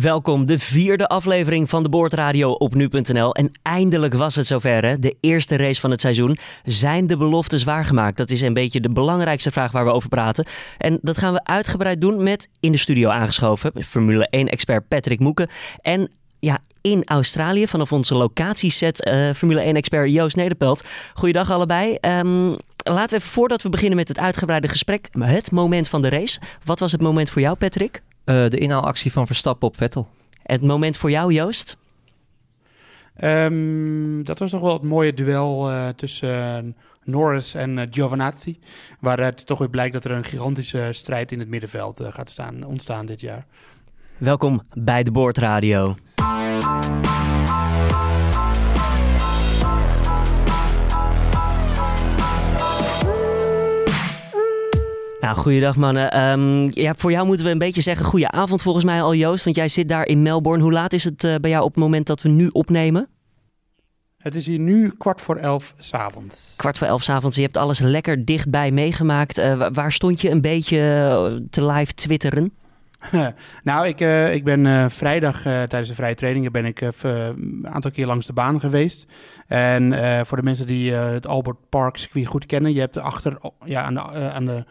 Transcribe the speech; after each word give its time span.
Welkom, 0.00 0.46
de 0.46 0.58
vierde 0.58 1.08
aflevering 1.08 1.68
van 1.68 1.82
de 1.82 1.88
Boordradio 1.88 2.50
op 2.50 2.74
nu.nl. 2.74 3.34
En 3.34 3.50
eindelijk 3.62 4.14
was 4.14 4.34
het 4.34 4.46
zover, 4.46 4.84
hè? 4.84 4.98
de 4.98 5.16
eerste 5.20 5.56
race 5.56 5.80
van 5.80 5.90
het 5.90 6.00
seizoen. 6.00 6.38
Zijn 6.64 7.06
de 7.06 7.16
beloftes 7.16 7.64
waargemaakt? 7.64 8.16
Dat 8.16 8.30
is 8.30 8.40
een 8.40 8.54
beetje 8.54 8.80
de 8.80 8.90
belangrijkste 8.90 9.50
vraag 9.50 9.72
waar 9.72 9.84
we 9.84 9.92
over 9.92 10.08
praten. 10.08 10.46
En 10.78 10.98
dat 11.02 11.18
gaan 11.18 11.32
we 11.32 11.44
uitgebreid 11.44 12.00
doen 12.00 12.22
met 12.22 12.48
in 12.60 12.72
de 12.72 12.78
studio 12.78 13.10
aangeschoven 13.10 13.72
Formule 13.84 14.28
1-expert 14.36 14.88
Patrick 14.88 15.20
Moeken. 15.20 15.48
En 15.80 16.10
ja, 16.38 16.58
in 16.80 17.02
Australië 17.04 17.66
vanaf 17.66 17.92
onze 17.92 18.14
locatieset 18.14 19.06
uh, 19.06 19.30
Formule 19.30 19.72
1-expert 19.72 20.10
Joost 20.10 20.36
Nederpelt. 20.36 20.84
Goeiedag 21.14 21.50
allebei. 21.50 21.98
Um, 22.00 22.56
laten 22.76 23.08
we 23.08 23.16
even 23.16 23.30
voordat 23.30 23.62
we 23.62 23.68
beginnen 23.68 23.96
met 23.96 24.08
het 24.08 24.18
uitgebreide 24.18 24.68
gesprek, 24.68 25.08
het 25.18 25.50
moment 25.50 25.88
van 25.88 26.02
de 26.02 26.08
race. 26.08 26.40
Wat 26.64 26.78
was 26.78 26.92
het 26.92 27.00
moment 27.00 27.30
voor 27.30 27.42
jou, 27.42 27.56
Patrick? 27.56 28.02
Uh, 28.24 28.48
de 28.48 28.58
inhaalactie 28.58 29.12
van 29.12 29.26
Verstappen 29.26 29.68
op 29.68 29.76
Vettel. 29.76 30.08
Het 30.42 30.62
moment 30.62 30.96
voor 30.96 31.10
jou, 31.10 31.32
Joost? 31.32 31.76
Um, 33.22 34.24
dat 34.24 34.38
was 34.38 34.50
toch 34.50 34.60
wel 34.60 34.72
het 34.72 34.82
mooie 34.82 35.14
duel 35.14 35.70
uh, 35.70 35.88
tussen 35.88 36.66
uh, 36.66 36.72
Norris 37.04 37.54
en 37.54 37.76
uh, 37.76 37.84
Giovinazzi. 37.90 38.58
Waaruit 39.00 39.46
toch 39.46 39.58
weer 39.58 39.70
blijkt 39.70 39.92
dat 39.92 40.04
er 40.04 40.10
een 40.10 40.24
gigantische 40.24 40.88
strijd 40.90 41.32
in 41.32 41.38
het 41.38 41.48
middenveld 41.48 42.02
gaat 42.12 42.30
staan, 42.30 42.64
ontstaan 42.64 43.06
dit 43.06 43.20
jaar. 43.20 43.46
Welkom 44.18 44.62
bij 44.72 45.02
de 45.02 45.10
Boordradio. 45.10 45.96
Nou, 55.22 55.36
goeiedag 55.36 55.76
mannen. 55.76 56.30
Um, 56.30 56.70
ja, 56.74 56.94
voor 56.94 57.10
jou 57.10 57.26
moeten 57.26 57.46
we 57.46 57.52
een 57.52 57.58
beetje 57.58 57.80
zeggen 57.80 58.06
goede 58.06 58.30
avond 58.30 58.62
volgens 58.62 58.84
mij 58.84 59.02
al 59.02 59.14
Joost, 59.14 59.44
want 59.44 59.56
jij 59.56 59.68
zit 59.68 59.88
daar 59.88 60.06
in 60.06 60.22
Melbourne. 60.22 60.62
Hoe 60.62 60.72
laat 60.72 60.92
is 60.92 61.04
het 61.04 61.24
uh, 61.24 61.34
bij 61.34 61.50
jou 61.50 61.64
op 61.64 61.70
het 61.70 61.82
moment 61.82 62.06
dat 62.06 62.22
we 62.22 62.28
nu 62.28 62.48
opnemen? 62.48 63.08
Het 64.18 64.34
is 64.34 64.46
hier 64.46 64.58
nu 64.58 64.90
kwart 64.98 65.20
voor 65.20 65.36
elf 65.36 65.74
s'avonds. 65.78 66.54
Kwart 66.56 66.78
voor 66.78 66.86
elf 66.86 67.02
s'avonds. 67.02 67.36
Je 67.36 67.42
hebt 67.42 67.56
alles 67.56 67.78
lekker 67.78 68.24
dichtbij 68.24 68.70
meegemaakt. 68.70 69.38
Uh, 69.38 69.68
waar 69.72 69.92
stond 69.92 70.20
je 70.20 70.30
een 70.30 70.40
beetje 70.40 71.46
te 71.50 71.66
live 71.66 71.94
twitteren? 71.94 72.52
nou, 73.62 73.86
ik, 73.86 74.00
uh, 74.00 74.34
ik 74.34 74.44
ben 74.44 74.64
uh, 74.64 74.84
vrijdag 74.88 75.36
uh, 75.36 75.42
tijdens 75.42 75.88
de 75.88 75.94
vrije 75.94 76.14
trainingen 76.14 76.52
ben 76.52 76.64
ik 76.64 76.80
een 76.80 77.66
aantal 77.70 77.90
keer 77.90 78.06
langs 78.06 78.26
de 78.26 78.32
baan 78.32 78.60
geweest. 78.60 79.06
En 79.46 79.92
voor 80.26 80.36
de 80.36 80.42
mensen 80.42 80.66
die 80.66 80.92
het 80.92 81.26
Albert 81.26 81.68
Park 81.68 81.96
circuit 81.96 82.26
goed 82.26 82.46
kennen, 82.46 82.72
je 82.72 82.80
hebt 82.80 82.98
achter 82.98 83.38
ja, 83.64 83.82
aan 83.82 83.94
de, 83.94 84.00
aan 84.30 84.46
de 84.46 84.64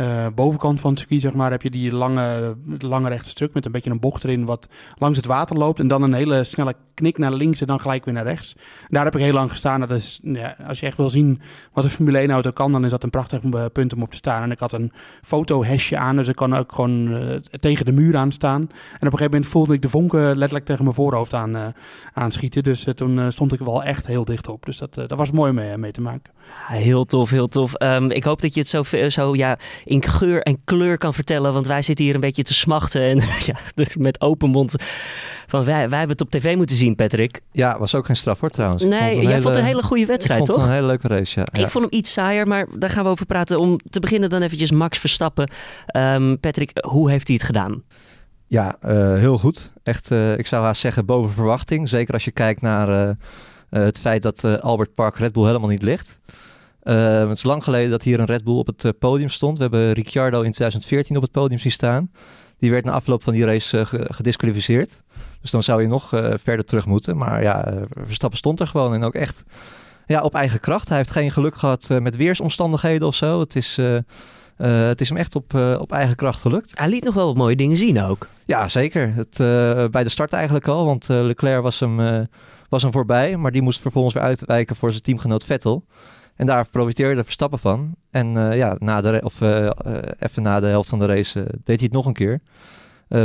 uh, 0.00 0.26
bovenkant 0.34 0.80
van 0.80 0.90
het 0.90 0.98
circuit, 0.98 1.20
zeg 1.20 1.32
maar, 1.32 1.50
heb 1.50 1.62
je 1.62 1.70
die 1.70 1.94
lange, 1.94 2.56
lange 2.78 3.08
rechte 3.08 3.28
stuk 3.28 3.54
met 3.54 3.66
een 3.66 3.72
beetje 3.72 3.90
een 3.90 4.00
bocht 4.00 4.24
erin 4.24 4.44
wat 4.44 4.68
langs 4.98 5.16
het 5.16 5.26
water 5.26 5.56
loopt. 5.56 5.80
En 5.80 5.88
dan 5.88 6.02
een 6.02 6.12
hele 6.12 6.44
snelle 6.44 6.74
knik 6.94 7.18
naar 7.18 7.32
links 7.32 7.60
en 7.60 7.66
dan 7.66 7.80
gelijk 7.80 8.04
weer 8.04 8.14
naar 8.14 8.24
rechts. 8.24 8.56
Daar 8.88 9.04
heb 9.04 9.14
ik 9.14 9.20
heel 9.20 9.32
lang 9.32 9.50
gestaan. 9.50 9.80
Dat 9.80 9.90
is, 9.90 10.20
ja, 10.22 10.56
als 10.66 10.80
je 10.80 10.86
echt 10.86 10.96
wil 10.96 11.10
zien 11.10 11.40
wat 11.72 11.84
een 11.84 11.90
Formule 11.90 12.18
1 12.18 12.30
auto 12.30 12.50
kan, 12.50 12.72
dan 12.72 12.84
is 12.84 12.90
dat 12.90 13.02
een 13.02 13.10
prachtig 13.10 13.40
punt 13.72 13.94
om 13.94 14.02
op 14.02 14.10
te 14.10 14.16
staan. 14.16 14.42
En 14.42 14.50
ik 14.50 14.58
had 14.58 14.72
een 14.72 14.92
fotohesje 15.22 15.96
aan, 15.96 16.16
dus 16.16 16.28
ik 16.28 16.36
kan 16.36 16.56
ook 16.56 16.72
gewoon 16.72 17.08
uh, 17.08 17.36
tegen 17.60 17.84
de 17.84 17.92
muur 17.92 18.16
aan 18.16 18.32
staan. 18.32 18.60
En 18.60 18.66
op 18.66 18.72
een 19.00 19.10
gegeven 19.10 19.30
moment 19.30 19.46
voelde 19.46 19.74
ik 19.74 19.82
de 19.82 19.88
vonken 19.88 20.36
letterlijk 20.36 20.64
tegen 20.64 20.84
mijn 20.84 20.96
voorhoofd 20.96 21.34
aan, 21.34 21.56
uh, 21.56 21.66
aanschieten. 22.12 22.62
Dus 22.62 22.86
toen 22.94 23.32
stond 23.32 23.52
ik 23.52 23.58
wel 23.58 23.84
echt 23.84 24.06
heel 24.06 24.24
dicht 24.24 24.48
op. 24.48 24.64
Dus 24.64 24.78
dat, 24.78 24.94
dat 24.94 25.10
was 25.12 25.30
mooi 25.30 25.52
mee, 25.52 25.76
mee 25.76 25.92
te 25.92 26.00
maken. 26.00 26.32
Heel 26.66 27.04
tof, 27.04 27.30
heel 27.30 27.48
tof. 27.48 27.72
Um, 27.82 28.10
ik 28.10 28.24
hoop 28.24 28.40
dat 28.40 28.54
je 28.54 28.60
het 28.60 28.68
zo, 28.68 28.82
zo 29.08 29.34
ja, 29.34 29.58
in 29.84 30.04
geur 30.04 30.42
en 30.42 30.58
kleur 30.64 30.98
kan 30.98 31.14
vertellen. 31.14 31.52
Want 31.52 31.66
wij 31.66 31.82
zitten 31.82 32.04
hier 32.04 32.14
een 32.14 32.20
beetje 32.20 32.42
te 32.42 32.54
smachten. 32.54 33.02
En 33.02 33.16
ja, 33.48 33.56
dus 33.74 33.96
met 33.96 34.20
open 34.20 34.50
mond. 34.50 34.74
Van 35.46 35.64
wij, 35.64 35.88
wij 35.88 35.98
hebben 35.98 36.16
het 36.16 36.20
op 36.20 36.30
tv 36.30 36.56
moeten 36.56 36.76
zien, 36.76 36.94
Patrick. 36.94 37.40
Ja, 37.52 37.78
was 37.78 37.94
ook 37.94 38.06
geen 38.06 38.16
straf 38.16 38.40
hoor 38.40 38.50
trouwens. 38.50 38.82
Nee, 38.82 39.20
jij 39.20 39.26
hele, 39.26 39.40
vond 39.42 39.56
een 39.56 39.64
hele 39.64 39.82
goede 39.82 40.06
wedstrijd, 40.06 40.40
ik 40.40 40.46
toch? 40.46 40.54
vond 40.54 40.68
het 40.68 40.76
een 40.76 40.82
hele 40.84 40.98
leuke 40.98 41.16
race, 41.16 41.40
ja. 41.40 41.60
Ik 41.60 41.70
vond 41.70 41.84
hem 41.84 41.98
iets 41.98 42.12
saaier, 42.12 42.46
maar 42.46 42.66
daar 42.78 42.90
gaan 42.90 43.04
we 43.04 43.10
over 43.10 43.26
praten. 43.26 43.60
Om 43.60 43.78
te 43.90 44.00
beginnen 44.00 44.30
dan 44.30 44.42
eventjes 44.42 44.70
Max 44.70 44.98
Verstappen. 44.98 45.50
Um, 45.96 46.40
Patrick, 46.40 46.70
hoe 46.86 47.10
heeft 47.10 47.26
hij 47.26 47.36
het 47.36 47.46
gedaan? 47.46 47.82
Ja, 48.46 48.76
uh, 48.86 49.18
heel 49.18 49.38
goed. 49.38 49.72
Echt, 49.82 50.10
uh, 50.10 50.38
ik 50.38 50.46
zou 50.46 50.64
haast 50.64 50.80
zeggen 50.80 51.04
boven 51.06 51.32
verwachting. 51.32 51.88
Zeker 51.88 52.14
als 52.14 52.24
je 52.24 52.30
kijkt 52.30 52.60
naar 52.60 53.08
uh, 53.08 53.14
het 53.80 53.98
feit 53.98 54.22
dat 54.22 54.44
Albert 54.44 54.94
Park 54.94 55.16
Red 55.16 55.32
Bull 55.32 55.46
helemaal 55.46 55.68
niet 55.68 55.82
ligt. 55.82 56.18
Uh, 56.84 57.28
het 57.28 57.36
is 57.36 57.42
lang 57.42 57.64
geleden 57.64 57.90
dat 57.90 58.02
hier 58.02 58.20
een 58.20 58.26
Red 58.26 58.44
Bull 58.44 58.56
op 58.56 58.66
het 58.66 58.98
podium 58.98 59.28
stond. 59.28 59.56
We 59.56 59.62
hebben 59.62 59.92
Ricciardo 59.92 60.36
in 60.36 60.50
2014 60.50 61.16
op 61.16 61.22
het 61.22 61.30
podium 61.30 61.58
zien 61.58 61.72
staan. 61.72 62.10
Die 62.58 62.70
werd 62.70 62.84
na 62.84 62.92
afloop 62.92 63.22
van 63.22 63.32
die 63.32 63.44
race 63.44 63.78
uh, 63.78 63.86
gedisqualificeerd. 64.04 65.02
Dus 65.40 65.50
dan 65.50 65.62
zou 65.62 65.82
je 65.82 65.88
nog 65.88 66.08
verder 66.34 66.64
terug 66.64 66.86
moeten. 66.86 67.16
Maar 67.16 67.42
ja, 67.42 67.74
Verstappen 68.04 68.38
stond 68.38 68.60
er 68.60 68.66
gewoon 68.66 68.94
en 68.94 69.04
ook 69.04 69.14
echt 69.14 69.42
ja, 70.06 70.20
op 70.20 70.34
eigen 70.34 70.60
kracht. 70.60 70.88
Hij 70.88 70.96
heeft 70.96 71.10
geen 71.10 71.30
geluk 71.30 71.54
gehad 71.56 71.88
met 71.88 72.16
weersomstandigheden 72.16 73.06
of 73.06 73.14
zo. 73.14 73.40
Het 73.40 73.56
is, 73.56 73.78
het 74.56 75.00
is 75.00 75.08
hem 75.08 75.18
echt 75.18 75.34
op, 75.34 75.54
op 75.78 75.92
eigen 75.92 76.16
kracht 76.16 76.40
gelukt. 76.40 76.72
Hij 76.74 76.88
liet 76.88 77.04
nog 77.04 77.14
wel 77.14 77.26
wat 77.26 77.36
mooie 77.36 77.56
dingen 77.56 77.76
zien 77.76 78.02
ook. 78.02 78.26
Ja, 78.44 78.68
zeker. 78.68 79.14
Het, 79.14 79.36
bij 79.90 80.02
de 80.02 80.08
start 80.08 80.32
eigenlijk 80.32 80.68
al, 80.68 80.84
want 80.84 81.08
Leclerc 81.08 81.62
was 81.62 81.80
hem, 81.80 82.26
was 82.72 82.82
hem 82.82 82.92
voorbij. 82.92 83.36
Maar 83.36 83.52
die 83.52 83.62
moest 83.62 83.80
vervolgens 83.80 84.14
weer 84.14 84.22
uitwijken 84.22 84.76
voor 84.76 84.90
zijn 84.90 85.02
teamgenoot 85.02 85.44
Vettel. 85.44 85.84
En 86.36 86.46
daar 86.46 86.68
profiteerde 86.68 87.24
Verstappen 87.24 87.58
van. 87.58 87.94
En 88.10 88.34
uh, 88.34 88.56
ja, 88.56 88.76
na 88.78 89.00
de, 89.00 89.20
of, 89.24 89.40
uh, 89.40 89.70
uh, 89.86 89.98
even 90.18 90.42
na 90.42 90.60
de 90.60 90.66
helft 90.66 90.88
van 90.88 90.98
de 90.98 91.06
race 91.06 91.40
deed 91.40 91.76
hij 91.76 91.84
het 91.84 91.92
nog 91.92 92.06
een 92.06 92.12
keer. 92.12 92.40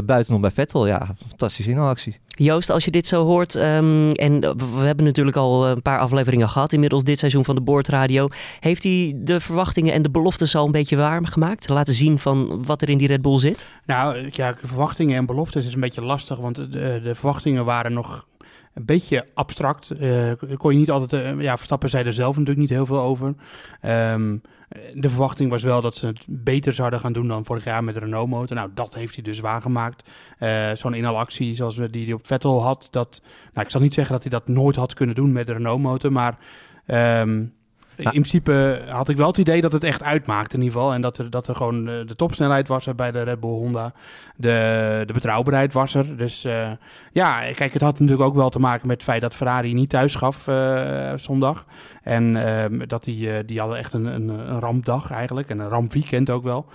buitenom 0.05 0.41
bij 0.41 0.51
Vettel, 0.51 0.87
ja, 0.87 1.15
fantastische 1.27 1.71
inhaalactie. 1.71 2.19
Joost, 2.27 2.69
als 2.69 2.85
je 2.85 2.91
dit 2.91 3.07
zo 3.07 3.25
hoort, 3.25 3.55
um, 3.55 4.11
en 4.11 4.39
we 4.57 4.85
hebben 4.85 5.05
natuurlijk 5.05 5.37
al 5.37 5.67
een 5.67 5.81
paar 5.81 5.99
afleveringen 5.99 6.49
gehad 6.49 6.73
inmiddels 6.73 7.03
dit 7.03 7.19
seizoen 7.19 7.45
van 7.45 7.55
de 7.55 7.61
Boordradio. 7.61 8.27
Heeft 8.59 8.83
hij 8.83 9.13
de 9.15 9.39
verwachtingen 9.39 9.93
en 9.93 10.01
de 10.01 10.09
beloftes 10.09 10.55
al 10.55 10.65
een 10.65 10.71
beetje 10.71 10.95
warm 10.95 11.25
gemaakt? 11.25 11.69
Laten 11.69 11.93
zien 11.93 12.19
van 12.19 12.65
wat 12.65 12.81
er 12.81 12.89
in 12.89 12.97
die 12.97 13.07
Red 13.07 13.21
Bull 13.21 13.39
zit? 13.39 13.67
Nou 13.85 14.29
ja, 14.31 14.55
verwachtingen 14.61 15.17
en 15.17 15.25
beloftes 15.25 15.65
is 15.65 15.73
een 15.73 15.79
beetje 15.79 16.01
lastig, 16.01 16.37
want 16.37 16.55
de, 16.55 16.99
de 17.03 17.15
verwachtingen 17.15 17.65
waren 17.65 17.93
nog 17.93 18.27
een 18.77 18.85
beetje 18.85 19.25
abstract. 19.33 19.91
Uh, 19.99 20.31
kon 20.57 20.71
je 20.71 20.77
niet 20.77 20.91
altijd. 20.91 21.35
Uh, 21.35 21.41
ja, 21.41 21.55
Verstappen 21.55 21.89
zei 21.89 22.05
er 22.05 22.13
zelf 22.13 22.31
natuurlijk 22.31 22.59
niet 22.59 22.69
heel 22.69 22.85
veel 22.85 22.99
over. 22.99 23.27
Um, 23.85 24.41
de 24.93 25.09
verwachting 25.09 25.49
was 25.49 25.63
wel 25.63 25.81
dat 25.81 25.95
ze 25.95 26.07
het 26.07 26.25
beter 26.27 26.73
zouden 26.73 26.99
gaan 26.99 27.13
doen 27.13 27.27
dan 27.27 27.45
vorig 27.45 27.63
jaar 27.63 27.83
met 27.83 27.97
Renault 27.97 28.29
motor. 28.29 28.55
Nou, 28.55 28.69
dat 28.73 28.93
heeft 28.93 29.15
hij 29.15 29.23
dus 29.23 29.39
waargemaakt. 29.39 30.09
Uh, 30.39 30.71
Zo'n 30.73 30.93
inhalactie 30.93 31.53
zoals 31.53 31.77
we 31.77 31.89
die, 31.89 32.05
die 32.05 32.13
op 32.13 32.27
Vettel 32.27 32.63
had. 32.63 32.87
Dat, 32.91 33.21
nou, 33.53 33.65
ik 33.65 33.71
zal 33.71 33.81
niet 33.81 33.93
zeggen 33.93 34.13
dat 34.13 34.23
hij 34.23 34.31
dat 34.31 34.47
nooit 34.47 34.75
had 34.75 34.93
kunnen 34.93 35.15
doen 35.15 35.31
met 35.31 35.45
de 35.45 35.53
Renault 35.53 35.81
motor, 35.81 36.11
maar. 36.11 36.37
Um, 37.21 37.55
in 37.97 38.09
principe 38.09 38.81
had 38.89 39.09
ik 39.09 39.17
wel 39.17 39.27
het 39.27 39.37
idee 39.37 39.61
dat 39.61 39.71
het 39.71 39.83
echt 39.83 40.03
uitmaakt 40.03 40.53
in 40.53 40.61
ieder 40.61 40.73
geval. 40.73 40.93
En 40.93 41.01
dat 41.01 41.17
er, 41.17 41.29
dat 41.29 41.47
er 41.47 41.55
gewoon 41.55 41.85
de, 41.85 42.03
de 42.05 42.15
topsnelheid 42.15 42.67
was 42.67 42.85
er 42.85 42.95
bij 42.95 43.11
de 43.11 43.21
Red 43.21 43.39
Bull 43.39 43.49
Honda. 43.49 43.93
De, 44.35 45.03
de 45.05 45.13
betrouwbaarheid 45.13 45.73
was 45.73 45.93
er. 45.93 46.17
Dus 46.17 46.45
uh, 46.45 46.71
ja, 47.11 47.39
kijk, 47.39 47.73
het 47.73 47.81
had 47.81 47.99
natuurlijk 47.99 48.27
ook 48.27 48.35
wel 48.35 48.49
te 48.49 48.59
maken 48.59 48.87
met 48.87 48.95
het 48.95 49.05
feit 49.05 49.21
dat 49.21 49.35
Ferrari 49.35 49.73
niet 49.73 49.89
thuis 49.89 50.15
gaf 50.15 50.47
uh, 50.47 51.13
zondag. 51.15 51.65
En 52.03 52.35
uh, 52.35 52.65
dat 52.87 53.03
die, 53.03 53.45
die 53.45 53.59
hadden 53.59 53.77
echt 53.77 53.93
een, 53.93 54.05
een, 54.05 54.29
een 54.29 54.59
rampdag 54.59 55.11
eigenlijk. 55.11 55.49
En 55.49 55.59
een 55.59 55.69
rampweekend 55.69 56.29
ook 56.29 56.43
wel. 56.43 56.65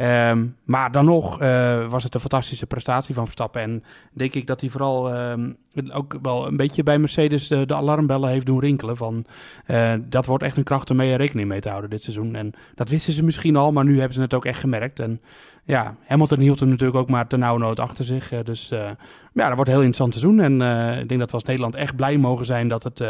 Um, 0.00 0.56
maar 0.64 0.92
dan 0.92 1.04
nog 1.04 1.42
uh, 1.42 1.88
was 1.88 2.04
het 2.04 2.14
een 2.14 2.20
fantastische 2.20 2.66
prestatie 2.66 3.14
van 3.14 3.24
Verstappen. 3.24 3.62
En 3.62 3.84
denk 4.12 4.34
ik 4.34 4.46
dat 4.46 4.60
hij 4.60 4.70
vooral 4.70 5.30
um, 5.30 5.56
ook 5.92 6.18
wel 6.22 6.46
een 6.46 6.56
beetje 6.56 6.82
bij 6.82 6.98
Mercedes 6.98 7.48
de, 7.48 7.66
de 7.66 7.74
alarmbellen 7.74 8.30
heeft 8.30 8.46
doen 8.46 8.60
rinkelen. 8.60 8.96
Van, 8.96 9.24
uh, 9.66 9.92
dat 10.00 10.26
wordt 10.26 10.42
echt 10.42 10.56
een 10.56 10.62
kracht 10.62 10.90
om 10.90 10.96
mee 10.96 11.14
rekening 11.14 11.48
mee 11.48 11.60
te 11.60 11.68
houden 11.68 11.90
dit 11.90 12.02
seizoen. 12.02 12.34
En 12.34 12.52
dat 12.74 12.88
wisten 12.88 13.12
ze 13.12 13.24
misschien 13.24 13.56
al, 13.56 13.72
maar 13.72 13.84
nu 13.84 13.96
hebben 13.96 14.14
ze 14.14 14.20
het 14.20 14.34
ook 14.34 14.44
echt 14.44 14.60
gemerkt. 14.60 15.00
En 15.00 15.20
ja, 15.64 15.94
Hamilton 16.06 16.38
hield 16.38 16.60
hem 16.60 16.68
natuurlijk 16.68 16.98
ook 16.98 17.10
maar 17.10 17.26
ternauwernood 17.26 17.80
achter 17.80 18.04
zich. 18.04 18.28
Dus 18.42 18.68
ja, 18.68 18.96
dat 19.32 19.54
wordt 19.54 19.70
een 19.70 19.76
heel 19.76 19.84
interessant 19.84 20.14
seizoen. 20.14 20.40
En 20.40 20.52
ik 21.00 21.08
denk 21.08 21.20
dat 21.20 21.30
we 21.30 21.36
als 21.36 21.44
Nederland 21.44 21.74
echt 21.74 21.96
blij 21.96 22.18
mogen 22.18 22.46
zijn 22.46 22.68
dat 22.68 22.82
het, 22.82 23.04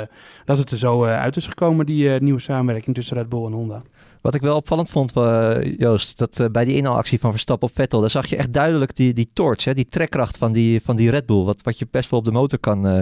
dat 0.44 0.58
het 0.58 0.70
er 0.70 0.78
zo 0.78 1.04
uit 1.04 1.36
is 1.36 1.46
gekomen, 1.46 1.86
die 1.86 2.10
nieuwe 2.10 2.40
samenwerking 2.40 2.94
tussen 2.94 3.16
Red 3.16 3.28
Bull 3.28 3.44
en 3.44 3.52
Honda. 3.52 3.82
Wat 4.26 4.34
ik 4.34 4.40
wel 4.40 4.56
opvallend 4.56 4.90
vond, 4.90 5.16
uh, 5.16 5.78
Joost, 5.78 6.18
dat 6.18 6.38
uh, 6.38 6.46
bij 6.46 6.64
die 6.64 6.76
inhaalactie 6.76 7.20
van 7.20 7.30
Verstappen 7.30 7.68
op 7.68 7.74
Vettel, 7.74 8.00
daar 8.00 8.10
zag 8.10 8.26
je 8.26 8.36
echt 8.36 8.52
duidelijk 8.52 8.96
die, 8.96 9.12
die 9.12 9.30
torch, 9.32 9.64
hè, 9.64 9.74
die 9.74 9.88
trekkracht 9.88 10.38
van 10.38 10.52
die, 10.52 10.80
van 10.84 10.96
die 10.96 11.10
Red 11.10 11.26
Bull. 11.26 11.44
Wat, 11.44 11.62
wat 11.62 11.78
je 11.78 11.86
best 11.90 12.10
wel 12.10 12.18
op 12.18 12.24
de 12.24 12.32
motor 12.32 12.58
kan, 12.58 12.86
uh, 12.86 13.00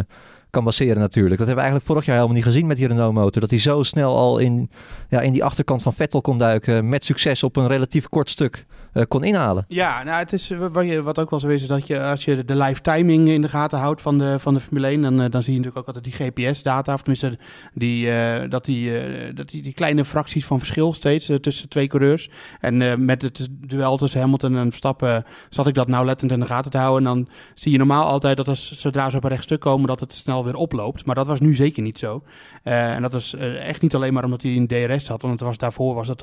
kan 0.50 0.64
baseren 0.64 0.98
natuurlijk. 0.98 1.38
Dat 1.38 1.46
hebben 1.46 1.64
we 1.64 1.70
eigenlijk 1.70 1.86
vorig 1.86 2.04
jaar 2.04 2.14
helemaal 2.14 2.36
niet 2.36 2.46
gezien 2.46 2.66
met 2.66 2.76
die 2.76 2.86
Renault 2.86 3.14
motor. 3.14 3.40
Dat 3.40 3.50
hij 3.50 3.58
zo 3.58 3.82
snel 3.82 4.16
al 4.16 4.38
in, 4.38 4.70
ja, 5.08 5.20
in 5.20 5.32
die 5.32 5.44
achterkant 5.44 5.82
van 5.82 5.94
Vettel 5.94 6.20
kon 6.20 6.38
duiken 6.38 6.88
met 6.88 7.04
succes 7.04 7.42
op 7.42 7.56
een 7.56 7.66
relatief 7.66 8.08
kort 8.08 8.30
stuk. 8.30 8.66
Eh, 8.94 9.02
kon 9.08 9.24
inhalen. 9.24 9.64
Ja, 9.68 10.02
nou, 10.02 10.18
het 10.18 10.32
is, 10.32 10.50
wat, 10.72 10.86
je, 10.86 11.02
wat 11.02 11.18
ook 11.18 11.30
wel 11.30 11.40
zo 11.40 11.48
is, 11.48 11.62
is 11.62 11.68
dat 11.68 11.86
je 11.86 12.02
als 12.02 12.24
je 12.24 12.44
de 12.44 12.56
live 12.56 12.80
timing 12.80 13.28
in 13.28 13.42
de 13.42 13.48
gaten 13.48 13.78
houdt 13.78 14.00
van 14.00 14.18
de, 14.18 14.38
van 14.38 14.54
de 14.54 14.60
Formule 14.60 14.86
1, 14.86 15.02
dan, 15.02 15.30
dan 15.30 15.42
zie 15.42 15.52
je 15.52 15.58
natuurlijk 15.58 15.76
ook 15.76 15.94
altijd 15.94 16.04
die 16.04 16.32
GPS-data, 16.32 16.94
of 16.94 17.02
tenminste 17.02 17.38
die, 17.72 18.08
dat, 18.48 18.64
die, 18.64 18.92
dat 19.34 19.48
die, 19.48 19.72
kleine 19.72 20.04
fracties 20.04 20.46
van 20.46 20.58
verschil 20.58 20.94
steeds 20.94 21.30
tussen 21.40 21.68
twee 21.68 21.86
coureurs. 21.86 22.30
En 22.60 23.04
met 23.04 23.22
het 23.22 23.48
duel 23.50 23.96
tussen 23.96 24.20
Hamilton 24.20 24.56
en 24.56 24.68
Verstappen 24.68 25.24
zat 25.48 25.66
ik 25.66 25.74
dat 25.74 25.88
nauwlettend 25.88 26.32
in 26.32 26.40
de 26.40 26.46
gaten 26.46 26.70
te 26.70 26.78
houden. 26.78 27.08
En 27.08 27.14
dan 27.14 27.28
zie 27.54 27.72
je 27.72 27.78
normaal 27.78 28.06
altijd 28.06 28.36
dat 28.36 28.48
als, 28.48 28.72
zodra 28.72 29.10
ze 29.10 29.16
op 29.16 29.24
een 29.24 29.30
rechtstuk 29.30 29.60
komen, 29.60 29.86
dat 29.86 30.00
het 30.00 30.12
snel 30.12 30.44
weer 30.44 30.56
oploopt. 30.56 31.06
Maar 31.06 31.14
dat 31.14 31.26
was 31.26 31.40
nu 31.40 31.54
zeker 31.54 31.82
niet 31.82 31.98
zo. 31.98 32.22
en 32.62 33.02
dat 33.02 33.12
was 33.12 33.34
echt 33.36 33.82
niet 33.82 33.94
alleen 33.94 34.12
maar 34.12 34.24
omdat 34.24 34.42
hij 34.42 34.56
een 34.56 34.66
DRS 34.66 35.08
had, 35.08 35.22
want 35.22 35.40
het 35.40 35.48
was, 35.48 35.58
daarvoor 35.58 35.94
was 35.94 36.08
het, 36.08 36.22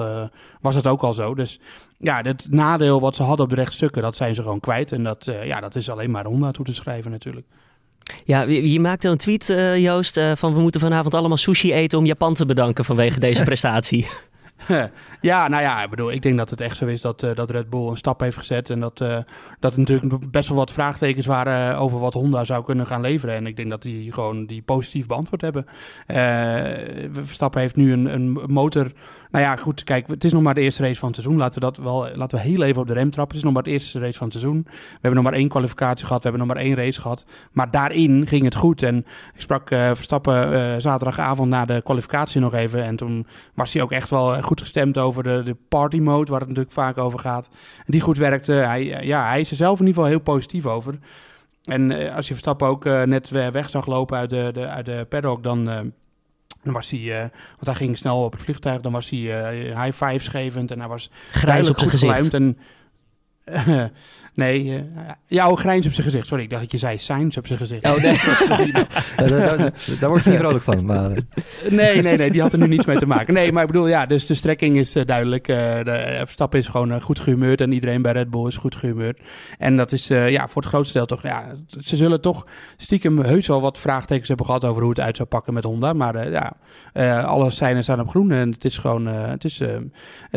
was 0.61 0.75
het 0.75 0.87
ook 0.87 1.01
al 1.01 1.13
zo. 1.13 1.35
Dus 1.35 1.59
ja, 2.01 2.21
het 2.21 2.47
nadeel 2.61 2.99
wat 2.99 3.15
ze 3.15 3.23
hadden 3.23 3.45
op 3.45 3.51
de 3.51 3.57
rechtstukken, 3.57 4.01
dat 4.01 4.15
zijn 4.15 4.35
ze 4.35 4.41
gewoon 4.41 4.59
kwijt. 4.59 4.91
En 4.91 5.03
dat, 5.03 5.27
uh, 5.27 5.45
ja, 5.45 5.59
dat 5.59 5.75
is 5.75 5.89
alleen 5.89 6.11
maar 6.11 6.25
Honda 6.25 6.51
toe 6.51 6.65
te 6.65 6.73
schrijven 6.73 7.11
natuurlijk. 7.11 7.47
Ja, 8.25 8.41
je 8.41 8.79
maakte 8.79 9.07
een 9.07 9.17
tweet, 9.17 9.49
uh, 9.49 9.77
Joost, 9.77 10.17
uh, 10.17 10.31
van 10.35 10.53
we 10.53 10.61
moeten 10.61 10.81
vanavond 10.81 11.13
allemaal 11.13 11.37
sushi 11.37 11.73
eten 11.73 11.99
om 11.99 12.05
Japan 12.05 12.33
te 12.33 12.45
bedanken 12.45 12.85
vanwege 12.85 13.19
deze 13.19 13.43
prestatie. 13.51 14.07
ja, 15.21 15.47
nou 15.47 15.61
ja, 15.61 15.83
ik 15.83 15.89
bedoel, 15.89 16.11
ik 16.11 16.21
denk 16.21 16.37
dat 16.37 16.49
het 16.49 16.61
echt 16.61 16.77
zo 16.77 16.85
is 16.85 17.01
dat, 17.01 17.23
uh, 17.23 17.35
dat 17.35 17.49
Red 17.49 17.69
Bull 17.69 17.87
een 17.87 17.97
stap 17.97 18.19
heeft 18.19 18.37
gezet. 18.37 18.69
En 18.69 18.79
dat, 18.79 18.97
dat 19.59 19.73
er 19.73 19.79
natuurlijk 19.79 20.31
best 20.31 20.49
wel 20.49 20.57
wat 20.57 20.71
vraagtekens 20.71 21.25
waren 21.25 21.77
over 21.77 21.99
wat 21.99 22.13
Honda 22.13 22.43
zou 22.43 22.63
kunnen 22.63 22.87
gaan 22.87 23.01
leveren. 23.01 23.35
En 23.35 23.47
ik 23.47 23.55
denk 23.55 23.69
dat 23.69 23.81
die 23.81 24.13
gewoon 24.13 24.45
die 24.45 24.61
positief 24.61 25.07
beantwoord 25.07 25.41
hebben. 25.41 25.65
Verstappen 27.25 27.61
heeft 27.61 27.75
nu 27.75 27.93
een, 27.93 28.05
een 28.05 28.31
motor 28.47 28.91
nou 29.31 29.43
ja, 29.43 29.55
goed, 29.55 29.83
kijk, 29.83 30.07
het 30.07 30.23
is 30.23 30.33
nog 30.33 30.41
maar 30.41 30.53
de 30.53 30.61
eerste 30.61 30.83
race 30.83 30.99
van 30.99 31.07
het 31.07 31.17
seizoen. 31.17 31.39
Laten 31.39 31.59
we 31.59 31.65
dat 31.65 31.77
wel, 31.77 32.07
laten 32.15 32.37
we 32.37 32.43
heel 32.43 32.63
even 32.63 32.81
op 32.81 32.87
de 32.87 32.93
rem 32.93 33.09
trappen. 33.09 33.27
Het 33.27 33.37
is 33.37 33.43
nog 33.43 33.53
maar 33.53 33.63
de 33.63 33.69
eerste 33.69 33.99
race 33.99 34.17
van 34.17 34.27
het 34.27 34.39
seizoen. 34.39 34.61
We 34.63 34.89
hebben 34.91 35.13
nog 35.13 35.23
maar 35.23 35.39
één 35.39 35.49
kwalificatie 35.49 36.05
gehad, 36.05 36.23
we 36.23 36.29
hebben 36.29 36.47
nog 36.47 36.55
maar 36.55 36.65
één 36.65 36.75
race 36.75 37.01
gehad. 37.01 37.25
Maar 37.51 37.71
daarin 37.71 38.27
ging 38.27 38.43
het 38.43 38.55
goed. 38.55 38.83
En 38.83 38.97
ik 39.33 39.41
sprak 39.41 39.71
uh, 39.71 39.85
Verstappen 39.93 40.53
uh, 40.53 40.73
zaterdagavond 40.77 41.49
na 41.49 41.65
de 41.65 41.81
kwalificatie 41.81 42.41
nog 42.41 42.53
even. 42.53 42.83
En 42.83 42.95
toen 42.95 43.27
was 43.53 43.73
hij 43.73 43.81
ook 43.81 43.91
echt 43.91 44.09
wel 44.09 44.41
goed 44.41 44.61
gestemd 44.61 44.97
over 44.97 45.23
de, 45.23 45.41
de 45.45 45.55
party 45.69 45.99
mode, 45.99 46.31
waar 46.31 46.39
het 46.39 46.49
natuurlijk 46.49 46.75
vaak 46.75 46.97
over 46.97 47.19
gaat. 47.19 47.49
En 47.77 47.91
die 47.91 48.01
goed 48.01 48.17
werkte. 48.17 48.51
Hij, 48.51 48.83
ja, 49.05 49.27
hij 49.27 49.39
is 49.39 49.49
er 49.49 49.55
zelf 49.55 49.79
in 49.79 49.85
ieder 49.85 49.93
geval 49.93 50.09
heel 50.09 50.23
positief 50.23 50.65
over. 50.65 50.99
En 51.61 52.11
als 52.13 52.27
je 52.27 52.33
Verstappen 52.33 52.67
ook 52.67 52.83
net 52.83 53.29
weg 53.29 53.69
zag 53.69 53.85
lopen 53.85 54.17
uit 54.17 54.29
de, 54.29 54.49
de, 54.53 54.67
uit 54.67 54.85
de 54.85 55.05
paddock, 55.09 55.43
dan 55.43 55.91
dan 56.63 56.73
was 56.73 56.89
hij, 56.89 56.99
uh, 56.99 57.19
want 57.19 57.65
hij 57.65 57.73
ging 57.73 57.97
snel 57.97 58.23
op 58.23 58.31
het 58.31 58.41
vliegtuig, 58.41 58.81
dan 58.81 58.91
was 58.91 59.09
hij 59.09 59.19
uh, 59.19 59.83
high 59.83 60.03
fives 60.03 60.27
gevend 60.27 60.71
en 60.71 60.79
hij 60.79 60.87
was 60.87 61.09
grijs 61.31 61.69
op 61.69 61.77
zijn 61.79 61.89
gezicht. 61.89 62.33
En, 62.33 62.57
uh, 63.45 63.83
nee, 64.33 64.65
uh, 64.65 64.79
jouw 65.25 65.55
grijns 65.55 65.85
op 65.85 65.93
zijn 65.93 66.05
gezicht. 66.05 66.27
Sorry, 66.27 66.43
ik 66.43 66.49
dacht 66.49 66.61
dat 66.61 66.71
je 66.71 66.77
zei 66.77 66.97
signs 66.97 67.37
op 67.37 67.47
zijn 67.47 67.59
gezicht. 67.59 67.85
Oh, 67.85 67.97
nee. 67.97 68.17
daar, 69.29 69.57
daar, 69.57 69.73
daar, 69.99 70.09
word 70.09 70.23
je 70.23 70.29
niet 70.29 70.39
vrolijk 70.39 70.63
van. 70.63 70.85
Maar... 70.85 71.09
nee, 71.69 72.01
nee, 72.01 72.17
nee, 72.17 72.31
die 72.31 72.41
had 72.41 72.53
er 72.53 72.59
nu 72.59 72.67
niets 72.67 72.85
mee 72.85 72.97
te 72.97 73.05
maken. 73.05 73.33
Nee, 73.33 73.51
maar 73.51 73.61
ik 73.61 73.67
bedoel, 73.67 73.87
ja, 73.87 74.05
dus 74.05 74.25
de 74.25 74.33
strekking 74.33 74.77
is 74.77 74.93
duidelijk. 75.05 75.45
de 75.45 76.21
Verstappen 76.23 76.59
is 76.59 76.67
gewoon 76.67 77.01
goed 77.01 77.19
gehumeurd 77.19 77.61
en 77.61 77.71
iedereen 77.71 78.01
bij 78.01 78.11
Red 78.11 78.29
Bull 78.29 78.47
is 78.47 78.57
goed 78.57 78.75
gehumeurd. 78.75 79.19
En 79.57 79.77
dat 79.77 79.91
is 79.91 80.07
ja, 80.07 80.47
voor 80.47 80.61
het 80.61 80.71
grootste 80.71 80.97
deel 80.97 81.05
toch, 81.05 81.23
ja, 81.23 81.45
ze 81.79 81.95
zullen 81.95 82.21
toch 82.21 82.45
stiekem 82.77 83.19
heus 83.19 83.47
wel 83.47 83.61
wat 83.61 83.79
vraagtekens 83.79 84.27
hebben 84.27 84.45
gehad 84.45 84.65
over 84.65 84.81
hoe 84.81 84.89
het 84.89 84.99
uit 84.99 85.15
zou 85.15 85.27
pakken 85.27 85.53
met 85.53 85.63
Honda. 85.63 85.93
Maar 85.93 86.31
ja, 86.31 86.53
alle 87.19 87.51
seinen 87.51 87.83
staan 87.83 87.99
op 87.99 88.09
groen 88.09 88.31
en 88.31 88.51
het 88.51 88.65
is 88.65 88.77
gewoon, 88.77 89.05
het 89.05 89.43
is 89.43 89.61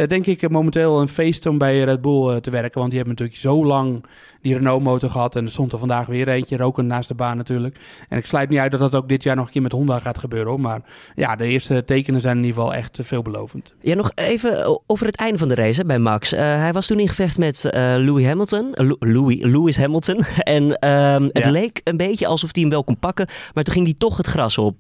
denk 0.07 0.27
ik 0.27 0.51
momenteel 0.51 1.01
een 1.01 1.09
feest 1.09 1.47
om 1.47 1.59
bij 1.59 1.85
Red 1.85 2.01
Bull 2.01 2.41
te 2.41 2.51
werken. 2.51 2.81
Want 2.81 2.93
die 2.95 3.03
hebben 3.03 3.25
natuurlijk 3.25 3.39
zo 3.39 3.67
lang 3.67 4.05
die 4.41 4.55
Renault-motor 4.55 5.11
gehad. 5.11 5.37
En 5.37 5.45
er 5.45 5.51
stond 5.51 5.73
er 5.73 5.79
vandaag 5.79 6.07
weer 6.07 6.29
eentje, 6.29 6.57
roken 6.57 6.87
naast 6.87 7.09
de 7.09 7.15
baan 7.15 7.37
natuurlijk. 7.37 7.79
En 8.09 8.19
ik 8.19 8.27
sluit 8.27 8.49
niet 8.49 8.59
uit 8.59 8.71
dat 8.71 8.81
dat 8.81 8.95
ook 8.95 9.09
dit 9.09 9.23
jaar 9.23 9.37
nog 9.37 9.47
een 9.47 9.53
keer 9.53 9.63
met 9.63 9.73
Honda 9.73 9.99
gaat 9.99 10.19
gebeuren. 10.19 10.61
Maar 10.61 10.81
ja, 11.15 11.37
de 11.37 11.47
eerste 11.47 11.85
tekenen 11.85 12.21
zijn 12.21 12.37
in 12.37 12.45
ieder 12.45 12.61
geval 12.61 12.75
echt 12.75 12.99
veelbelovend. 13.03 13.75
Ja, 13.81 13.95
nog 13.95 14.13
even 14.15 14.81
over 14.87 15.07
het 15.07 15.17
einde 15.17 15.39
van 15.39 15.49
de 15.49 15.55
race 15.55 15.85
bij 15.85 15.99
Max. 15.99 16.33
Uh, 16.33 16.39
hij 16.39 16.73
was 16.73 16.87
toen 16.87 17.01
in 17.01 17.09
gevecht 17.09 17.39
met 17.39 17.65
uh, 17.65 17.73
Louis 17.99 18.27
Hamilton. 18.27 18.75
Uh, 18.75 18.93
Louis, 18.99 19.43
Lewis 19.43 19.77
Hamilton. 19.77 20.25
en 20.57 20.79
ehm, 20.79 21.23
het 21.23 21.45
ja. 21.45 21.51
leek 21.51 21.81
een 21.85 21.97
beetje 21.97 22.27
alsof 22.27 22.51
hij 22.53 22.63
hem 22.63 22.71
wel 22.71 22.85
kon 22.85 22.99
pakken. 22.99 23.27
Maar 23.55 23.65
toen 23.65 23.75
ging 23.75 23.87
hij 23.87 23.95
toch 23.99 24.17
het 24.17 24.27
gras 24.27 24.59
op. 24.59 24.79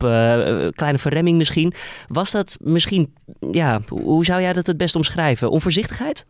kleine 0.75 0.99
verremming 0.99 1.39
misschien. 1.39 1.73
Was 2.09 2.31
dat 2.31 2.59
misschien, 2.61 3.15
ja, 3.51 3.81
hoe 3.89 4.25
zou 4.25 4.41
jij 4.41 4.53
dat 4.53 4.67
het 4.67 4.77
best 4.77 4.97
omschrijven? 4.97 5.51
Onvoorzichtigheid? 5.51 6.27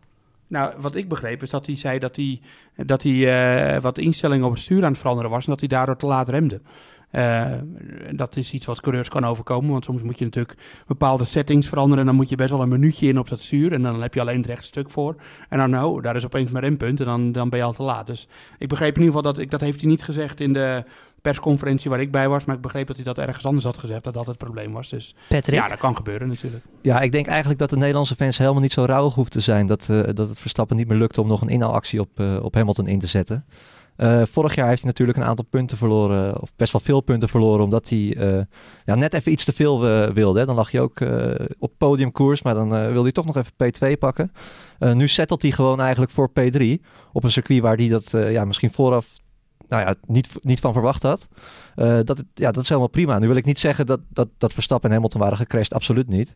Nou, 0.47 0.73
wat 0.77 0.95
ik 0.95 1.09
begreep 1.09 1.41
is 1.41 1.49
dat 1.49 1.65
hij 1.65 1.75
zei 1.75 1.99
dat 1.99 2.15
hij, 2.15 2.41
dat 2.75 3.03
hij 3.03 3.75
uh, 3.75 3.81
wat 3.81 3.97
instellingen 3.97 4.45
op 4.45 4.51
het 4.51 4.61
stuur 4.61 4.83
aan 4.83 4.91
het 4.91 4.99
veranderen 4.99 5.31
was 5.31 5.45
en 5.45 5.49
dat 5.49 5.59
hij 5.59 5.69
daardoor 5.69 5.97
te 5.97 6.05
laat 6.05 6.29
remde. 6.29 6.61
Uh, 7.11 7.51
dat 8.11 8.35
is 8.35 8.53
iets 8.53 8.65
wat 8.65 8.81
coureurs 8.81 9.09
kan 9.09 9.25
overkomen, 9.25 9.71
want 9.71 9.83
soms 9.83 10.01
moet 10.01 10.19
je 10.19 10.25
natuurlijk 10.25 10.57
bepaalde 10.87 11.23
settings 11.23 11.67
veranderen 11.67 11.99
en 11.99 12.05
dan 12.05 12.15
moet 12.15 12.29
je 12.29 12.35
best 12.35 12.49
wel 12.49 12.61
een 12.61 12.69
minuutje 12.69 13.07
in 13.07 13.19
op 13.19 13.29
dat 13.29 13.39
stuur 13.39 13.73
en 13.73 13.81
dan 13.81 14.01
heb 14.01 14.13
je 14.13 14.19
alleen 14.19 14.37
het 14.37 14.45
rechtstuk 14.45 14.89
voor. 14.89 15.15
En 15.49 15.57
dan 15.57 15.69
nou, 15.69 16.01
daar 16.01 16.15
is 16.15 16.25
opeens 16.25 16.51
maar 16.51 16.63
een 16.63 16.77
punt 16.77 16.99
en 16.99 17.05
dan, 17.05 17.31
dan 17.31 17.49
ben 17.49 17.59
je 17.59 17.65
al 17.65 17.73
te 17.73 17.83
laat. 17.83 18.07
Dus 18.07 18.27
ik 18.57 18.67
begreep 18.67 18.95
in 18.95 19.01
ieder 19.01 19.15
geval 19.15 19.31
dat, 19.33 19.41
ik, 19.41 19.51
dat 19.51 19.61
heeft 19.61 19.81
hij 19.81 19.89
niet 19.89 20.03
gezegd 20.03 20.39
in 20.39 20.53
de 20.53 20.83
persconferentie 21.25 21.89
waar 21.89 21.99
ik 21.99 22.11
bij 22.11 22.29
was. 22.29 22.45
Maar 22.45 22.55
ik 22.55 22.61
begreep 22.61 22.87
dat 22.87 22.95
hij 22.95 23.05
dat 23.05 23.17
ergens 23.17 23.45
anders 23.45 23.65
had 23.65 23.77
gezegd. 23.77 24.03
Dat 24.03 24.13
dat 24.13 24.27
het 24.27 24.37
probleem 24.37 24.73
was. 24.73 24.89
Dus 24.89 25.15
Patrick? 25.29 25.59
ja, 25.59 25.67
dat 25.67 25.77
kan 25.77 25.95
gebeuren 25.95 26.27
natuurlijk. 26.27 26.63
Ja, 26.81 26.99
ik 27.01 27.11
denk 27.11 27.27
eigenlijk 27.27 27.59
dat 27.59 27.69
de 27.69 27.77
Nederlandse 27.77 28.15
fans 28.15 28.37
helemaal 28.37 28.61
niet 28.61 28.71
zo 28.71 28.85
rauwig 28.85 29.13
hoeft 29.13 29.31
te 29.31 29.39
zijn. 29.39 29.65
Dat, 29.65 29.87
uh, 29.91 30.03
dat 30.13 30.29
het 30.29 30.39
Verstappen 30.39 30.75
niet 30.75 30.87
meer 30.87 30.97
lukte 30.97 31.21
om 31.21 31.27
nog 31.27 31.41
een 31.41 31.49
inhaalactie 31.49 31.99
op, 31.99 32.19
uh, 32.19 32.43
op 32.43 32.53
Hamilton 32.53 32.87
in 32.87 32.99
te 32.99 33.07
zetten. 33.07 33.45
Uh, 33.97 34.21
vorig 34.25 34.55
jaar 34.55 34.67
heeft 34.67 34.81
hij 34.81 34.89
natuurlijk 34.89 35.17
een 35.17 35.23
aantal 35.23 35.45
punten 35.49 35.77
verloren, 35.77 36.41
of 36.41 36.55
best 36.55 36.71
wel 36.71 36.81
veel 36.81 37.01
punten 37.01 37.29
verloren, 37.29 37.63
omdat 37.63 37.89
hij 37.89 38.15
uh, 38.17 38.41
ja, 38.85 38.95
net 38.95 39.13
even 39.13 39.31
iets 39.31 39.45
te 39.45 39.53
veel 39.53 39.89
uh, 39.89 40.09
wilde. 40.09 40.39
Hè. 40.39 40.45
Dan 40.45 40.55
lag 40.55 40.71
je 40.71 40.81
ook 40.81 41.05
op 41.59 41.71
podiumkoers, 41.77 42.41
maar 42.41 42.53
dan 42.53 42.69
wilde 42.69 43.01
hij 43.01 43.11
toch 43.11 43.25
nog 43.25 43.37
even 43.37 43.51
P2 43.51 43.97
pakken. 43.99 44.31
nu 44.79 45.07
settelt 45.07 45.41
hij 45.41 45.51
gewoon 45.51 45.81
eigenlijk 45.81 46.11
voor 46.11 46.29
P3 46.29 46.63
op 47.11 47.23
een 47.23 47.31
circuit 47.31 47.61
waar 47.61 47.77
hij 47.77 47.87
dat 47.87 48.09
ja, 48.11 48.45
misschien 48.45 48.71
vooraf 48.71 49.07
nou 49.67 49.83
ja, 49.85 49.95
niet, 50.05 50.29
niet 50.39 50.59
van 50.59 50.73
verwacht 50.73 51.03
had. 51.03 51.27
Uh, 51.75 51.99
dat, 52.03 52.23
ja, 52.33 52.51
dat 52.51 52.63
is 52.63 52.69
helemaal 52.69 52.89
prima. 52.89 53.19
Nu 53.19 53.27
wil 53.27 53.35
ik 53.35 53.45
niet 53.45 53.59
zeggen 53.59 53.85
dat, 53.85 53.99
dat, 54.09 54.27
dat 54.37 54.53
Verstappen 54.53 54.89
en 54.89 54.95
Hamilton 54.95 55.21
waren 55.21 55.37
gecrashed. 55.37 55.73
Absoluut 55.73 56.07
niet. 56.07 56.35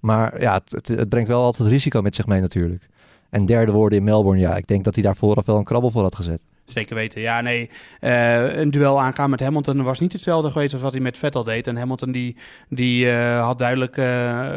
Maar 0.00 0.40
ja, 0.40 0.54
het, 0.54 0.72
het, 0.72 0.88
het, 0.88 1.08
brengt 1.08 1.28
wel 1.28 1.42
altijd 1.42 1.68
risico 1.68 2.02
met 2.02 2.14
zich 2.14 2.26
mee 2.26 2.40
natuurlijk. 2.40 2.88
En 3.30 3.46
derde 3.46 3.72
woorden 3.72 3.98
in 3.98 4.04
Melbourne, 4.04 4.40
ja, 4.40 4.56
ik 4.56 4.66
denk 4.66 4.84
dat 4.84 4.94
hij 4.94 5.02
daar 5.02 5.16
vooraf 5.16 5.46
wel 5.46 5.56
een 5.56 5.64
krabbel 5.64 5.90
voor 5.90 6.02
had 6.02 6.16
gezet. 6.16 6.42
Zeker 6.70 6.94
weten. 6.94 7.20
Ja, 7.20 7.40
nee. 7.40 7.70
Uh, 8.00 8.56
een 8.56 8.70
duel 8.70 9.00
aangaan 9.00 9.30
met 9.30 9.40
Hamilton 9.40 9.82
was 9.82 10.00
niet 10.00 10.12
hetzelfde 10.12 10.50
geweest 10.50 10.72
als 10.72 10.82
wat 10.82 10.92
hij 10.92 11.00
met 11.00 11.18
Vettel 11.18 11.44
deed. 11.44 11.66
En 11.66 11.76
Hamilton 11.76 12.12
die, 12.12 12.36
die 12.68 13.06
uh, 13.06 13.44
had 13.44 13.58
duidelijk 13.58 13.96
uh, 13.96 14.48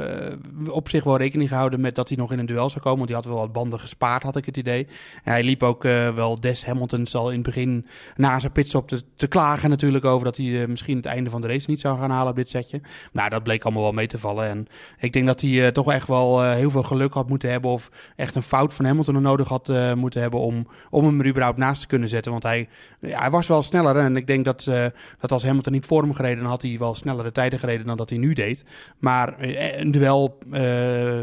op 0.68 0.90
zich 0.90 1.04
wel 1.04 1.18
rekening 1.18 1.50
gehouden 1.50 1.82
met 1.82 1.96
dat 1.96 2.08
hij 2.08 2.18
nog 2.18 2.32
in 2.32 2.40
een 2.40 2.46
duel 2.46 2.70
zou 2.70 2.82
komen. 2.82 2.98
Want 2.98 3.08
die 3.08 3.18
had 3.18 3.26
wel 3.26 3.36
wat 3.38 3.52
banden 3.52 3.80
gespaard, 3.80 4.24
had 4.24 4.36
ik 4.36 4.46
het 4.46 4.58
idee. 4.58 4.88
En 5.24 5.32
hij 5.32 5.44
liep 5.44 5.64
ook 5.64 5.84
wel 5.84 6.40
des 6.40 6.66
Hamiltons 6.66 7.16
al 7.16 7.30
in 7.30 7.36
het 7.36 7.46
begin 7.46 7.88
na 8.16 8.40
zijn 8.40 8.52
pitstop 8.52 8.88
te, 8.88 9.04
te 9.16 9.28
klagen 9.28 9.70
natuurlijk 9.70 10.06
over 10.06 10.26
dat 10.26 10.38
hij 10.38 10.68
misschien 10.68 10.98
het 10.98 11.06
einde 11.06 11.30
van 11.30 11.42
de 11.42 11.48
race 11.48 11.70
niet 11.70 11.82
zou 11.82 12.00
gaan 12.00 12.10
halen 12.10 12.30
op 12.30 12.36
dit 12.36 12.50
setje. 12.50 12.82
Nou, 13.12 13.30
dat 13.30 13.44
bleek 13.44 13.64
allemaal 13.64 13.84
wel 13.84 13.92
mee 13.92 14.08
te 14.08 14.20
vallen. 14.20 14.48
En 14.48 14.68
ik 15.00 15.14
denk 15.14 15.26
dat 15.26 15.42
hij 15.42 15.72
toch 15.72 15.92
echt 15.92 16.08
wel 16.08 16.44
heel 16.44 16.72
veel 16.72 16.84
geluk 16.84 17.14
had 17.14 17.30
moeten 17.30 17.50
hebben 17.50 17.72
of 17.72 17.92
echt 18.16 18.36
een 18.36 18.42
fout 18.42 18.74
van 18.74 18.86
Hamilton 18.86 19.22
nodig 19.22 19.48
had 19.48 19.74
moeten 19.96 20.22
hebben 20.22 20.40
om, 20.40 20.68
om 20.90 21.06
hem 21.06 21.20
er 21.20 21.28
überhaupt 21.28 21.58
naast 21.58 21.82
te 21.82 21.88
kunnen 21.88 22.03
zetten. 22.08 22.32
Want 22.32 22.44
hij, 22.44 22.68
ja, 23.00 23.20
hij 23.20 23.30
was 23.30 23.48
wel 23.48 23.62
sneller. 23.62 23.96
En 23.96 24.18
ik 24.18 24.28
denk 24.28 24.46
dat, 24.46 24.66
uh, 24.70 24.86
dat 25.20 25.32
als 25.32 25.44
Hamilton 25.44 25.74
niet 25.74 25.86
voor 25.86 26.02
hem 26.02 26.14
gereden, 26.14 26.38
dan 26.38 26.50
had 26.50 26.62
hij 26.62 26.76
wel 26.80 26.96
snellere 26.96 27.32
tijden 27.32 27.60
gereden 27.60 27.86
dan 27.86 27.98
dat 27.98 28.10
hij 28.10 28.20
nu 28.20 28.34
deed. 28.34 28.64
Maar 29.00 29.46
uh, 29.46 29.80
een 29.80 29.92
duel 29.92 30.38
uh, 30.46 30.60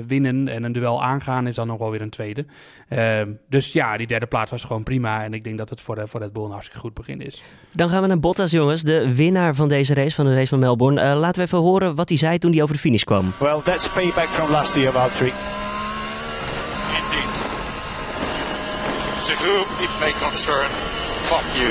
winnen 0.06 0.48
en 0.48 0.62
een 0.62 0.72
duel 0.72 1.02
aangaan 1.02 1.46
is 1.46 1.54
dan 1.54 1.66
nog 1.66 1.78
wel 1.78 1.90
weer 1.90 2.00
een 2.00 2.10
tweede. 2.10 2.44
Ehm, 2.88 3.30
dus 3.48 3.72
ja, 3.72 3.96
die 3.96 4.06
derde 4.06 4.26
plaats 4.26 4.50
was 4.50 4.64
gewoon 4.64 4.82
prima. 4.82 5.24
En 5.24 5.34
ik 5.34 5.44
denk 5.44 5.58
dat 5.58 5.70
het 5.70 5.80
voor, 5.80 6.08
voor 6.08 6.20
Red 6.20 6.32
Bull 6.32 6.44
een 6.44 6.50
hartstikke 6.50 6.80
goed 6.80 6.94
begin 6.94 7.20
is. 7.20 7.42
Dan 7.72 7.88
gaan 7.88 8.02
we 8.02 8.08
naar 8.08 8.20
Bottas, 8.20 8.50
jongens. 8.50 8.82
De 8.82 9.14
winnaar 9.14 9.54
van 9.54 9.68
deze 9.68 9.94
race, 9.94 10.14
van 10.14 10.24
de 10.24 10.34
race 10.34 10.48
van 10.48 10.58
Melbourne. 10.58 11.14
laten 11.14 11.40
we 11.40 11.46
even 11.46 11.58
horen 11.58 11.94
wat 11.94 12.08
hij 12.08 12.18
zei 12.18 12.38
toen 12.38 12.52
hij 12.52 12.62
over 12.62 12.74
de 12.74 12.80
finish 12.80 13.02
kwam. 13.02 13.32
Well, 13.38 13.60
that's 13.64 13.88
payback 13.88 14.28
from 14.28 14.50
last 14.50 14.74
year, 14.74 14.92
Valtteri. 14.92 15.32
to 19.30 19.36
whom 19.36 19.62
it 19.78 19.79
may 20.00 20.12
concern, 20.12 20.68
fuck 21.28 21.44
you. 21.54 21.70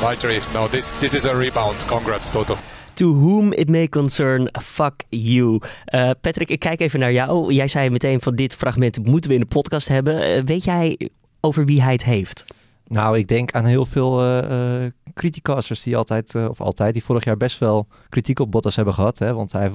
Valtteri, 0.00 0.40
no, 0.52 0.68
this, 0.68 0.92
this 1.00 1.14
is 1.14 1.24
a 1.24 1.34
rebound. 1.34 1.76
Congrats, 1.86 2.30
Toto. 2.30 2.56
To 2.94 3.14
whom 3.14 3.52
it 3.52 3.68
may 3.68 3.88
concern, 3.88 4.48
fuck 4.62 5.04
you. 5.08 5.60
Uh, 5.94 6.10
Patrick, 6.20 6.50
ik 6.50 6.58
kijk 6.58 6.80
even 6.80 7.00
naar 7.00 7.12
jou. 7.12 7.52
Jij 7.52 7.68
zei 7.68 7.90
meteen 7.90 8.20
van 8.20 8.34
dit 8.34 8.56
fragment 8.56 9.04
moeten 9.04 9.30
we 9.30 9.36
in 9.36 9.42
de 9.42 9.46
podcast 9.46 9.88
hebben. 9.88 10.36
Uh, 10.36 10.42
weet 10.44 10.64
jij 10.64 11.10
over 11.40 11.64
wie 11.64 11.82
hij 11.82 11.92
het 11.92 12.04
heeft? 12.04 12.44
Nou, 12.92 13.18
ik 13.18 13.28
denk 13.28 13.52
aan 13.52 13.64
heel 13.64 13.86
veel 13.86 14.42
uh, 14.42 14.90
criticasters 15.14 15.82
die 15.82 15.96
altijd, 15.96 16.34
of 16.34 16.60
altijd, 16.60 16.92
die 16.92 17.04
vorig 17.04 17.24
jaar 17.24 17.36
best 17.36 17.58
wel 17.58 17.86
kritiek 18.08 18.38
op 18.38 18.50
Bottas 18.50 18.76
hebben 18.76 18.94
gehad. 18.94 19.18
Hè? 19.18 19.34
Want 19.34 19.52
hij, 19.52 19.70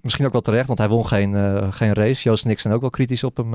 misschien 0.00 0.26
ook 0.26 0.32
wel 0.32 0.40
terecht, 0.40 0.66
want 0.66 0.78
hij 0.78 0.88
won 0.88 1.06
geen, 1.06 1.34
geen 1.72 1.92
race. 1.92 2.22
Joost 2.22 2.44
en 2.44 2.50
ik 2.50 2.60
zijn 2.60 2.74
ook 2.74 2.80
wel 2.80 2.90
kritisch 2.90 3.24
op 3.24 3.36
hem, 3.36 3.54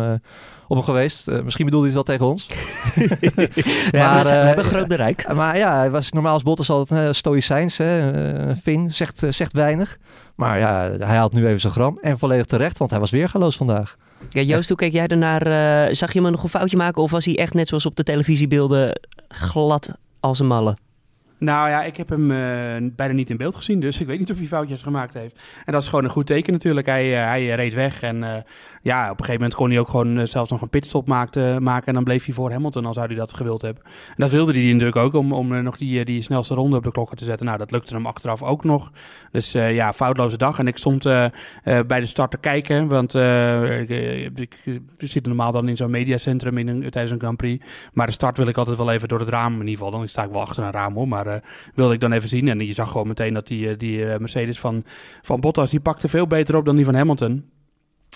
op 0.68 0.76
hem 0.76 0.84
geweest. 0.84 1.28
misschien 1.44 1.66
bedoelde 1.66 1.88
hij 1.88 1.98
het 1.98 2.08
wel 2.08 2.18
tegen 2.18 2.32
ons. 2.32 2.48
ja, 4.00 4.14
maar, 4.14 4.24
we, 4.24 4.30
hebben 4.30 4.66
groot 4.66 4.88
bereik. 4.88 5.34
Maar 5.34 5.58
ja, 5.58 5.78
hij 5.78 5.92
was 5.92 6.12
normaal 6.12 6.34
als 6.34 6.44
Bottas 6.44 6.70
altijd 6.70 7.16
stoïcijns. 7.16 7.78
Hè? 7.78 8.56
Finn, 8.56 8.90
zegt, 8.90 9.24
zegt 9.30 9.54
weinig. 9.54 9.98
Maar 10.36 10.60
ja, 10.60 10.90
hij 10.90 11.16
haalt 11.16 11.34
nu 11.34 11.48
even 11.48 11.60
zijn 11.60 11.74
gram. 11.74 12.00
En 12.02 12.20
volledig 12.20 12.46
terecht, 12.46 12.78
want 12.78 12.92
hij 12.92 13.00
was 13.00 13.12
weergaloos 13.12 13.58
vandaag. 13.58 13.98
Ja, 14.30 14.42
Joost, 14.42 14.68
hoe 14.68 14.78
keek 14.78 14.92
jij 14.92 15.08
ernaar? 15.08 15.48
Uh, 15.48 15.94
zag 15.94 16.14
je 16.14 16.22
hem 16.22 16.32
nog 16.32 16.44
een 16.44 16.50
foutje 16.50 16.78
maken 16.78 17.02
of 17.02 17.12
was 17.12 17.26
hij 17.26 17.38
echt 17.38 17.54
net 17.54 17.68
zoals 17.68 17.86
op 17.86 17.96
de 17.96 18.04
televisiebeelden 18.04 19.02
glad 19.28 19.98
als 20.20 20.40
een 20.40 20.48
malle? 20.48 20.78
Nou 21.38 21.70
ja, 21.70 21.84
ik 21.84 21.98
heb 21.98 22.10
hem 22.10 22.32
uh, 22.32 22.38
bijna 22.96 23.14
niet 23.14 23.30
in 23.30 23.38
beeld 23.38 23.56
gezien, 23.56 23.80
dus 23.80 24.00
ik 24.00 24.08
weet 24.08 24.20
niet 24.20 24.32
of 24.32 24.38
hij 24.38 24.48
foutjes 24.48 24.82
gemaakt 24.82 25.14
heeft. 25.14 25.42
En 25.66 25.74
dat 25.74 25.82
is 25.82 25.88
gewoon 25.88 26.04
een 26.04 26.10
goed 26.12 26.28
teken 26.28 26.54
natuurlijk. 26.54 26.88
Hij, 26.88 27.10
uh, 27.12 27.26
hij 27.26 27.48
reed 27.48 27.74
weg 27.74 28.02
en 28.02 28.46
ja, 28.82 29.04
op 29.04 29.20
een 29.20 29.26
gegeven 29.26 29.34
moment 29.34 29.56
kon 29.56 29.70
hij 29.70 29.80
ook 29.80 29.88
gewoon 29.88 30.28
zelfs 30.28 30.50
nog 30.50 30.62
een 30.62 30.70
pitstop 30.70 31.08
maakte, 31.08 31.58
maken. 31.62 31.88
En 31.88 31.94
dan 31.94 32.04
bleef 32.04 32.26
hij 32.26 32.34
voor 32.34 32.52
Hamilton, 32.52 32.86
al 32.86 32.94
zou 32.94 33.08
hij 33.08 33.16
dat 33.16 33.34
gewild 33.34 33.62
hebben. 33.62 33.84
En 33.86 34.16
dat 34.16 34.30
wilde 34.30 34.52
hij 34.52 34.72
natuurlijk 34.72 34.96
ook, 34.96 35.14
om, 35.14 35.34
om 35.34 35.64
nog 35.64 35.78
die, 35.78 36.06
die 36.06 36.22
snelste 36.22 36.54
ronde 36.54 36.78
op 36.78 36.84
de 36.84 36.92
klokken 36.92 37.18
te 37.18 37.24
zetten. 37.24 37.46
Nou, 37.46 37.58
dat 37.58 37.72
lukte 37.72 37.96
hem 37.96 38.06
achteraf 38.06 38.44
ook 38.44 38.64
nog. 38.64 38.92
Dus 39.32 39.52
ja, 39.52 39.94
foutloze 39.94 40.38
dag. 40.38 40.60
En 40.60 40.68
ik 40.68 40.78
stond 40.78 41.04
bij 41.64 42.00
de 42.00 42.06
start 42.06 42.32
te 42.32 42.38
kijken, 42.38 42.88
want 42.88 43.14
ik, 43.14 44.58
ik, 44.64 44.80
zit 44.98 45.26
normaal 45.26 45.52
dan 45.52 45.70
in 45.70 45.78
zo'n 45.78 45.92
mediacentrum 45.92 46.58
in 46.58 46.90
tijdens 46.90 47.12
een 47.12 47.20
Grand 47.20 47.38
Prix. 47.38 47.66
Maar 47.94 48.08
de 48.08 48.14
start 48.14 48.38
wil 48.38 48.48
ik 48.48 48.58
altijd 48.58 48.78
wel 48.78 48.92
even 48.92 49.08
door 49.08 49.20
het 49.20 49.30
raam, 49.30 49.54
in 49.54 49.60
ieder 49.60 49.74
geval. 49.74 49.92
Dan 49.92 50.08
sta 50.08 50.24
ik 50.24 50.32
wel 50.32 50.42
achter 50.42 50.64
een 50.64 50.72
raam 50.72 50.94
hoor, 50.94 51.08
maar 51.08 51.25
wilde 51.74 51.94
ik 51.94 52.00
dan 52.00 52.12
even 52.12 52.30
zien. 52.30 52.48
En 52.48 52.66
je 52.66 52.74
zag 52.74 52.92
gewoon 52.92 53.08
meteen 53.08 53.34
dat 53.34 53.48
die, 53.48 53.78
die 53.78 54.06
Mercedes 54.06 54.60
van, 54.60 54.84
van 55.22 55.40
Bottas, 55.40 55.70
die 55.70 55.80
pakte 55.80 56.10
veel 56.10 56.28
beter 56.28 56.56
op 56.56 56.66
dan 56.66 56.76
die 56.76 56.86
van 56.86 56.96
Hamilton. 56.96 57.50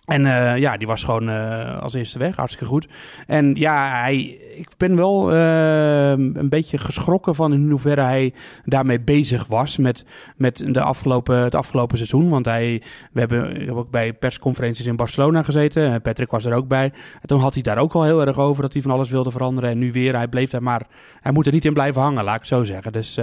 En 0.09 0.25
uh, 0.25 0.57
ja, 0.57 0.77
die 0.77 0.87
was 0.87 1.03
gewoon 1.03 1.29
uh, 1.29 1.81
als 1.81 1.93
eerste 1.93 2.19
weg. 2.19 2.35
Hartstikke 2.35 2.65
goed. 2.65 2.87
En 3.27 3.55
ja, 3.55 4.01
hij, 4.01 4.17
ik 4.55 4.69
ben 4.77 4.95
wel 4.95 5.33
uh, 5.33 6.09
een 6.09 6.49
beetje 6.49 6.77
geschrokken 6.77 7.35
van 7.35 7.53
in 7.53 7.69
hoeverre 7.69 8.01
hij 8.01 8.33
daarmee 8.65 8.99
bezig 8.99 9.45
was 9.47 9.77
met, 9.77 10.05
met 10.35 10.63
de 10.67 10.81
afgelopen, 10.81 11.37
het 11.37 11.55
afgelopen 11.55 11.97
seizoen. 11.97 12.29
Want 12.29 12.45
hij, 12.45 12.81
we 13.11 13.19
hebben, 13.19 13.69
ook 13.69 13.91
bij 13.91 14.13
persconferenties 14.13 14.85
in 14.85 14.95
Barcelona 14.95 15.43
gezeten. 15.43 16.01
Patrick 16.01 16.31
was 16.31 16.45
er 16.45 16.53
ook 16.53 16.67
bij. 16.67 16.93
En 17.21 17.27
toen 17.27 17.39
had 17.39 17.53
hij 17.53 17.63
daar 17.63 17.77
ook 17.77 17.93
al 17.93 18.03
heel 18.03 18.25
erg 18.25 18.37
over 18.37 18.61
dat 18.61 18.73
hij 18.73 18.81
van 18.81 18.91
alles 18.91 19.09
wilde 19.09 19.31
veranderen. 19.31 19.69
En 19.69 19.77
nu 19.77 19.91
weer, 19.91 20.15
hij 20.15 20.27
bleef 20.27 20.49
daar 20.49 20.63
maar, 20.63 20.87
hij 21.19 21.31
moet 21.31 21.45
er 21.45 21.53
niet 21.53 21.65
in 21.65 21.73
blijven 21.73 22.01
hangen, 22.01 22.23
laat 22.23 22.39
ik 22.39 22.45
zo 22.45 22.63
zeggen. 22.63 22.91
Dus 22.91 23.19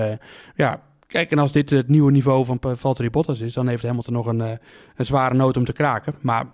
ja, 0.55 0.81
Kijk, 1.07 1.31
en 1.31 1.39
als 1.39 1.53
dit 1.53 1.71
het 1.71 1.89
nieuwe 1.89 2.11
niveau 2.11 2.45
van 2.45 2.59
Valtteri 2.77 3.11
Bottas 3.11 3.41
is, 3.41 3.53
dan 3.53 3.69
heeft 3.69 3.83
Hamilton 3.83 4.15
nog 4.15 4.27
een, 4.27 4.41
een 4.97 5.07
zware 5.07 5.35
noot 5.35 5.57
om 5.57 5.65
te 5.65 5.73
kraken. 5.73 6.15
Maar 6.21 6.47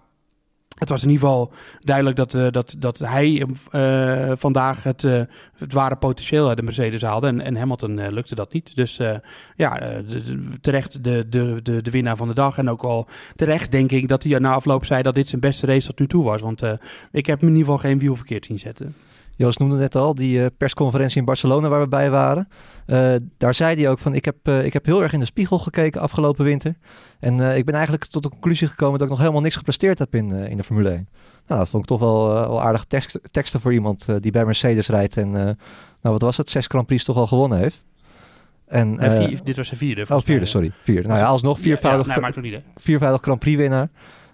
het 0.82 0.90
was 0.90 1.02
in 1.02 1.10
ieder 1.10 1.26
geval 1.26 1.52
duidelijk 1.80 2.16
dat, 2.16 2.34
uh, 2.34 2.46
dat, 2.50 2.74
dat 2.78 2.98
hij 2.98 3.46
uh, 3.72 4.32
vandaag 4.36 4.82
het, 4.82 5.02
uh, 5.02 5.20
het 5.56 5.72
ware 5.72 5.96
potentieel 5.96 6.48
uit 6.48 6.56
de 6.56 6.62
Mercedes 6.62 7.02
haalde. 7.02 7.26
En, 7.26 7.40
en 7.40 7.56
Hamilton 7.56 8.08
lukte 8.08 8.34
dat 8.34 8.52
niet. 8.52 8.76
Dus 8.76 9.00
ja, 9.56 10.02
terecht 10.60 11.04
de, 11.04 11.28
de, 11.28 11.60
de, 11.62 11.82
de 11.82 11.90
winnaar 11.90 12.16
van 12.16 12.28
de 12.28 12.34
dag. 12.34 12.58
En 12.58 12.70
ook 12.70 12.82
wel 12.82 13.08
terecht 13.36 13.70
denk 13.70 13.90
ik 13.90 14.08
dat 14.08 14.22
hij 14.22 14.38
na 14.38 14.52
afloop 14.52 14.84
zei 14.84 15.02
dat 15.02 15.14
dit 15.14 15.28
zijn 15.28 15.40
beste 15.40 15.66
race 15.66 15.86
tot 15.86 15.98
nu 15.98 16.06
toe 16.06 16.24
was. 16.24 16.40
Want 16.40 16.62
ik 17.12 17.26
heb 17.26 17.40
hem 17.40 17.48
in 17.48 17.56
ieder 17.56 17.72
geval 17.72 17.90
geen 17.90 17.98
wiel 17.98 18.16
verkeerd 18.16 18.44
zien 18.44 18.58
zetten. 18.58 18.94
Joost 19.36 19.58
noemde 19.58 19.76
net 19.76 19.94
al, 19.94 20.14
die 20.14 20.38
uh, 20.38 20.46
persconferentie 20.56 21.18
in 21.18 21.24
Barcelona 21.24 21.68
waar 21.68 21.80
we 21.80 21.88
bij 21.88 22.10
waren. 22.10 22.48
Uh, 22.86 23.14
daar 23.38 23.54
zei 23.54 23.76
hij 23.76 23.90
ook 23.90 23.98
van, 23.98 24.14
ik 24.14 24.24
heb, 24.24 24.36
uh, 24.48 24.64
ik 24.64 24.72
heb 24.72 24.86
heel 24.86 25.02
erg 25.02 25.12
in 25.12 25.20
de 25.20 25.24
spiegel 25.24 25.58
gekeken 25.58 26.00
afgelopen 26.00 26.44
winter. 26.44 26.74
En 27.20 27.40
ik 27.56 27.64
ben 27.64 27.74
eigenlijk 27.74 28.04
tot 28.04 28.22
de 28.22 28.28
conclusie 28.28 28.68
gekomen 28.68 28.94
dat 28.94 29.02
ik 29.02 29.08
nog 29.08 29.18
helemaal 29.18 29.40
niks 29.40 29.56
gepresteerd 29.56 29.98
heb 29.98 30.14
in, 30.14 30.30
in 30.32 30.56
de 30.56 30.62
Formule 30.62 30.88
1. 30.88 31.08
Nou, 31.46 31.60
dat 31.60 31.68
vond 31.68 31.82
ik 31.82 31.88
toch 31.88 32.00
wel, 32.00 32.28
wel 32.28 32.62
aardige 32.62 32.86
tekst, 32.86 33.18
teksten 33.30 33.60
voor 33.60 33.72
iemand 33.72 34.06
die 34.20 34.32
bij 34.32 34.44
Mercedes 34.44 34.88
rijdt. 34.88 35.16
En 35.16 35.30
nou, 35.30 35.56
wat 36.00 36.22
was 36.22 36.36
het, 36.36 36.50
zes 36.50 36.66
Grand 36.66 36.86
Prix 36.86 37.04
toch 37.04 37.16
al 37.16 37.26
gewonnen 37.26 37.58
heeft. 37.58 37.84
En, 38.66 38.98
vier, 39.00 39.40
dit 39.44 39.56
was 39.56 39.66
zijn 39.66 39.78
vierde. 39.78 40.06
Oh, 40.08 40.20
vierde, 40.20 40.44
sorry. 40.44 40.72
Vierde. 40.82 41.08
Nou 41.08 41.20
ja, 41.20 41.26
alsnog 41.26 41.60
viervoudig, 41.60 42.06
ja, 42.06 42.14
ja, 42.20 42.40
nee, 42.40 42.62
viervoudig 42.74 43.20
Grand 43.20 43.38
Prix 43.38 43.56
winnaar. 43.56 43.88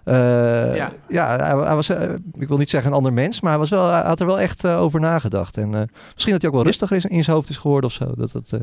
Uh, 0.09 0.75
ja, 0.75 0.91
ja 1.07 1.37
hij, 1.37 1.65
hij 1.65 1.75
was, 1.75 1.89
uh, 1.89 2.01
ik 2.37 2.47
wil 2.47 2.57
niet 2.57 2.69
zeggen 2.69 2.91
een 2.91 2.97
ander 2.97 3.13
mens, 3.13 3.41
maar 3.41 3.51
hij, 3.51 3.59
was 3.59 3.69
wel, 3.69 3.87
hij 3.87 4.01
had 4.01 4.19
er 4.19 4.25
wel 4.25 4.39
echt 4.39 4.63
uh, 4.63 4.81
over 4.81 4.99
nagedacht. 4.99 5.57
En 5.57 5.69
misschien 6.13 6.33
dat 6.33 6.41
hij 6.41 6.49
ook 6.49 6.55
wel 6.55 6.65
rustiger 6.65 6.95
in, 6.95 7.09
in 7.09 7.23
zijn 7.23 7.35
hoofd 7.35 7.49
is 7.49 7.57
geworden 7.57 7.89
of 7.89 7.95
zo. 7.95 8.11
Dat 8.15 8.31
het, 8.31 8.49
dat, 8.49 8.61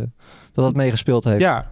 dat 0.53 0.75
meegespeeld 0.75 1.25
heeft. 1.25 1.41
Ja, 1.41 1.67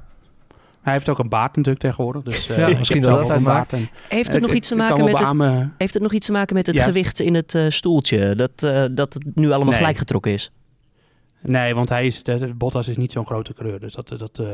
hij 0.84 0.92
heeft 0.92 1.08
ook 1.08 1.18
een 1.18 1.28
baard 1.28 1.56
natuurlijk 1.56 1.84
tegenwoordig. 1.84 2.22
Dus, 2.22 2.46
ja, 2.46 2.68
misschien 2.78 3.02
dat 3.02 3.18
dat 3.18 3.30
uitmaakt. 3.30 3.72
En, 3.72 3.88
heeft, 4.08 4.32
het 4.32 4.42
nog 4.42 4.52
iets 4.52 4.68
te 4.68 4.74
maken 4.74 5.04
met 5.04 5.18
het, 5.18 5.68
heeft 5.78 5.94
het 5.94 6.02
nog 6.02 6.12
iets 6.12 6.26
te 6.26 6.32
maken 6.32 6.54
met 6.54 6.66
het 6.66 6.76
ja. 6.76 6.84
gewicht 6.84 7.20
in 7.20 7.34
het 7.34 7.54
uh, 7.54 7.64
stoeltje? 7.68 8.34
Dat, 8.34 8.62
uh, 8.64 8.84
dat 8.90 9.14
het 9.14 9.24
nu 9.34 9.46
allemaal 9.46 9.68
nee. 9.68 9.76
gelijk 9.76 9.98
getrokken 9.98 10.32
is? 10.32 10.52
Nee, 11.40 11.74
want 11.74 11.88
hij 11.88 12.06
is, 12.06 12.22
de, 12.22 12.54
Bottas 12.54 12.88
is 12.88 12.96
niet 12.96 13.12
zo'n 13.12 13.26
grote 13.26 13.54
kleur. 13.54 13.80
Dus 13.80 13.94
dat, 13.94 14.08
dat, 14.08 14.38
uh, 14.40 14.46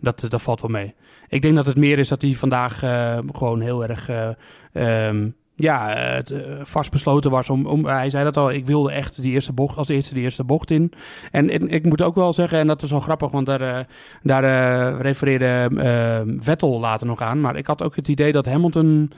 dat, 0.00 0.24
dat 0.28 0.42
valt 0.42 0.60
wel 0.60 0.70
mee. 0.70 0.94
Ik 1.28 1.42
denk 1.42 1.54
dat 1.54 1.66
het 1.66 1.76
meer 1.76 1.98
is 1.98 2.08
dat 2.08 2.22
hij 2.22 2.34
vandaag 2.34 2.82
uh, 2.84 3.18
gewoon 3.32 3.60
heel 3.60 3.88
erg 3.88 4.10
uh, 4.10 5.06
um, 5.08 5.34
ja, 5.54 5.88
het, 5.88 6.34
vastbesloten 6.62 7.30
was. 7.30 7.50
Om, 7.50 7.66
om, 7.66 7.86
hij 7.86 8.10
zei 8.10 8.24
dat 8.24 8.36
al, 8.36 8.50
ik 8.50 8.66
wilde 8.66 8.92
echt 8.92 9.22
die 9.22 9.32
eerste 9.32 9.52
bocht, 9.52 9.76
als 9.76 9.88
eerste 9.88 10.14
die 10.14 10.22
eerste 10.22 10.44
bocht 10.44 10.70
in. 10.70 10.92
En, 11.30 11.50
en 11.50 11.68
ik 11.68 11.84
moet 11.84 12.02
ook 12.02 12.14
wel 12.14 12.32
zeggen, 12.32 12.58
en 12.58 12.66
dat 12.66 12.82
is 12.82 12.90
wel 12.90 13.00
grappig, 13.00 13.30
want 13.30 13.46
daar, 13.46 13.86
daar 14.22 15.00
refereerde 15.00 15.68
ehm, 15.76 16.36
Vettel 16.40 16.80
later 16.80 17.06
nog 17.06 17.20
aan. 17.20 17.40
Maar 17.40 17.56
ik 17.56 17.66
had 17.66 17.82
ook 17.82 17.96
het 17.96 18.08
idee 18.08 18.32
dat 18.32 18.46
Hamilton 18.46 19.10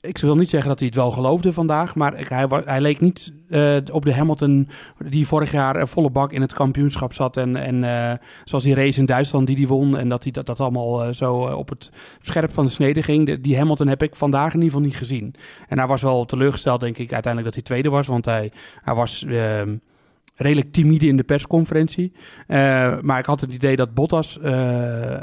ik 0.00 0.18
wil 0.18 0.36
niet 0.36 0.50
zeggen 0.50 0.68
dat 0.68 0.78
hij 0.78 0.88
het 0.88 0.96
wel 0.96 1.10
geloofde 1.10 1.52
vandaag, 1.52 1.94
maar 1.94 2.28
hij, 2.28 2.48
hij 2.64 2.80
leek 2.80 3.00
niet 3.00 3.32
uh, 3.48 3.76
op 3.92 4.04
de 4.04 4.14
Hamilton 4.14 4.68
die 5.08 5.26
vorig 5.26 5.52
jaar 5.52 5.88
volle 5.88 6.10
bak 6.10 6.32
in 6.32 6.40
het 6.40 6.52
kampioenschap 6.52 7.12
zat. 7.12 7.36
En, 7.36 7.56
en 7.56 7.82
uh, 7.82 8.12
zoals 8.44 8.64
die 8.64 8.74
race 8.74 8.98
in 8.98 9.06
Duitsland 9.06 9.46
die 9.46 9.56
hij 9.56 9.66
won 9.66 9.96
en 9.96 10.08
dat 10.08 10.22
hij 10.22 10.32
dat, 10.32 10.46
dat 10.46 10.60
allemaal 10.60 11.06
uh, 11.06 11.12
zo 11.12 11.34
op 11.34 11.68
het 11.68 11.90
scherp 12.20 12.52
van 12.52 12.64
de 12.64 12.70
snede 12.70 13.02
ging. 13.02 13.26
De, 13.26 13.40
die 13.40 13.58
Hamilton 13.58 13.88
heb 13.88 14.02
ik 14.02 14.16
vandaag 14.16 14.54
in 14.54 14.62
ieder 14.62 14.70
geval 14.70 14.86
niet 14.86 14.96
gezien. 14.96 15.34
En 15.68 15.78
hij 15.78 15.86
was 15.86 16.02
wel 16.02 16.24
teleurgesteld, 16.24 16.80
denk 16.80 16.98
ik, 16.98 17.12
uiteindelijk 17.12 17.44
dat 17.44 17.54
hij 17.54 17.62
tweede 17.62 17.90
was, 17.90 18.06
want 18.06 18.24
hij, 18.24 18.52
hij 18.82 18.94
was 18.94 19.24
ehm, 19.24 19.76
redelijk 20.34 20.72
timide 20.72 21.06
in 21.06 21.16
de 21.16 21.22
persconferentie. 21.22 22.12
Uh, 22.48 22.56
maar 23.00 23.18
ik 23.18 23.26
had 23.26 23.40
het 23.40 23.54
idee 23.54 23.76
dat 23.76 23.94
Bottas 23.94 24.38
uh, 24.42 25.16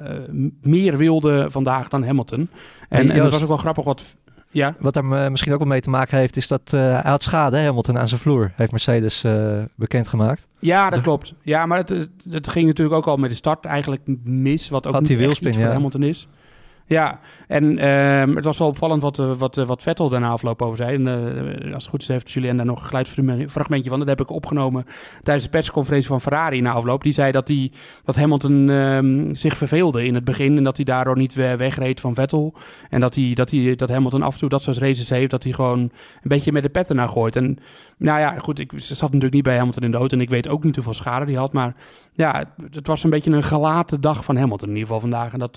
meer 0.61 0.97
wilde 0.97 1.45
vandaag 1.49 1.87
dan 1.87 2.03
Hamilton. 2.03 2.49
En, 2.89 3.11
en 3.11 3.17
dat 3.17 3.31
was 3.31 3.41
ook 3.41 3.47
wel 3.47 3.57
grappig 3.57 3.83
wat 3.83 4.15
ja. 4.57 4.75
Wat 4.79 4.93
daar 4.93 5.31
misschien 5.31 5.53
ook 5.53 5.59
wel 5.59 5.67
mee 5.67 5.81
te 5.81 5.89
maken 5.89 6.17
heeft, 6.17 6.37
is 6.37 6.47
dat 6.47 6.71
uh, 6.75 6.81
hij 6.81 7.11
had 7.11 7.23
schade, 7.23 7.57
Hamilton, 7.57 7.97
aan 7.97 8.07
zijn 8.07 8.21
vloer. 8.21 8.51
Heeft 8.55 8.71
Mercedes 8.71 9.23
uh, 9.23 9.63
bekendgemaakt. 9.75 10.47
Ja, 10.59 10.89
dat 10.89 11.01
klopt. 11.01 11.33
Ja, 11.41 11.65
maar 11.65 11.77
het, 11.77 12.09
het 12.29 12.47
ging 12.47 12.65
natuurlijk 12.67 12.97
ook 12.97 13.07
al 13.07 13.17
met 13.17 13.29
de 13.29 13.35
start 13.35 13.65
eigenlijk 13.65 14.01
mis. 14.23 14.69
Wat 14.69 14.87
ook 14.87 14.93
had 14.93 15.01
niet 15.01 15.19
echt 15.19 15.41
iets 15.41 15.57
ja. 15.57 15.63
voor 15.63 15.73
Hamilton 15.73 16.03
is. 16.03 16.27
Ja, 16.89 17.19
en 17.47 17.77
uh, 17.77 18.35
het 18.35 18.45
was 18.45 18.57
wel 18.57 18.67
opvallend 18.67 19.01
wat, 19.01 19.17
uh, 19.17 19.31
wat, 19.37 19.57
uh, 19.57 19.65
wat 19.65 19.81
Vettel 19.81 20.09
daarna 20.09 20.29
afloop 20.29 20.61
over 20.61 20.77
zei. 20.77 21.05
En 21.05 21.07
uh, 21.65 21.73
als 21.73 21.83
het 21.83 21.91
goed 21.91 22.01
is 22.01 22.07
heeft 22.07 22.31
Julien 22.31 22.57
daar 22.57 22.65
nog 22.65 22.79
een 22.79 22.85
geluidsfragmentje 22.85 23.89
van. 23.89 23.99
Dat 23.99 24.07
heb 24.07 24.21
ik 24.21 24.31
opgenomen 24.31 24.85
tijdens 25.23 25.45
de 25.45 25.51
persconferentie 25.51 26.07
van 26.07 26.21
Ferrari 26.21 26.61
na 26.61 26.71
afloop. 26.71 27.03
Die 27.03 27.13
zei 27.13 27.31
dat, 27.31 27.47
die, 27.47 27.71
dat 28.03 28.15
Hamilton 28.15 28.69
ehm, 28.69 29.33
zich 29.33 29.57
verveelde 29.57 30.05
in 30.05 30.15
het 30.15 30.23
begin. 30.23 30.57
En 30.57 30.63
dat 30.63 30.75
hij 30.75 30.85
daardoor 30.85 31.17
niet 31.17 31.33
wegreed 31.33 31.99
van 31.99 32.13
Vettel. 32.13 32.53
En 32.89 32.99
dat, 32.99 33.15
hij, 33.15 33.31
dat, 33.33 33.51
hij, 33.51 33.75
dat 33.75 33.89
Hamilton 33.89 34.21
af 34.21 34.33
en 34.33 34.39
toe 34.39 34.49
dat 34.49 34.63
soort 34.63 34.77
races 34.77 35.09
heeft. 35.09 35.31
Dat 35.31 35.43
hij 35.43 35.53
gewoon 35.53 35.79
een 35.79 35.91
beetje 36.21 36.51
met 36.51 36.63
de 36.63 36.69
pet 36.69 36.89
ernaar 36.89 37.09
gooit. 37.09 37.35
En 37.35 37.57
nou 37.97 38.19
ja, 38.19 38.39
goed, 38.39 38.59
ik 38.59 38.71
zat 38.75 39.01
natuurlijk 39.01 39.33
niet 39.33 39.43
bij 39.43 39.57
Hamilton 39.57 39.83
in 39.83 39.91
de 39.91 39.97
auto. 39.97 40.15
En 40.15 40.21
ik 40.21 40.29
weet 40.29 40.47
ook 40.47 40.63
niet 40.63 40.75
hoeveel 40.75 40.93
schade 40.93 41.25
hij 41.25 41.33
had. 41.33 41.53
Maar 41.53 41.75
ja, 42.13 42.55
het 42.71 42.87
was 42.87 43.03
een 43.03 43.09
beetje 43.09 43.31
een 43.31 43.43
gelaten 43.43 44.01
dag 44.01 44.25
van 44.25 44.35
Hamilton 44.35 44.69
in 44.69 44.75
ieder 44.75 44.87
geval 44.87 45.09
vandaag. 45.09 45.33
En 45.33 45.39
dat, 45.39 45.55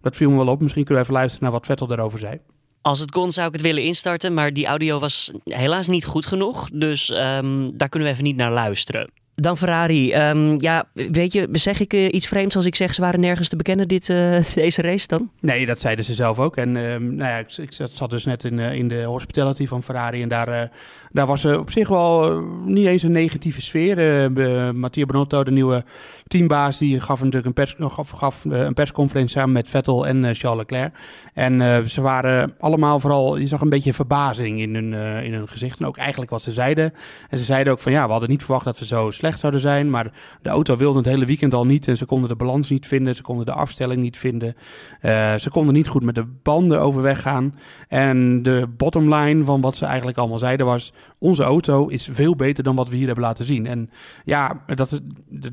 dat 0.00 0.16
viel 0.16 0.30
me 0.30 0.36
wel 0.36 0.48
op. 0.48 0.60
Misschien 0.60 0.84
kunnen 0.84 1.02
we 1.02 1.08
even 1.08 1.20
luisteren 1.20 1.44
naar 1.44 1.58
wat 1.58 1.66
Vettel 1.66 1.86
daarover 1.86 2.18
zei. 2.18 2.38
Als 2.82 3.00
het 3.00 3.10
kon 3.10 3.32
zou 3.32 3.46
ik 3.46 3.52
het 3.52 3.62
willen 3.62 3.82
instarten, 3.82 4.34
maar 4.34 4.52
die 4.52 4.66
audio 4.66 4.98
was 4.98 5.32
helaas 5.44 5.86
niet 5.86 6.04
goed 6.04 6.26
genoeg. 6.26 6.68
Dus 6.72 7.10
um, 7.10 7.76
daar 7.76 7.88
kunnen 7.88 8.08
we 8.08 8.14
even 8.14 8.24
niet 8.24 8.36
naar 8.36 8.52
luisteren. 8.52 9.10
Dan 9.34 9.56
Ferrari. 9.56 10.14
Um, 10.14 10.60
ja, 10.60 10.84
weet 10.92 11.32
je, 11.32 11.48
zeg 11.52 11.80
ik 11.80 11.94
uh, 11.94 12.12
iets 12.12 12.26
vreemds 12.26 12.56
als 12.56 12.66
ik 12.66 12.74
zeg 12.74 12.94
ze 12.94 13.00
waren 13.00 13.20
nergens 13.20 13.48
te 13.48 13.56
bekennen 13.56 13.88
dit, 13.88 14.08
uh, 14.08 14.44
deze 14.54 14.82
race 14.82 15.06
dan? 15.06 15.30
Nee, 15.40 15.66
dat 15.66 15.80
zeiden 15.80 16.04
ze 16.04 16.14
zelf 16.14 16.38
ook. 16.38 16.56
En 16.56 16.76
um, 16.76 17.14
nou 17.14 17.30
ja, 17.30 17.38
ik, 17.38 17.56
ik, 17.56 17.72
zat 17.92 18.10
dus 18.10 18.24
net 18.24 18.44
in, 18.44 18.58
uh, 18.58 18.74
in 18.74 18.88
de 18.88 19.02
hospitality 19.02 19.66
van 19.66 19.82
Ferrari 19.82 20.22
en 20.22 20.28
daar 20.28 20.70
daar 21.14 21.26
was 21.26 21.44
er 21.44 21.58
op 21.58 21.70
zich 21.70 21.88
wel 21.88 22.30
eh, 22.30 22.38
niet 22.64 22.86
eens 22.86 23.02
een 23.02 23.12
negatieve 23.12 23.60
sfeer. 23.60 23.98
Uh, 24.32 25.06
Bonotto, 25.06 25.44
de 25.44 25.50
nieuwe 25.50 25.84
teambaas, 26.26 26.78
die 26.78 27.00
gaf 27.00 27.18
natuurlijk 27.18 27.46
een, 27.46 27.52
pers, 27.52 27.74
gaf, 27.78 28.10
gaf 28.10 28.44
een 28.44 28.74
persconferentie 28.74 29.32
samen 29.32 29.52
met 29.52 29.68
Vettel 29.68 30.06
en 30.06 30.34
Charles 30.34 30.58
Leclerc. 30.58 30.94
En 31.34 31.88
ze 31.88 32.00
waren 32.00 32.54
allemaal 32.58 33.00
vooral, 33.00 33.36
je 33.36 33.46
zag 33.46 33.60
een 33.60 33.68
beetje 33.68 33.94
verbazing 33.94 34.60
in 34.60 34.74
hun, 34.74 34.92
in 35.24 35.32
hun 35.32 35.48
gezicht. 35.48 35.80
En 35.80 35.86
ook 35.86 35.96
eigenlijk 35.96 36.30
wat 36.30 36.42
ze 36.42 36.50
zeiden. 36.50 36.92
En 37.30 37.38
ze 37.38 37.44
zeiden 37.44 37.72
ook 37.72 37.78
van 37.78 37.92
ja, 37.92 38.04
we 38.04 38.10
hadden 38.10 38.30
niet 38.30 38.44
verwacht 38.44 38.64
dat 38.64 38.78
we 38.78 38.86
zo 38.86 39.10
slecht 39.24 39.40
zouden 39.40 39.60
zijn. 39.60 39.90
Maar 39.90 40.12
de 40.42 40.48
auto 40.48 40.76
wilde 40.76 40.98
het 40.98 41.06
hele 41.06 41.24
weekend 41.24 41.54
al 41.54 41.66
niet. 41.66 41.88
En 41.88 41.96
ze 41.96 42.04
konden 42.04 42.28
de 42.28 42.36
balans 42.36 42.70
niet 42.70 42.86
vinden. 42.86 43.16
Ze 43.16 43.22
konden 43.22 43.46
de 43.46 43.52
afstelling 43.52 44.00
niet 44.00 44.16
vinden. 44.16 44.54
Uh, 45.02 45.34
ze 45.34 45.50
konden 45.50 45.74
niet 45.74 45.88
goed 45.88 46.02
met 46.02 46.14
de 46.14 46.26
banden 46.42 46.80
overweg 46.80 47.22
gaan. 47.22 47.54
En 47.88 48.42
de 48.42 48.66
bottom 48.76 49.14
line 49.14 49.44
van 49.44 49.60
wat 49.60 49.76
ze 49.76 49.84
eigenlijk 49.84 50.18
allemaal 50.18 50.38
zeiden 50.38 50.66
was... 50.66 50.92
onze 51.18 51.42
auto 51.42 51.88
is 51.88 52.08
veel 52.12 52.36
beter 52.36 52.64
dan 52.64 52.76
wat 52.76 52.88
we 52.88 52.96
hier 52.96 53.06
hebben 53.06 53.24
laten 53.24 53.44
zien. 53.44 53.66
En 53.66 53.90
ja, 54.24 54.62
dat, 54.74 55.00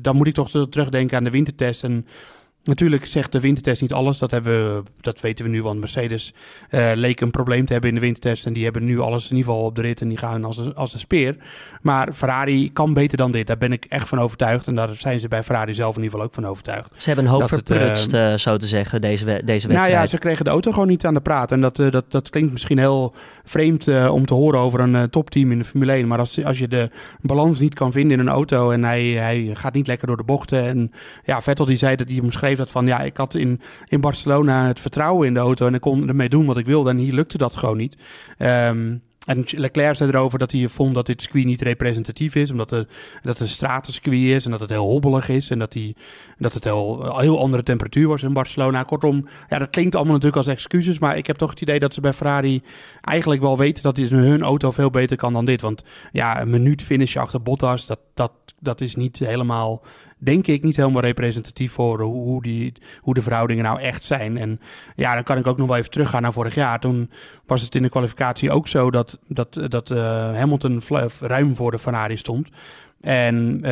dan 0.00 0.16
moet 0.16 0.26
ik 0.26 0.34
toch 0.34 0.50
terugdenken 0.50 1.16
aan 1.16 1.24
de 1.24 1.30
wintertest... 1.30 1.84
En 1.84 2.06
Natuurlijk 2.64 3.06
zegt 3.06 3.32
de 3.32 3.40
wintertest 3.40 3.80
niet 3.80 3.92
alles. 3.92 4.18
Dat, 4.18 4.30
hebben 4.30 4.74
we, 4.74 4.82
dat 5.00 5.20
weten 5.20 5.44
we 5.44 5.50
nu, 5.50 5.62
want 5.62 5.80
Mercedes 5.80 6.34
uh, 6.70 6.90
leek 6.94 7.20
een 7.20 7.30
probleem 7.30 7.64
te 7.64 7.72
hebben 7.72 7.90
in 7.90 7.96
de 7.96 8.02
wintertest. 8.02 8.46
En 8.46 8.52
die 8.52 8.64
hebben 8.64 8.84
nu 8.84 9.00
alles 9.00 9.30
in 9.30 9.36
ieder 9.36 9.50
geval 9.50 9.66
op 9.66 9.76
de 9.76 9.82
rit 9.82 10.00
en 10.00 10.08
die 10.08 10.18
gaan 10.18 10.44
als 10.44 10.56
de, 10.56 10.74
als 10.74 10.92
de 10.92 10.98
speer. 10.98 11.36
Maar 11.80 12.12
Ferrari 12.12 12.72
kan 12.72 12.94
beter 12.94 13.16
dan 13.16 13.32
dit. 13.32 13.46
Daar 13.46 13.58
ben 13.58 13.72
ik 13.72 13.84
echt 13.84 14.08
van 14.08 14.20
overtuigd. 14.20 14.66
En 14.66 14.74
daar 14.74 14.94
zijn 14.94 15.20
ze 15.20 15.28
bij 15.28 15.42
Ferrari 15.42 15.74
zelf 15.74 15.96
in 15.96 16.02
ieder 16.02 16.10
geval 16.10 16.26
ook 16.26 16.34
van 16.34 16.46
overtuigd. 16.46 16.88
Ze 16.98 17.06
hebben 17.06 17.24
een 17.24 17.30
hoop 17.30 17.48
verprutst, 17.48 18.12
uh, 18.12 18.34
zo 18.34 18.56
te 18.56 18.66
zeggen, 18.66 19.00
deze, 19.00 19.24
deze 19.24 19.40
wedstrijd. 19.44 19.90
Nou 19.90 19.90
ja, 19.90 20.06
ze 20.06 20.18
kregen 20.18 20.44
de 20.44 20.50
auto 20.50 20.72
gewoon 20.72 20.88
niet 20.88 21.04
aan 21.04 21.14
de 21.14 21.20
praat. 21.20 21.52
En 21.52 21.60
dat, 21.60 21.78
uh, 21.78 21.90
dat, 21.90 22.04
dat 22.08 22.30
klinkt 22.30 22.52
misschien 22.52 22.78
heel 22.78 23.14
vreemd 23.44 24.08
om 24.08 24.26
te 24.26 24.34
horen 24.34 24.60
over 24.60 24.80
een 24.80 25.10
topteam 25.10 25.52
in 25.52 25.58
de 25.58 25.64
Formule 25.64 25.92
1. 25.92 26.08
Maar 26.08 26.18
als, 26.18 26.44
als 26.44 26.58
je 26.58 26.68
de 26.68 26.90
balans 27.20 27.58
niet 27.58 27.74
kan 27.74 27.92
vinden 27.92 28.18
in 28.18 28.26
een 28.26 28.32
auto 28.32 28.70
en 28.70 28.84
hij, 28.84 29.04
hij 29.04 29.50
gaat 29.54 29.74
niet 29.74 29.86
lekker 29.86 30.06
door 30.06 30.16
de 30.16 30.22
bochten. 30.22 30.66
En 30.66 30.92
ja, 31.24 31.40
Vettel 31.40 31.64
die 31.64 31.76
zei 31.76 31.96
dat 31.96 32.10
hij 32.10 32.20
omschreef 32.20 32.58
dat 32.58 32.70
van 32.70 32.86
ja, 32.86 33.00
ik 33.00 33.16
had 33.16 33.34
in, 33.34 33.60
in 33.88 34.00
Barcelona 34.00 34.66
het 34.66 34.80
vertrouwen 34.80 35.26
in 35.26 35.34
de 35.34 35.40
auto 35.40 35.66
en 35.66 35.74
ik 35.74 35.80
kon 35.80 36.08
ermee 36.08 36.28
doen 36.28 36.46
wat 36.46 36.56
ik 36.56 36.66
wilde. 36.66 36.90
En 36.90 36.96
hier 36.96 37.12
lukte 37.12 37.38
dat 37.38 37.56
gewoon 37.56 37.76
niet. 37.76 37.96
Um, 38.38 39.02
en 39.26 39.44
Leclerc 39.50 39.96
zei 39.96 40.10
erover 40.10 40.38
dat 40.38 40.52
hij 40.52 40.68
vond 40.68 40.94
dat 40.94 41.06
dit 41.06 41.22
circuit 41.22 41.44
niet 41.44 41.60
representatief 41.60 42.34
is, 42.34 42.50
omdat 42.50 42.70
het, 42.70 42.90
dat 43.22 43.40
een 43.40 43.48
stratencircuit 43.48 44.22
is 44.22 44.44
en 44.44 44.50
dat 44.50 44.60
het 44.60 44.70
heel 44.70 44.86
hobbelig 44.86 45.28
is 45.28 45.50
en 45.50 45.58
dat, 45.58 45.72
die, 45.72 45.96
dat 46.38 46.54
het 46.54 46.64
heel, 46.64 47.18
heel 47.18 47.40
andere 47.40 47.62
temperatuur 47.62 48.08
was 48.08 48.22
in 48.22 48.32
Barcelona. 48.32 48.82
Kortom, 48.82 49.28
ja, 49.48 49.58
dat 49.58 49.70
klinkt 49.70 49.94
allemaal 49.94 50.12
natuurlijk 50.12 50.46
als 50.46 50.54
excuses, 50.54 50.98
maar 50.98 51.16
ik 51.16 51.26
heb 51.26 51.36
toch 51.36 51.50
het 51.50 51.60
idee 51.60 51.78
dat 51.78 51.94
ze 51.94 52.00
bij 52.00 52.12
Ferrari 52.12 52.62
eigenlijk 53.00 53.42
wel 53.42 53.58
weten 53.58 53.82
dat 53.82 53.96
hun 53.96 54.42
auto 54.42 54.70
veel 54.70 54.90
beter 54.90 55.16
kan 55.16 55.32
dan 55.32 55.44
dit. 55.44 55.60
Want 55.60 55.84
ja, 56.12 56.40
een 56.40 56.50
minuut 56.50 56.82
finish 56.82 57.16
achter 57.16 57.42
Bottas, 57.42 57.86
dat, 57.86 58.00
dat, 58.14 58.32
dat 58.60 58.80
is 58.80 58.94
niet 58.94 59.18
helemaal 59.18 59.82
denk 60.24 60.46
ik 60.46 60.62
niet 60.62 60.76
helemaal 60.76 61.02
representatief 61.02 61.72
voor 61.72 62.00
hoe, 62.00 62.42
die, 62.42 62.72
hoe 63.00 63.14
de 63.14 63.22
verhoudingen 63.22 63.64
nou 63.64 63.80
echt 63.80 64.04
zijn. 64.04 64.36
En 64.36 64.60
ja, 64.96 65.14
dan 65.14 65.22
kan 65.22 65.38
ik 65.38 65.46
ook 65.46 65.56
nog 65.58 65.68
wel 65.68 65.76
even 65.76 65.90
teruggaan 65.90 66.22
naar 66.22 66.32
vorig 66.32 66.54
jaar. 66.54 66.80
Toen 66.80 67.10
was 67.46 67.62
het 67.62 67.74
in 67.74 67.82
de 67.82 67.88
kwalificatie 67.88 68.50
ook 68.50 68.68
zo 68.68 68.90
dat, 68.90 69.18
dat, 69.28 69.60
dat 69.68 69.90
uh, 69.90 69.98
Hamilton 70.36 70.82
ruim 71.20 71.56
voor 71.56 71.70
de 71.70 71.78
Ferrari 71.78 72.16
stond. 72.16 72.48
En 73.02 73.54
uh, 73.54 73.62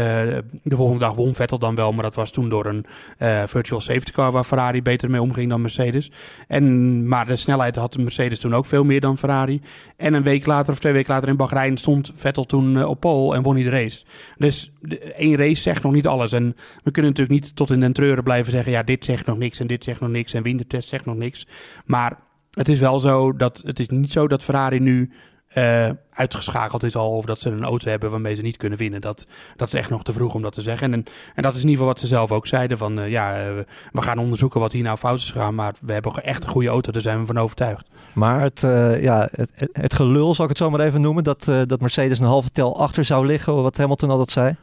de 0.62 0.76
volgende 0.76 1.04
dag 1.04 1.14
won 1.14 1.34
Vettel 1.34 1.58
dan 1.58 1.74
wel, 1.74 1.92
maar 1.92 2.02
dat 2.02 2.14
was 2.14 2.30
toen 2.30 2.48
door 2.48 2.66
een 2.66 2.84
uh, 3.18 3.42
virtual 3.46 3.80
safety 3.80 4.12
car 4.12 4.32
waar 4.32 4.44
Ferrari 4.44 4.82
beter 4.82 5.10
mee 5.10 5.22
omging 5.22 5.50
dan 5.50 5.60
Mercedes. 5.60 6.10
En, 6.48 7.08
maar 7.08 7.26
de 7.26 7.36
snelheid 7.36 7.76
had 7.76 7.98
Mercedes 7.98 8.38
toen 8.40 8.54
ook 8.54 8.66
veel 8.66 8.84
meer 8.84 9.00
dan 9.00 9.18
Ferrari. 9.18 9.60
En 9.96 10.14
een 10.14 10.22
week 10.22 10.46
later 10.46 10.72
of 10.72 10.78
twee 10.78 10.92
weken 10.92 11.12
later 11.12 11.28
in 11.28 11.36
Bahrein 11.36 11.76
stond 11.76 12.12
Vettel 12.14 12.44
toen 12.44 12.76
uh, 12.76 12.88
op 12.88 13.00
pole 13.00 13.36
en 13.36 13.42
won 13.42 13.54
hij 13.54 13.64
de 13.64 13.70
race. 13.70 14.04
Dus 14.36 14.72
één 15.16 15.36
race 15.36 15.62
zegt 15.62 15.82
nog 15.82 15.92
niet 15.92 16.06
alles. 16.06 16.32
En 16.32 16.56
we 16.82 16.90
kunnen 16.90 17.10
natuurlijk 17.10 17.40
niet 17.40 17.56
tot 17.56 17.70
in 17.70 17.80
den 17.80 17.92
treuren 17.92 18.24
blijven 18.24 18.52
zeggen, 18.52 18.72
ja 18.72 18.82
dit 18.82 19.04
zegt 19.04 19.26
nog 19.26 19.38
niks 19.38 19.60
en 19.60 19.66
dit 19.66 19.84
zegt 19.84 20.00
nog 20.00 20.10
niks 20.10 20.34
en 20.34 20.42
wintertest 20.42 20.88
zegt 20.88 21.04
nog 21.04 21.16
niks. 21.16 21.46
Maar 21.84 22.18
het 22.50 22.68
is 22.68 22.80
wel 22.80 22.98
zo 22.98 23.36
dat 23.36 23.62
het 23.66 23.80
is 23.80 23.88
niet 23.88 24.12
zo 24.12 24.28
dat 24.28 24.44
Ferrari 24.44 24.80
nu 24.80 25.10
uh, 25.54 25.88
uitgeschakeld 26.12 26.82
is 26.82 26.96
al. 26.96 27.16
Of 27.16 27.24
dat 27.24 27.38
ze 27.38 27.50
een 27.50 27.64
auto 27.64 27.90
hebben 27.90 28.10
waarmee 28.10 28.34
ze 28.34 28.42
niet 28.42 28.56
kunnen 28.56 28.78
winnen. 28.78 29.00
Dat, 29.00 29.26
dat 29.56 29.68
is 29.68 29.74
echt 29.74 29.90
nog 29.90 30.02
te 30.02 30.12
vroeg 30.12 30.34
om 30.34 30.42
dat 30.42 30.52
te 30.52 30.60
zeggen. 30.60 30.92
En, 30.92 31.04
en 31.34 31.42
dat 31.42 31.54
is 31.54 31.62
in 31.62 31.68
ieder 31.68 31.70
geval 31.70 31.86
wat 31.86 32.00
ze 32.00 32.06
zelf 32.06 32.32
ook 32.32 32.46
zeiden. 32.46 32.78
Van 32.78 32.98
uh, 32.98 33.08
ja, 33.08 33.48
uh, 33.48 33.52
we 33.92 34.02
gaan 34.02 34.18
onderzoeken 34.18 34.60
wat 34.60 34.72
hier 34.72 34.82
nou 34.82 34.98
fout 34.98 35.18
is 35.18 35.30
gegaan. 35.30 35.54
Maar 35.54 35.74
we 35.80 35.92
hebben 35.92 36.12
echt 36.24 36.44
een 36.44 36.50
goede 36.50 36.68
auto. 36.68 36.92
Daar 36.92 37.02
zijn 37.02 37.20
we 37.20 37.26
van 37.26 37.38
overtuigd. 37.38 37.86
Maar 38.12 38.40
het, 38.40 38.60
ja, 39.00 39.28
het, 39.32 39.68
het, 39.72 39.94
gelul, 39.94 40.34
zal 40.34 40.44
ik 40.44 40.50
het 40.50 40.58
zo 40.58 40.70
maar 40.70 40.80
even 40.80 41.00
noemen. 41.00 41.24
Dat, 41.24 41.44
dat 41.44 41.80
Mercedes 41.80 42.18
een 42.18 42.26
halve 42.26 42.50
tel 42.50 42.80
achter 42.80 43.04
zou 43.04 43.26
liggen. 43.26 43.62
Wat 43.62 43.76
Hamilton 43.76 44.10
altijd 44.10 44.30
zei. 44.30 44.56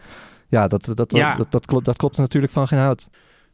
Ja, 0.48 0.67
dat, 0.67 0.91
dat, 0.94 1.12
ja. 1.12 1.36
dat, 1.36 1.51
dat, 1.51 1.65
klopt, 1.65 1.86
dat 1.86 1.97
klopt 1.97 2.17
natuurlijk 2.17 2.54
van 2.54 2.67
geen 2.67 2.80
hout. 2.80 3.08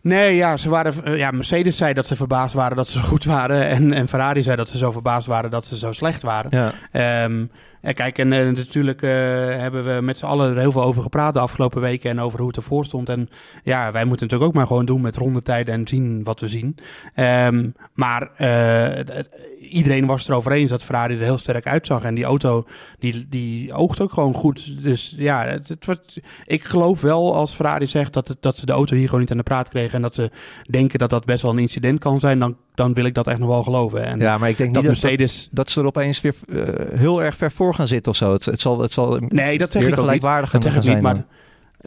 Nee, 0.04 0.36
ja, 0.36 0.58
ze 0.58 0.70
waren, 0.70 1.18
ja, 1.18 1.32
Mercedes 1.32 1.78
zei 1.78 1.94
dat 1.94 2.08
ze 2.08 2.16
verbaasd 2.16 2.54
waren 2.54 2.78
dat 2.78 2.88
ze 2.88 3.00
zo 3.00 3.08
goed 3.08 3.24
waren. 3.24 3.68
En, 3.68 3.94
en 3.94 4.08
Ferrari 4.08 4.44
zei 4.44 4.56
dat 4.56 4.70
ze 4.70 4.78
zo 4.78 4.92
verbaasd 4.92 5.28
waren 5.28 5.52
dat 5.52 5.66
ze 5.66 5.78
zo 5.78 5.92
slecht 5.92 6.22
waren. 6.22 6.72
Ja. 6.92 7.24
Um, 7.24 7.52
en 7.84 7.94
kijk, 7.94 8.18
en 8.18 8.32
uh, 8.32 8.52
natuurlijk 8.52 9.02
uh, 9.02 9.10
hebben 9.48 9.96
we 9.96 10.02
met 10.02 10.18
z'n 10.18 10.26
allen 10.26 10.52
er 10.52 10.60
heel 10.60 10.72
veel 10.72 10.84
over 10.84 11.02
gepraat 11.02 11.34
de 11.34 11.40
afgelopen 11.40 11.82
weken 11.82 12.10
en 12.10 12.20
over 12.20 12.40
hoe 12.40 12.48
het 12.48 12.58
ervoor 12.58 12.86
stond. 12.86 13.10
En 13.10 13.30
ja, 13.64 13.92
wij 13.92 14.06
moeten 14.06 14.26
natuurlijk 14.26 14.52
ook 14.52 14.58
maar 14.58 14.68
gewoon 14.68 14.86
doen 14.86 15.02
met 15.02 15.16
rondetijden 15.16 15.74
en 15.74 15.88
zien 15.88 16.24
wat 16.24 16.40
we 16.40 16.48
zien. 16.48 16.76
Um, 17.16 17.74
maar 17.94 18.30
uh, 18.38 19.20
iedereen 19.60 20.06
was 20.06 20.22
het 20.22 20.30
erover 20.30 20.52
eens 20.52 20.70
dat 20.70 20.84
Ferrari 20.84 21.14
er 21.16 21.22
heel 21.22 21.38
sterk 21.38 21.68
uitzag. 21.68 22.04
En 22.04 22.16
die 22.16 22.24
auto, 22.24 22.68
die, 23.00 23.26
die 23.30 23.74
oogt 23.74 24.02
ook 24.02 24.14
gewoon 24.14 24.34
goed. 24.34 24.84
Dus 24.84 25.14
ja, 25.18 25.46
het, 25.46 25.86
wordt, 25.86 26.20
ik 26.46 26.64
geloof 26.64 27.02
wel 27.02 27.36
als 27.36 27.54
Ferrari 27.54 27.88
zegt 27.88 28.14
dat, 28.14 28.38
dat 28.40 28.58
ze 28.58 28.66
de 28.66 28.72
auto 28.72 28.96
hier 28.96 29.06
gewoon 29.06 29.20
niet 29.20 29.32
aan 29.32 29.38
de 29.38 29.44
praat 29.44 29.70
kregen. 29.70 29.94
En 29.94 30.02
dat 30.02 30.16
ze 30.16 30.30
denken 30.70 31.00
dat 31.00 31.10
dat 31.10 31.26
best 31.26 31.42
wel 31.42 31.52
een 31.52 31.60
incident 31.60 32.00
kan 32.00 32.20
zijn. 32.20 32.40
Dan, 32.40 32.58
dan 32.76 32.94
wil 32.94 33.06
ik 33.06 33.14
dat 33.14 33.28
echt 33.28 33.40
nog 33.40 33.50
wel 33.50 33.64
geloven. 33.64 34.06
En 34.06 34.20
ja, 34.20 34.38
maar 34.38 34.50
ik 34.50 34.58
denk 34.58 34.74
dat 34.74 34.84
niet 34.84 34.92
Mercedes... 34.92 35.44
dat, 35.44 35.50
dat, 35.52 35.70
ze 35.70 35.80
er 35.80 35.86
opeens 35.86 36.22
weer 36.22 36.34
uh, 36.46 36.64
heel 36.94 37.24
erg 37.24 37.36
ver 37.36 37.52
voor 37.52 37.76
gaan 37.76 37.88
zitten 37.88 38.12
of 38.12 38.18
zo. 38.18 38.34
Het, 38.34 38.46
het 38.46 38.60
zal, 38.60 38.80
het 38.80 38.92
zal 38.92 39.20
nee, 39.28 39.58
dat 39.58 39.72
zeg 39.72 39.88
ik 39.88 39.98
ook 39.98 40.12
niet. 40.12 40.22
Dat 40.22 40.64
zeg 40.64 40.76
ik 40.76 40.84
niet, 40.84 41.02
maar... 41.02 41.26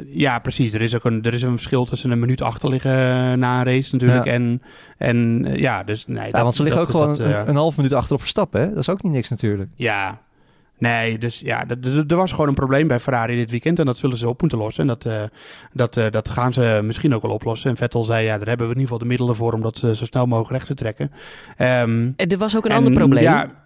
Ja, 0.06 0.38
precies. 0.38 0.74
Er 0.74 0.80
is 0.80 0.94
ook 0.94 1.04
een, 1.04 1.22
er 1.22 1.32
is 1.32 1.42
een 1.42 1.50
verschil 1.50 1.84
tussen 1.84 2.10
een 2.10 2.18
minuut 2.18 2.42
achter 2.42 2.68
liggen 2.68 2.92
na 3.38 3.58
een 3.58 3.64
race 3.64 3.92
natuurlijk. 3.92 4.24
Ja. 4.24 4.32
En, 4.32 4.62
en 4.98 5.46
ja, 5.54 5.82
dus 5.82 6.06
nee. 6.06 6.24
Ja, 6.24 6.30
dat, 6.30 6.42
want 6.42 6.54
ze 6.54 6.62
liggen 6.62 6.82
dat, 6.82 6.94
ook 6.94 7.00
gewoon 7.00 7.30
een, 7.30 7.48
een, 7.48 7.56
half 7.56 7.76
minuut 7.76 7.92
achter 7.92 8.14
op 8.14 8.20
Verstappen. 8.20 8.60
Hè? 8.60 8.68
Dat 8.68 8.78
is 8.78 8.88
ook 8.88 9.02
niet 9.02 9.12
niks 9.12 9.28
natuurlijk. 9.28 9.70
Ja, 9.74 10.18
Nee, 10.78 11.18
dus 11.18 11.40
ja, 11.40 11.64
er 12.06 12.16
was 12.16 12.30
gewoon 12.30 12.48
een 12.48 12.54
probleem 12.54 12.88
bij 12.88 13.00
Ferrari 13.00 13.36
dit 13.36 13.50
weekend 13.50 13.78
en 13.78 13.86
dat 13.86 13.98
zullen 13.98 14.18
ze 14.18 14.28
op 14.28 14.40
moeten 14.40 14.58
lossen. 14.58 14.82
En 14.82 14.88
dat, 14.88 15.04
uh, 15.04 15.22
dat, 15.72 15.96
uh, 15.96 16.04
dat 16.10 16.28
gaan 16.28 16.52
ze 16.52 16.80
misschien 16.82 17.14
ook 17.14 17.22
wel 17.22 17.30
oplossen. 17.30 17.70
En 17.70 17.76
Vettel 17.76 18.04
zei, 18.04 18.24
ja, 18.24 18.38
daar 18.38 18.48
hebben 18.48 18.66
we 18.66 18.74
in 18.74 18.80
ieder 18.80 18.82
geval 18.82 18.98
de 18.98 19.04
middelen 19.04 19.36
voor 19.36 19.52
om 19.52 19.62
dat 19.62 19.82
uh, 19.84 19.90
zo 19.90 20.04
snel 20.04 20.26
mogelijk 20.26 20.52
recht 20.52 20.66
te 20.66 20.74
trekken. 20.74 21.12
Um, 21.58 22.14
er 22.16 22.38
was 22.38 22.56
ook 22.56 22.64
een 22.64 22.70
en, 22.70 22.76
ander 22.76 22.92
probleem. 22.92 23.22
Ja, 23.22 23.64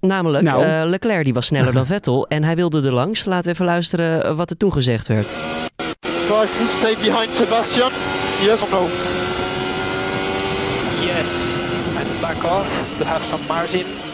Namelijk, 0.00 0.44
nou. 0.44 0.64
uh, 0.64 0.82
Leclerc 0.84 1.24
die 1.24 1.34
was 1.34 1.46
sneller 1.46 1.72
dan 1.72 1.86
Vettel 1.94 2.26
en 2.26 2.44
hij 2.44 2.56
wilde 2.56 2.86
er 2.86 2.92
langs. 2.92 3.24
Laten 3.24 3.44
we 3.44 3.50
even 3.50 3.64
luisteren 3.64 4.36
wat 4.36 4.50
er 4.50 4.56
toen 4.56 4.72
gezegd 4.72 5.08
werd. 5.08 5.30
So 5.30 6.42
I 6.42 6.46
should 6.46 6.70
stay 6.70 6.94
behind 6.94 7.34
Sebastian? 7.34 7.90
Yes 8.40 8.62
or 8.62 8.70
no? 8.70 8.86
Yes, 11.00 11.28
and 11.96 12.20
back 12.20 12.44
off 12.44 12.68
to 12.98 13.04
have 13.04 13.24
some 13.30 13.42
margin. 13.48 14.07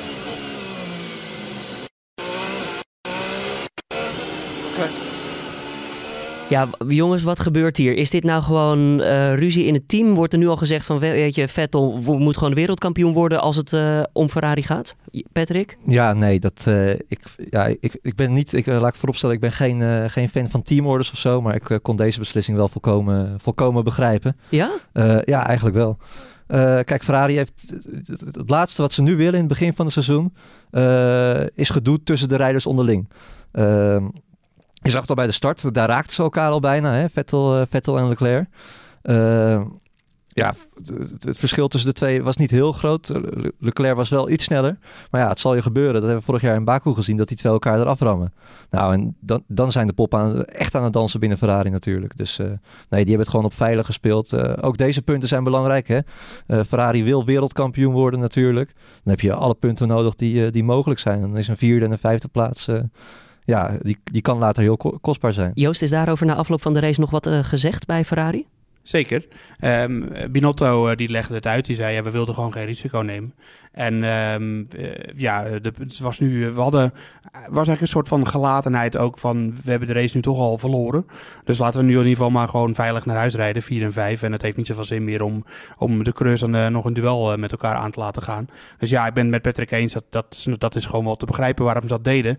Ja, 6.48 6.68
jongens, 6.88 7.22
wat 7.22 7.40
gebeurt 7.40 7.76
hier? 7.76 7.96
Is 7.96 8.11
dit 8.11 8.24
nou 8.24 8.42
gewoon 8.42 9.00
uh, 9.00 9.35
ruzie 9.35 9.64
in 9.64 9.74
het 9.74 9.88
team? 9.88 10.14
Wordt 10.14 10.33
er 10.33 10.38
nu 10.38 10.46
al 10.46 10.57
gezegd 10.57 10.87
van, 10.87 10.98
weet 10.98 11.35
je, 11.35 11.48
Vettel 11.48 12.00
moet 12.02 12.37
gewoon 12.37 12.54
wereldkampioen 12.54 13.12
worden 13.12 13.40
als 13.40 13.57
het 13.57 13.72
uh, 13.72 14.02
om 14.12 14.28
Ferrari 14.28 14.62
gaat? 14.62 14.96
Patrick? 15.33 15.78
Ja, 15.87 16.12
nee, 16.12 16.40
dat, 16.40 16.64
uh, 16.68 16.90
ik, 16.90 17.20
ja, 17.50 17.66
ik, 17.80 17.98
ik 18.02 18.14
ben 18.14 18.33
niet, 18.33 18.52
ik, 18.52 18.66
laat 18.66 18.88
ik 18.88 18.94
vooropstellen, 18.94 19.35
ik 19.35 19.40
ben 19.40 19.52
geen, 19.52 20.11
geen 20.11 20.28
fan 20.28 20.50
van 20.50 20.62
teamorders 20.62 21.11
of 21.12 21.18
zo, 21.18 21.40
maar 21.40 21.54
ik 21.54 21.78
kon 21.83 21.96
deze 21.96 22.18
beslissing 22.18 22.57
wel 22.57 22.68
volkomen, 22.68 23.40
volkomen 23.40 23.85
begrijpen. 23.85 24.37
Ja? 24.48 24.70
ja, 25.24 25.46
eigenlijk 25.46 25.76
wel. 25.76 25.98
kijk, 26.85 27.04
Ferrari 27.04 27.37
heeft 27.37 27.74
het 28.33 28.50
laatste 28.50 28.83
wat 28.83 28.92
ze 28.92 29.02
nu 29.02 29.16
willen 29.16 29.35
in 29.35 29.38
het 29.38 29.48
begin 29.48 29.74
van 29.74 29.85
het 29.85 29.94
seizoen, 29.94 30.35
is 31.54 31.70
gedoe 31.70 32.02
tussen 32.02 32.28
de 32.28 32.37
rijders 32.37 32.66
onderling. 32.66 33.09
Ehm, 33.54 34.07
je 34.85 34.90
zag 34.90 35.01
het 35.01 35.11
al 35.11 35.16
bij 35.16 35.27
de 35.27 35.33
start, 35.33 35.75
daar 35.75 35.88
raakten 35.88 36.14
ze 36.14 36.23
elkaar 36.23 36.51
al 36.51 36.61
bijna, 36.61 36.94
hè? 36.94 37.09
Vettel, 37.09 37.61
uh, 37.61 37.66
Vettel 37.68 37.99
en 37.99 38.09
Leclerc. 38.09 38.47
Uh, 39.03 39.61
ja, 40.29 40.55
het, 41.18 41.38
verschil 41.38 41.68
tussen 41.68 41.90
de 41.90 41.97
twee 41.97 42.23
was 42.23 42.37
niet 42.37 42.51
heel 42.51 42.73
groot. 42.73 43.12
Leclerc 43.59 43.97
was 43.97 44.09
wel 44.09 44.31
iets 44.31 44.44
sneller. 44.44 44.79
Maar 45.11 45.20
ja, 45.20 45.29
het 45.29 45.38
zal 45.38 45.55
je 45.55 45.62
gebeuren. 45.62 45.92
Dat 45.92 46.03
hebben 46.03 46.18
we 46.18 46.25
vorig 46.25 46.42
jaar 46.42 46.57
in 46.57 46.64
Baku 46.64 46.92
gezien, 46.92 47.16
dat 47.16 47.29
die 47.29 47.37
twee 47.37 47.53
elkaar 47.53 47.81
eraf 47.81 48.01
rammen. 48.01 48.33
Nou, 48.70 48.92
en 48.92 49.16
dan, 49.20 49.42
dan 49.47 49.73
zijn 49.73 49.87
de 49.87 49.92
poppen 49.92 50.18
aan, 50.18 50.44
echt 50.44 50.75
aan 50.75 50.85
het 50.85 50.92
dansen 50.92 51.20
binnen 51.20 51.38
Ferrari 51.38 51.70
natuurlijk. 51.70 52.16
Dus 52.16 52.37
nee, 52.37 52.55
die 52.88 52.99
hebben 52.99 53.18
het 53.18 53.29
gewoon 53.29 53.44
op 53.44 53.55
veilig 53.55 53.87
gespeeld. 53.87 54.59
Ook 54.62 54.77
deze 54.77 55.03
punten 55.03 55.29
zijn 55.29 55.44
belangrijk, 55.44 55.88
hè. 55.88 56.01
Ferrari 56.64 57.05
wil 57.05 57.25
wereldkampioen 57.25 57.92
worden 57.92 58.20
natuurlijk. 58.20 58.73
Dan 58.75 59.12
heb 59.12 59.20
je 59.20 59.35
alle 59.35 59.55
punten 59.55 59.88
nodig 59.88 60.14
die, 60.14 60.51
die 60.51 60.64
mogelijk 60.64 61.01
zijn. 61.01 61.20
Dan 61.20 61.37
is 61.37 61.49
een 61.49 61.57
vierde 61.57 61.85
en 61.85 61.92
een 61.92 61.99
vijfde 61.99 62.29
plaats 62.29 62.68
ja, 63.44 63.76
die, 63.83 63.98
die 64.04 64.22
kan 64.22 64.38
later 64.38 64.62
heel 64.62 65.00
kostbaar 65.00 65.33
zijn. 65.33 65.50
Joost, 65.54 65.83
is 65.83 65.90
daarover 65.90 66.26
na 66.26 66.35
afloop 66.35 66.62
van 66.62 66.72
de 66.72 66.80
race 66.80 67.00
nog 67.00 67.11
wat 67.11 67.26
uh, 67.26 67.44
gezegd 67.44 67.87
bij 67.87 68.04
Ferrari? 68.04 68.46
Zeker. 68.85 69.26
Ehm, 69.59 70.02
Binotto 70.30 70.90
uh, 70.90 70.96
die 70.96 71.09
legde 71.09 71.35
het 71.35 71.46
uit. 71.46 71.64
Die 71.64 71.76
zei, 71.76 71.94
ja, 71.94 72.02
we 72.02 72.11
wilden 72.11 72.35
gewoon 72.35 72.52
geen 72.52 72.64
risico 72.64 72.98
nemen. 72.98 73.35
En 73.72 74.04
um, 74.04 74.68
uh, 74.76 74.90
ja, 75.16 75.42
de, 75.42 75.72
het 75.78 75.98
was 75.98 76.18
nu, 76.18 76.50
we 76.50 76.61
hadden, 76.61 76.92
was 77.33 77.42
eigenlijk 77.42 77.80
een 77.80 77.87
soort 77.87 78.09
van 78.09 78.26
gelatenheid 78.26 78.96
ook 78.96 79.18
van, 79.18 79.54
we 79.64 79.70
hebben 79.70 79.88
de 79.88 79.94
race 79.94 80.16
nu 80.16 80.22
toch 80.22 80.38
al 80.38 80.59
verloren. 80.59 81.07
Dus 81.44 81.59
laten 81.59 81.80
we 81.80 81.87
nu 81.87 81.92
in 81.92 81.98
ieder 81.98 82.12
geval 82.12 82.30
maar 82.30 82.48
gewoon 82.48 82.74
veilig 82.74 83.07
naar 83.07 83.16
huis 83.16 83.35
rijden, 83.35 83.62
4 83.62 83.83
en 83.83 83.92
5. 83.92 84.22
En 84.22 84.33
het 84.33 84.42
heeft 84.42 84.57
niet 84.57 84.66
zoveel 84.66 84.85
zin 84.85 85.04
meer 85.04 85.22
om, 85.22 85.44
om 85.78 86.04
de 86.04 86.12
coureurs 86.12 86.40
dan 86.40 86.54
uh, 86.54 86.66
nog 86.66 86.85
een 86.85 86.92
duel 86.92 87.37
met 87.37 87.52
elkaar 87.52 87.74
aan 87.74 87.90
te 87.90 88.00
laten 88.00 88.22
gaan. 88.22 88.48
Dus 88.78 88.90
ja, 88.90 89.07
ik 89.07 89.14
ben 89.14 89.30
met 89.30 89.42
Patrick 89.42 89.70
eens, 89.70 89.92
dat, 89.92 90.04
dat, 90.11 90.46
dat 90.59 90.74
is 90.74 90.87
gewoon 90.87 91.04
wel 91.04 91.16
te 91.16 91.26
begrijpen 91.26 91.64
waarom 91.64 91.83
ze 91.83 91.88
dat 91.88 92.04
deden. 92.04 92.38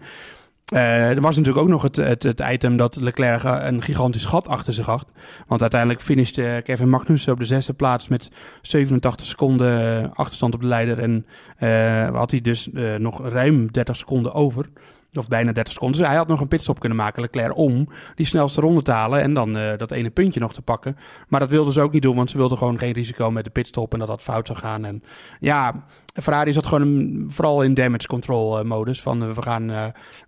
Uh, 0.73 1.09
er 1.09 1.21
was 1.21 1.35
natuurlijk 1.35 1.63
ook 1.63 1.71
nog 1.71 1.81
het, 1.81 2.23
het, 2.23 2.43
item 2.51 2.77
dat 2.77 2.95
Leclerc 2.95 3.43
een 3.43 3.81
gigantisch 3.81 4.25
gat 4.25 4.47
achter 4.47 4.73
zich 4.73 4.85
had. 4.85 5.05
Want 5.47 5.61
uiteindelijk 5.61 6.01
finishte 6.01 6.61
Kevin 6.63 6.89
Magnussen 6.89 7.33
op 7.33 7.39
de 7.39 7.45
zesde 7.45 7.73
plaats 7.73 8.07
met 8.07 8.31
87 8.61 9.27
seconden 9.27 10.13
achterstand 10.13 10.53
op 10.53 10.61
de 10.61 10.67
leider. 10.67 10.99
En 10.99 11.25
uh, 11.59 12.09
had 12.09 12.31
hij 12.31 12.41
dus 12.41 12.69
uh, 12.73 12.95
nog 12.95 13.29
ruim 13.29 13.71
30 13.71 13.95
seconden 13.95 14.33
over. 14.33 14.65
Of 15.17 15.27
bijna 15.27 15.51
30 15.51 15.73
seconden. 15.73 15.97
Dus 15.99 16.07
hij 16.07 16.17
had 16.17 16.27
nog 16.27 16.39
een 16.39 16.47
pitstop 16.47 16.79
kunnen 16.79 16.97
maken, 16.97 17.21
Leclerc, 17.21 17.57
om 17.57 17.89
die 18.15 18.25
snelste 18.25 18.61
ronde 18.61 18.81
te 18.81 18.91
halen. 18.91 19.21
En 19.21 19.33
dan 19.33 19.57
uh, 19.57 19.77
dat 19.77 19.91
ene 19.91 20.09
puntje 20.09 20.39
nog 20.39 20.53
te 20.53 20.61
pakken. 20.61 20.97
Maar 21.27 21.39
dat 21.39 21.49
wilden 21.49 21.73
ze 21.73 21.81
ook 21.81 21.91
niet 21.91 22.01
doen, 22.01 22.15
want 22.15 22.29
ze 22.29 22.37
wilden 22.37 22.57
gewoon 22.57 22.79
geen 22.79 22.91
risico 22.93 23.31
met 23.31 23.43
de 23.43 23.49
pitstop 23.49 23.93
en 23.93 23.99
dat 23.99 24.07
dat 24.07 24.21
fout 24.21 24.47
zou 24.47 24.59
gaan. 24.59 24.85
En 24.85 25.03
ja, 25.39 25.85
Ferrari 26.21 26.53
zat 26.53 26.67
gewoon 26.67 26.81
een, 26.81 27.25
vooral 27.29 27.63
in 27.63 27.73
damage 27.73 28.07
control 28.07 28.59
uh, 28.59 28.65
modus. 28.65 29.01
Van 29.01 29.23
uh, 29.23 29.31
we, 29.31 29.41
gaan, 29.41 29.67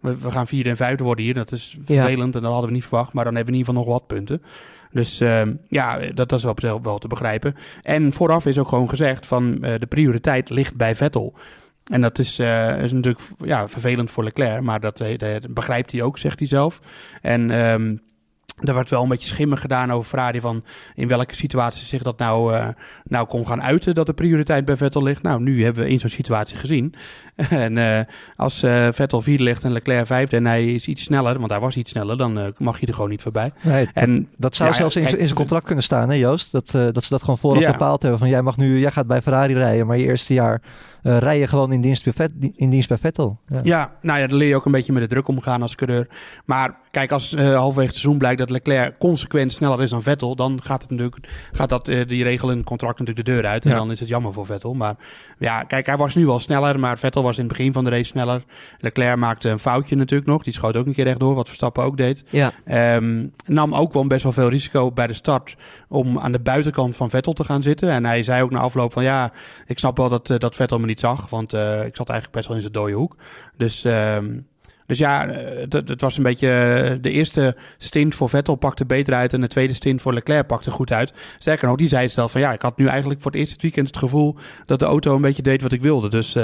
we, 0.02 0.18
we, 0.18 0.32
gaan 0.32 0.48
vierde 0.48 0.70
en 0.70 0.76
vijfde 0.76 1.04
worden 1.04 1.26
hier. 1.26 1.34
Dat 1.34 1.52
is 1.52 1.78
vervelend 1.84 2.34
ja. 2.34 2.40
en 2.40 2.42
dat 2.42 2.52
hadden 2.52 2.70
we 2.70 2.76
niet 2.76 2.86
verwacht. 2.86 3.14
Maar 3.14 3.24
dan 3.24 3.36
hebben 3.36 3.54
we 3.54 3.60
in 3.60 3.66
ieder 3.66 3.82
geval 3.84 3.94
nog 3.94 4.00
wat 4.00 4.18
punten. 4.18 4.42
Dus 4.92 5.18
ja, 5.68 5.98
dat, 5.98 6.16
dat 6.30 6.32
is 6.32 6.42
zich 6.42 6.78
wel 6.82 6.98
te 6.98 7.08
begrijpen. 7.08 7.56
En 7.84 8.14
vooraf 8.14 8.46
is 8.46 8.60
ook 8.60 8.68
gewoon 8.68 8.90
gezegd 8.90 9.26
van 9.26 9.60
de 9.60 9.86
prioriteit 9.90 10.50
ligt 10.50 10.76
bij 10.76 10.96
Vettel. 10.96 11.34
En 11.88 12.02
dat 12.02 12.20
is, 12.20 12.40
uh, 12.40 12.84
is 12.84 12.92
natuurlijk 12.92 13.24
ja, 13.44 13.68
vervelend 13.68 14.12
voor 14.12 14.24
Leclerc, 14.24 14.62
maar 14.62 14.80
dat, 14.80 14.98
dat, 14.98 15.54
begrijpt 15.54 15.92
hij 15.92 16.02
ook, 16.02 16.18
zegt 16.18 16.40
hij 16.40 16.48
zelf. 16.48 16.82
En 17.22 17.50
um, 17.50 18.02
er 18.58 18.74
wordt 18.74 18.90
wel 18.90 19.04
een 19.04 19.10
beetje 19.10 19.28
schimmig 19.28 19.62
gedaan 19.62 19.92
over 19.92 20.10
Ferrari 20.10 20.40
van 20.40 20.64
in 20.96 21.08
welke 21.08 21.36
situatie 21.36 21.86
zich 21.86 22.02
dat 22.02 22.18
nou, 22.18 22.54
uh, 22.54 22.68
nou 23.04 23.28
kon 23.28 23.48
gaan 23.48 23.62
uiten 23.62 23.96
dat 23.96 24.06
de 24.06 24.14
prioriteit 24.14 24.66
bij 24.66 24.76
Vettel 24.76 25.04
ligt. 25.04 25.22
Nou, 25.22 25.42
nu 25.42 25.64
hebben 25.64 25.84
we 25.84 25.90
in 25.90 26.00
zo'n 26.00 26.10
situatie 26.10 26.58
gezien. 26.58 26.94
en 27.36 27.76
uh, 27.76 28.00
als 28.36 28.64
uh, 28.64 28.88
Vettel 28.92 29.22
vierde 29.22 29.44
ligt 29.44 29.64
en 29.64 29.72
Leclerc 29.72 30.06
vijfde 30.06 30.36
en 30.36 30.46
hij 30.46 30.74
is 30.74 30.88
iets 30.88 31.04
sneller, 31.04 31.40
want 31.40 31.52
hij 31.52 31.60
was 31.60 31.78
iets 31.78 31.92
sneller, 31.92 32.18
dan 32.18 32.54
mag 32.58 32.80
je 32.80 32.88
er 32.88 32.94
gewoon 32.94 33.10
niet 33.10 33.22
voorbij. 33.22 33.52
Nee, 33.62 33.90
en, 33.94 34.30
dat 34.38 34.56
zou 34.56 34.70
ja, 34.70 34.76
zelfs 34.76 34.96
in, 34.96 35.02
kijk, 35.02 35.16
in 35.16 35.26
zijn 35.26 35.38
contract 35.38 35.66
kunnen 35.66 35.84
staan, 35.84 36.10
hè 36.10 36.16
Joost? 36.16 36.52
Dat, 36.52 36.72
dat 36.72 37.04
ze 37.04 37.10
dat 37.10 37.22
gewoon 37.22 37.38
vooraf 37.38 37.62
ja. 37.62 37.72
bepaald 37.72 38.02
hebben 38.02 38.20
van 38.20 38.30
jij 38.30 38.42
mag 38.42 38.58
nu, 38.58 38.80
jij 38.80 38.92
gaat 38.92 39.08
bij 39.08 39.22
Ferrari 39.22 39.54
rijden, 39.54 39.88
maar 39.88 39.98
je 39.98 40.06
eerste 40.06 40.34
jaar 40.34 40.62
uh, 41.08 41.18
rij 41.18 41.40
je 41.40 41.48
gewoon 41.48 41.72
in 41.72 41.82
dienst 41.82 42.04
bij, 42.04 42.14
Vet, 42.14 42.32
in 42.56 42.70
dienst 42.70 42.88
bij 42.88 42.98
Vettel. 42.98 43.40
Ja. 43.48 43.60
ja. 43.64 43.92
nou 44.02 44.20
ja, 44.20 44.28
dan 44.28 44.38
leer 44.38 44.48
je 44.48 44.56
ook 44.56 44.66
een 44.66 44.72
beetje 44.72 44.94
met 44.94 45.02
de 45.02 45.08
druk 45.08 45.28
omgaan 45.28 45.62
als 45.62 45.76
coureur. 45.76 46.08
Maar 46.46 46.80
kijk, 46.92 47.12
als 47.12 47.34
uh, 47.34 47.56
halverwege 47.56 47.88
het 47.88 47.98
seizoen 47.98 48.18
blijkt 48.18 48.40
dat 48.40 48.50
Leclerc 48.50 48.98
consequent 49.00 49.54
sneller 49.54 49.82
is 49.82 49.90
dan 49.90 50.04
Vettel, 50.04 50.36
dan 50.36 50.60
gaat, 50.64 50.82
het 50.82 50.92
natuurlijk, 50.92 51.50
gaat 51.52 51.70
dat, 51.70 51.88
uh, 51.88 52.08
die 52.08 52.24
regel 52.24 52.52
in 52.52 52.58
het 52.58 52.66
contract 52.66 53.00
natuurlijk 53.00 53.28
de 53.28 53.34
deur 53.34 53.46
uit. 53.46 53.66
En 53.66 53.72
ja. 53.72 53.78
dan 53.78 53.92
is 53.92 54.00
het 54.00 54.10
jammer 54.10 54.34
voor 54.34 54.46
Vettel. 54.46 54.74
Maar 54.74 54.96
ja, 55.40 55.64
kijk, 55.64 55.86
hij 55.86 55.98
was 55.98 56.16
nu 56.16 56.28
al 56.28 56.40
sneller, 56.40 56.80
maar 56.80 56.98
Vettel 56.98 57.24
was 57.24 57.38
in 57.38 57.44
het 57.44 57.58
begin 57.58 57.74
van 57.74 57.84
de 57.84 57.90
race 57.90 58.04
sneller. 58.04 58.44
Leclerc 58.80 59.18
maakte 59.18 59.50
een 59.50 59.60
foutje 59.60 59.96
natuurlijk 59.96 60.30
nog. 60.30 60.44
Die 60.44 60.54
schoot 60.54 60.78
ook 60.78 60.86
een 60.86 60.94
keer 60.94 61.06
rechtdoor, 61.06 61.36
wat 61.36 61.48
Verstappen 61.48 61.84
ook 61.84 61.98
deed. 61.98 62.24
Ja. 62.30 62.54
Um, 62.96 63.32
nam 63.46 63.76
ook 63.76 63.94
wel 63.94 64.08
best 64.08 64.24
wel 64.24 64.32
veel 64.32 64.50
risico 64.50 64.92
bij 64.92 65.08
de 65.08 65.14
start 65.14 65.56
om 65.88 66.20
aan 66.20 66.32
de 66.32 66.40
buitenkant 66.40 66.96
van 66.96 67.10
Vettel 67.10 67.34
te 67.34 67.44
gaan 67.44 67.62
zitten. 67.62 67.90
En 67.90 68.06
hij 68.06 68.24
zei 68.24 68.44
ook 68.44 68.52
na 68.52 68.60
afloop 68.60 68.94
van 68.94 69.04
ja, 69.04 69.32
ik 69.66 69.80
snap 69.80 69.98
wel 69.98 70.10
dat, 70.10 70.28
dat 70.38 70.56
Vettel 70.56 70.80
me 70.80 70.86
niet 70.86 70.97
zag. 71.00 71.30
Want 71.30 71.54
uh, 71.54 71.86
ik 71.86 71.96
zat 71.96 72.10
eigenlijk 72.10 72.32
best 72.32 72.48
wel 72.48 72.56
in 72.56 72.62
zijn 72.62 72.74
dode 72.74 72.94
hoek. 72.94 73.16
Dus, 73.58 73.86
uh, 73.86 74.18
dus 74.86 74.98
ja, 74.98 75.28
het, 75.28 75.74
het, 75.74 76.02
was 76.02 76.18
een 76.18 76.24
beetje... 76.24 76.50
eh, 76.50 76.98
De 77.02 77.12
eerste 77.12 77.58
stint 77.78 78.16
voor 78.16 78.30
Vettel 78.30 78.56
pakte 78.56 78.86
beter 78.86 79.14
uit... 79.14 79.34
en 79.34 79.42
de 79.42 79.48
tweede 79.48 79.74
stint 79.74 80.02
voor 80.02 80.14
Leclerc 80.14 80.48
pakte 80.48 80.72
goed 80.72 80.92
uit. 80.92 81.14
Sterker 81.40 81.68
nog, 81.68 81.78
die 81.78 81.88
zei 81.88 82.10
zelf 82.10 82.32
van... 82.32 82.42
ja, 82.42 82.54
ik 82.54 82.62
had 82.62 82.78
nu 82.78 82.88
eigenlijk 82.88 83.22
voor 83.22 83.32
het 83.32 83.40
eerste 83.40 83.58
weekend 83.62 83.88
het 83.88 83.98
gevoel... 83.98 84.36
dat 84.66 84.80
de 84.80 84.86
auto 84.86 85.16
een 85.16 85.22
beetje 85.22 85.42
deed 85.42 85.62
wat 85.62 85.72
ik 85.72 85.82
wilde. 85.82 86.10
Dus, 86.10 86.36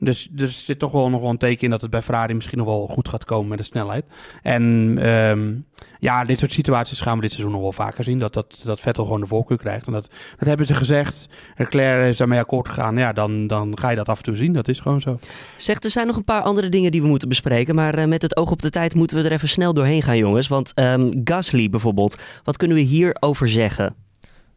dus, 0.00 0.28
dus 0.30 0.56
er 0.56 0.64
zit 0.64 0.78
toch 0.78 0.92
wel 0.92 1.10
nog 1.10 1.20
wel 1.20 1.30
een 1.30 1.36
teken 1.36 1.64
in... 1.64 1.70
dat 1.70 1.80
het 1.80 1.90
bij 1.90 2.02
Ferrari 2.02 2.34
misschien 2.34 2.58
nog 2.58 2.66
wel 2.66 2.86
goed 2.86 3.08
gaat 3.08 3.24
komen 3.24 3.48
met 3.48 3.58
de 3.58 3.64
snelheid. 3.64 4.04
En 4.42 4.62
um, 5.08 5.64
ja, 5.98 6.24
dit 6.24 6.38
soort 6.38 6.52
situaties 6.52 7.00
gaan 7.00 7.14
we 7.14 7.20
dit 7.20 7.30
seizoen 7.30 7.52
nog 7.52 7.62
wel 7.62 7.72
vaker 7.72 8.04
zien. 8.04 8.18
Dat, 8.18 8.34
dat, 8.34 8.62
dat 8.64 8.80
Vettel 8.80 9.04
gewoon 9.04 9.20
de 9.20 9.26
voorkeur 9.26 9.58
krijgt. 9.58 9.86
En 9.86 9.92
dat, 9.92 10.10
dat 10.38 10.48
hebben 10.48 10.66
ze 10.66 10.74
gezegd. 10.74 11.28
Leclerc 11.56 12.08
is 12.08 12.16
daarmee 12.16 12.38
akkoord 12.38 12.68
gegaan. 12.68 12.96
Ja, 12.96 13.12
dan, 13.12 13.46
dan 13.46 13.78
ga 13.78 13.90
je 13.90 13.96
dat 13.96 14.08
af 14.08 14.16
en 14.16 14.24
toe 14.24 14.36
zien. 14.36 14.52
Dat 14.52 14.68
is 14.68 14.80
gewoon 14.80 15.00
zo. 15.00 15.18
Zegt, 15.56 15.84
er 15.84 15.90
zijn 15.90 16.06
nog 16.06 16.16
een 16.16 16.24
paar 16.24 16.42
andere 16.42 16.68
dingen 16.68 16.92
die 16.92 17.02
we 17.02 17.08
moeten 17.08 17.28
bespreken. 17.28 17.74
Maar 17.74 17.98
uh, 17.98 18.04
met 18.04 18.22
het 18.22 18.36
oog 18.36 18.50
op 18.50 18.62
de 18.62 18.70
tijd 18.70 18.94
moeten 18.94 19.16
we 19.16 19.22
er 19.22 19.32
even 19.32 19.48
snel 19.48 19.74
doorheen 19.74 20.02
gaan, 20.02 20.16
jongens. 20.16 20.48
Want 20.48 20.72
um, 20.74 21.20
Gasly 21.24 21.70
bijvoorbeeld. 21.70 22.22
Wat 22.44 22.56
kunnen 22.56 22.76
we 22.76 22.82
hierover 22.82 23.48
zeggen? 23.48 23.94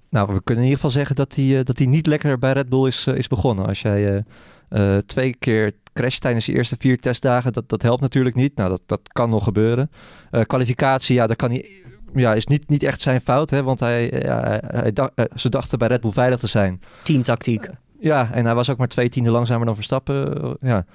Nou, 0.10 0.34
we 0.34 0.44
kunnen 0.44 0.64
in 0.64 0.70
ieder 0.70 0.84
geval 0.84 1.00
zeggen 1.00 1.16
dat 1.16 1.36
hij, 1.36 1.46
uh, 1.46 1.60
dat 1.64 1.78
hij 1.78 1.88
niet 1.88 2.08
lekker 2.08 2.40
bij 2.40 2.54
Red 2.54 2.70
Bull 2.70 2.88
is, 2.88 3.06
uh, 3.08 3.16
is 3.18 3.28
begonnen. 3.28 3.66
Als 3.66 3.82
jij 3.82 4.24
uh, 4.74 4.98
twee 4.98 5.36
keer 5.40 5.72
crash 5.94 6.18
tijdens 6.18 6.46
de 6.46 6.54
eerste 6.54 6.76
vier 6.80 7.00
testdagen, 7.00 7.54
dat, 7.54 7.70
dat 7.70 7.82
helpt 7.82 8.02
natuurlijk 8.02 8.36
niet. 8.36 8.56
Nou, 8.56 8.70
dat, 8.70 8.82
dat 8.86 9.00
kan 9.04 9.30
nog 9.30 9.44
gebeuren. 9.44 9.92
Uh, 10.32 10.42
kwalificatie, 10.42 11.16
ja, 11.16 11.28
dat 11.28 11.38
kan 11.38 11.50
hij, 11.50 11.84
ja, 12.14 12.34
is 12.34 12.48
niet, 12.48 12.70
niet 12.70 12.84
echt 12.84 13.02
zijn 13.02 13.22
fout, 13.22 13.50
hè, 13.50 13.64
want 13.64 13.80
hij, 13.80 14.12
ja, 14.24 14.62
hij, 14.66 14.94
dacht, 14.94 15.12
ze 15.36 15.50
dachten 15.50 15.78
bij 15.80 15.88
Red 15.88 16.02
Bull 16.02 16.12
veilig 16.12 16.40
te 16.40 16.48
zijn. 16.48 16.82
Teamtactiek. 17.04 17.70
ja, 18.00 18.30
en 18.32 18.46
hij 18.46 18.56
was 18.56 18.70
ook 18.70 18.78
maar 18.78 18.88
twee 18.88 19.10
tienden 19.10 19.32
langzamer 19.32 19.66
dan 19.66 19.76
Verstappen. 19.76 20.58
ja. 20.60 20.86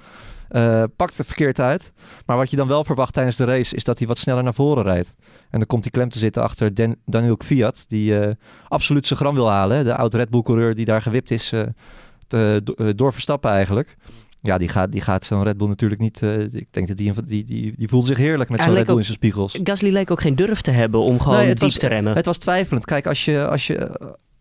Uh, 0.49 0.83
pakt 0.95 1.17
het 1.17 1.25
verkeerd 1.25 1.59
uit. 1.59 1.93
Maar 2.25 2.37
wat 2.37 2.49
je 2.49 2.55
dan 2.55 2.67
wel 2.67 2.83
verwacht 2.83 3.13
tijdens 3.13 3.35
de 3.35 3.43
race 3.43 3.75
is 3.75 3.83
dat 3.83 3.97
hij 3.97 4.07
wat 4.07 4.17
sneller 4.17 4.43
naar 4.43 4.53
voren 4.53 4.83
rijdt. 4.83 5.15
En 5.49 5.59
dan 5.59 5.67
komt 5.67 5.83
hij 5.83 5.91
klem 5.91 6.09
te 6.09 6.19
zitten 6.19 6.43
achter 6.43 6.73
Dan 6.73 6.95
Daniel 7.05 7.37
Kvyat, 7.37 7.85
die 7.87 8.19
uh, 8.19 8.29
absoluut 8.67 9.07
zijn 9.07 9.19
gram 9.19 9.35
wil 9.35 9.49
halen. 9.49 9.77
Hè? 9.77 9.83
De 9.83 9.95
oud 9.95 10.13
Red 10.13 10.29
Bull 10.29 10.41
coureur 10.41 10.75
die 10.75 10.85
daar 10.85 11.01
gewipt 11.01 11.31
is 11.31 11.51
uh, 11.51 11.61
door 12.95 13.13
Verstappen 13.13 13.51
eigenlijk. 13.51 13.97
Ja, 14.41 14.57
die 14.57 14.67
gaat, 14.67 14.91
die 14.91 15.01
gaat 15.01 15.25
zo'n 15.25 15.43
Red 15.43 15.57
Bull 15.57 15.67
natuurlijk 15.67 16.01
niet. 16.01 16.21
Uh, 16.21 16.53
ik 16.53 16.67
denk 16.71 16.87
dat 16.87 16.97
die, 16.97 17.13
die, 17.25 17.43
die, 17.43 17.73
die 17.77 17.87
voelt 17.87 18.05
zich 18.05 18.17
heerlijk 18.17 18.49
met 18.49 18.61
zo'n 18.61 18.73
Red 18.73 18.85
Bull 18.85 18.97
in 18.97 19.03
zijn 19.03 19.15
spiegels. 19.15 19.59
Gasly 19.63 19.91
leek 19.91 20.11
ook 20.11 20.21
geen 20.21 20.35
durf 20.35 20.61
te 20.61 20.71
hebben 20.71 20.99
om 20.99 21.19
gewoon 21.19 21.37
nee, 21.37 21.47
diep 21.47 21.59
was, 21.59 21.73
te 21.73 21.87
remmen. 21.87 22.15
Het 22.15 22.25
was 22.25 22.37
twijfelend. 22.37 22.85
Kijk, 22.85 23.07
als 23.07 23.25
je, 23.25 23.47
als 23.47 23.67
je, 23.67 23.99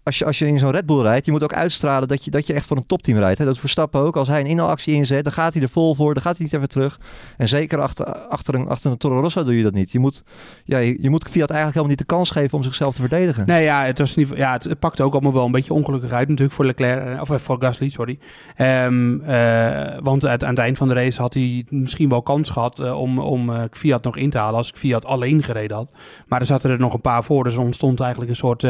als 0.09 0.19
je, 0.19 0.25
als 0.25 0.39
je 0.39 0.47
in 0.47 0.59
zo'n 0.59 0.71
Red 0.71 0.87
Bull 0.87 1.03
rijdt, 1.03 1.27
je 1.27 1.33
moet 1.33 1.43
ook 1.43 1.53
uitstralen 1.53 2.09
dat 2.09 2.25
je, 2.25 2.31
dat 2.31 2.47
je 2.47 2.53
echt 2.53 2.67
voor 2.67 2.77
een 2.77 2.87
topteam 2.87 3.19
rijdt. 3.19 3.39
Hè? 3.39 3.45
Dat 3.45 3.59
Verstappen 3.59 4.01
ook. 4.01 4.17
Als 4.17 4.29
hij 4.29 4.41
een 4.41 4.47
inhaalactie 4.47 4.95
inzet, 4.95 5.25
dan 5.25 5.33
gaat 5.33 5.53
hij 5.53 5.63
er 5.63 5.69
vol 5.69 5.95
voor. 5.95 6.15
Dan 6.15 6.23
gaat 6.23 6.37
hij 6.37 6.45
niet 6.45 6.55
even 6.55 6.69
terug. 6.69 7.01
En 7.37 7.49
zeker 7.49 7.81
achter, 7.81 8.07
achter, 8.15 8.55
een, 8.55 8.69
achter 8.69 8.91
een 8.91 8.97
Toro 8.97 9.21
Rosso 9.21 9.43
doe 9.43 9.57
je 9.57 9.63
dat 9.63 9.73
niet. 9.73 9.93
Je 9.93 9.99
moet, 9.99 10.23
ja, 10.65 10.79
je, 10.79 11.11
moet 11.11 11.23
Fiat 11.23 11.51
eigenlijk 11.51 11.59
helemaal 11.59 11.89
niet 11.89 11.99
de 11.99 12.05
kans 12.05 12.31
geven 12.31 12.59
om 12.59 12.63
zichzelf 12.63 12.95
te 12.95 13.01
verdedigen. 13.01 13.47
Nee, 13.47 13.63
ja, 13.63 13.85
het, 13.85 13.99
was 13.99 14.17
niet, 14.17 14.29
ja, 14.35 14.53
het, 14.53 14.65
het 14.65 14.79
pakte 14.79 15.03
ook 15.03 15.13
allemaal 15.13 15.33
wel 15.33 15.45
een 15.45 15.53
beetje 15.53 15.75
ongelukkig 15.75 16.11
uit 16.11 16.29
natuurlijk 16.29 16.57
voor 16.57 16.65
Leclerc. 16.65 17.21
Of 17.21 17.43
voor 17.43 17.57
Gasly, 17.61 17.89
sorry. 17.89 18.19
Um, 18.59 19.21
uh, 19.21 19.97
want 20.03 20.27
aan 20.27 20.49
het 20.49 20.59
eind 20.59 20.79
van 20.79 20.89
de 20.89 20.95
race 20.95 21.21
had 21.21 21.35
hij 21.35 21.67
misschien 21.69 22.09
wel 22.09 22.23
kans 22.23 22.51
gehad 22.51 22.93
om, 22.93 23.19
om 23.19 23.51
uh, 23.51 23.63
Fiat 23.71 24.05
nog 24.05 24.17
in 24.17 24.31
te 24.31 24.39
halen 24.39 24.57
als 24.57 24.73
Fiat 24.75 25.05
alleen 25.05 25.43
gereden 25.43 25.77
had. 25.77 25.93
Maar 26.27 26.41
er 26.41 26.47
zaten 26.47 26.71
er 26.71 26.79
nog 26.79 26.95
een 26.95 27.01
paar 27.01 27.25
voor. 27.25 27.45
Dus 27.45 27.55
er 27.55 27.61
ontstond 27.61 28.01
eigenlijk 28.01 28.31
een 28.31 28.37
soort 28.37 28.65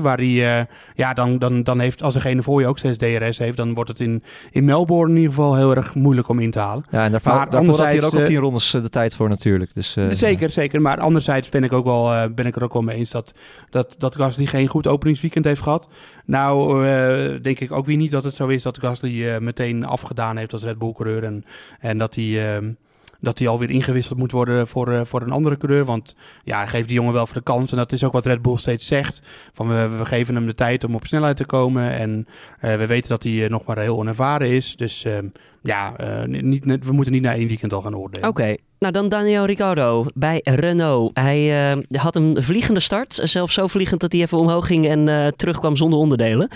Waar 0.00 0.16
hij 0.16 0.66
ja, 0.94 1.14
dan, 1.14 1.38
dan, 1.38 1.62
dan 1.62 1.80
heeft, 1.80 2.02
als 2.02 2.14
degene 2.14 2.42
voor 2.42 2.60
je 2.60 2.66
ook 2.66 2.78
steeds 2.78 2.96
DRS 2.96 3.38
heeft, 3.38 3.56
dan 3.56 3.74
wordt 3.74 3.90
het 3.90 4.00
in, 4.00 4.22
in 4.50 4.64
Melbourne 4.64 5.10
in 5.10 5.20
ieder 5.20 5.34
geval 5.34 5.56
heel 5.56 5.76
erg 5.76 5.94
moeilijk 5.94 6.28
om 6.28 6.38
in 6.38 6.50
te 6.50 6.58
halen. 6.58 6.84
Ja, 6.90 7.04
en 7.04 7.10
daarvoor, 7.10 7.32
maar 7.32 7.50
daarvoor 7.50 7.76
had 7.76 7.86
hij 7.86 7.96
er 7.96 8.04
ook 8.04 8.14
al 8.14 8.24
tien 8.24 8.38
rondes 8.38 8.70
de 8.70 8.88
tijd 8.88 9.14
voor 9.14 9.28
natuurlijk. 9.28 9.74
Dus, 9.74 9.96
uh, 9.96 10.06
zeker, 10.10 10.46
ja. 10.46 10.52
zeker. 10.52 10.80
Maar 10.80 11.00
anderzijds 11.00 11.48
ben 11.48 11.64
ik, 11.64 11.72
ook 11.72 11.84
wel, 11.84 12.12
uh, 12.12 12.24
ben 12.34 12.46
ik 12.46 12.56
er 12.56 12.64
ook 12.64 12.72
wel 12.72 12.82
mee 12.82 12.96
eens 12.96 13.10
dat, 13.10 13.34
dat, 13.70 13.94
dat 13.98 14.16
Gasly 14.16 14.46
geen 14.46 14.68
goed 14.68 14.86
openingsweekend 14.86 15.44
heeft 15.44 15.62
gehad. 15.62 15.88
Nou, 16.24 16.84
uh, 16.86 17.42
denk 17.42 17.60
ik 17.60 17.72
ook 17.72 17.86
weer 17.86 17.96
niet 17.96 18.10
dat 18.10 18.24
het 18.24 18.36
zo 18.36 18.46
is 18.46 18.62
dat 18.62 18.78
Gasly 18.78 19.38
meteen 19.38 19.84
afgedaan 19.84 20.36
heeft 20.36 20.52
als 20.52 20.62
Red 20.62 20.78
Bull 20.78 20.92
coureur 20.92 21.24
en, 21.24 21.44
en 21.80 21.98
dat 21.98 22.14
hij 22.14 22.60
dat 23.20 23.38
hij 23.38 23.48
alweer 23.48 23.70
ingewisseld 23.70 24.18
moet 24.18 24.32
worden 24.32 24.68
voor, 24.68 24.88
uh, 24.88 25.00
voor 25.04 25.22
een 25.22 25.30
andere 25.30 25.56
coureur. 25.56 25.84
Want 25.84 26.16
ja, 26.44 26.66
geeft 26.66 26.88
die 26.88 26.96
jongen 26.96 27.12
wel 27.12 27.26
voor 27.26 27.36
de 27.36 27.42
kans. 27.42 27.70
En 27.70 27.76
dat 27.76 27.92
is 27.92 28.04
ook 28.04 28.12
wat 28.12 28.26
Red 28.26 28.42
Bull 28.42 28.56
steeds 28.56 28.86
zegt. 28.86 29.22
Van 29.52 29.68
we, 29.68 29.88
we 29.98 30.06
geven 30.06 30.34
hem 30.34 30.46
de 30.46 30.54
tijd 30.54 30.84
om 30.84 30.94
op 30.94 31.06
snelheid 31.06 31.36
te 31.36 31.44
komen. 31.44 31.90
En 31.90 32.26
uh, 32.64 32.74
we 32.76 32.86
weten 32.86 33.08
dat 33.08 33.22
hij 33.22 33.32
uh, 33.32 33.48
nog 33.48 33.64
maar 33.64 33.78
heel 33.78 33.98
onervaren 33.98 34.48
is. 34.48 34.76
Dus 34.76 35.06
ja, 35.62 35.94
niet, 36.26 36.64
we 36.84 36.92
moeten 36.92 37.12
niet 37.12 37.22
na 37.22 37.34
één 37.34 37.48
weekend 37.48 37.72
al 37.72 37.82
gaan 37.82 37.96
oordelen. 37.96 38.28
Oké. 38.28 38.54
Nou, 38.78 38.92
dan 38.92 39.08
Daniel 39.08 39.44
Ricciardo 39.44 40.06
bij 40.14 40.40
Renault. 40.44 41.18
Hij 41.18 41.76
had 41.90 42.16
een 42.16 42.42
vliegende 42.42 42.80
start. 42.80 43.20
Zelfs 43.22 43.54
zo 43.54 43.66
vliegend 43.66 44.00
dat 44.00 44.12
hij 44.12 44.20
even 44.20 44.38
omhoog 44.38 44.66
ging 44.66 44.86
en 44.86 45.32
terugkwam 45.36 45.76
zonder 45.76 45.98
onderdelen. 45.98 46.48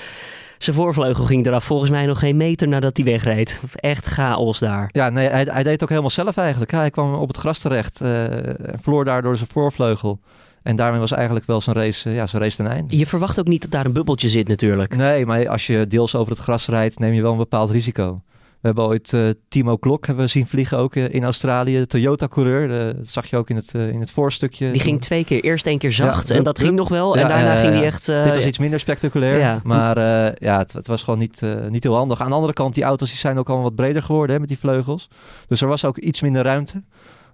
Zijn 0.59 0.77
voorvleugel 0.77 1.25
ging 1.25 1.47
eraf 1.47 1.65
volgens 1.65 1.91
mij 1.91 2.07
nog 2.07 2.19
geen 2.19 2.37
meter 2.37 2.69
nadat 2.69 2.97
hij 2.97 3.07
wegreed. 3.07 3.61
Echt 3.75 4.07
chaos 4.07 4.59
daar. 4.59 4.89
Ja, 4.93 5.09
nee, 5.11 5.29
hij, 5.29 5.43
hij 5.51 5.63
deed 5.63 5.73
het 5.73 5.83
ook 5.83 5.89
helemaal 5.89 6.11
zelf 6.11 6.37
eigenlijk. 6.37 6.71
Hij 6.71 6.91
kwam 6.91 7.15
op 7.15 7.29
het 7.29 7.37
gras 7.37 7.59
terecht 7.59 8.01
uh, 8.03 8.23
en 8.47 8.79
verloor 8.81 9.05
daardoor 9.05 9.37
zijn 9.37 9.49
voorvleugel. 9.49 10.21
En 10.63 10.77
daarmee 10.77 11.01
was 11.01 11.13
eigenlijk 11.13 11.47
wel 11.47 11.61
zijn 11.61 11.77
race, 11.77 12.11
ja, 12.11 12.27
zijn 12.27 12.43
race 12.43 12.57
ten 12.57 12.67
einde. 12.67 12.97
Je 12.97 13.07
verwacht 13.07 13.39
ook 13.39 13.47
niet 13.47 13.63
dat 13.63 13.71
daar 13.71 13.85
een 13.85 13.93
bubbeltje 13.93 14.29
zit 14.29 14.49
natuurlijk. 14.49 14.97
Nee, 14.97 15.27
maar 15.27 15.49
als 15.49 15.67
je 15.67 15.87
deels 15.87 16.15
over 16.15 16.33
het 16.33 16.41
gras 16.41 16.69
rijdt, 16.69 16.99
neem 16.99 17.13
je 17.13 17.23
wel 17.23 17.33
een 17.33 17.39
bepaald 17.39 17.71
risico. 17.71 18.19
We 18.65 18.71
hebben 18.71 18.89
ooit 18.89 19.13
uh, 19.13 19.29
Timo 19.49 19.77
Klok 19.77 20.07
hebben 20.07 20.25
we 20.25 20.31
zien 20.31 20.47
vliegen, 20.47 20.79
ook 20.79 20.97
in 20.97 21.25
Australië. 21.25 21.79
De 21.79 21.87
Toyota-coureur, 21.87 22.69
dat 22.97 23.09
zag 23.09 23.27
je 23.27 23.37
ook 23.37 23.51
in 23.51 23.57
het, 23.57 23.73
uh, 23.77 23.89
in 23.89 24.01
het 24.01 24.11
voorstukje. 24.11 24.71
Die 24.71 24.81
ging 24.81 25.01
twee 25.01 25.25
keer, 25.25 25.45
eerst 25.45 25.67
één 25.67 25.79
keer 25.79 25.93
zacht 25.93 26.31
en 26.31 26.45
dat 26.45 26.59
ging 26.59 26.75
nog 26.75 26.89
wel. 26.89 27.17
en 27.17 27.29
daarna 27.29 27.55
ging 27.55 27.73
die 27.73 27.85
echt... 27.85 28.07
Dit 28.07 28.35
was 28.35 28.45
iets 28.45 28.59
minder 28.59 28.81
spectaculair, 28.81 29.61
maar 29.63 29.99
ja, 30.39 30.59
het, 30.59 30.73
het, 30.73 30.87
was 30.87 31.03
gewoon 31.03 31.19
niet, 31.19 31.43
niet 31.69 31.83
heel 31.83 31.95
handig. 31.95 32.21
Aan 32.21 32.29
de 32.29 32.35
andere 32.35 32.53
kant, 32.53 32.75
die 32.75 32.85
auto's 32.85 33.09
die 33.09 33.19
zijn 33.19 33.39
ook 33.39 33.47
allemaal 33.49 33.67
wat 33.67 33.77
breder 33.77 34.03
geworden 34.03 34.35
hè, 34.35 34.41
met 34.41 34.49
die 34.49 34.59
vleugels. 34.59 35.09
Dus 35.49 35.61
er 35.61 35.69
was 35.69 35.85
ook 35.85 35.99
iets 35.99 36.23
minder 36.23 36.43
ruimte. 36.43 36.83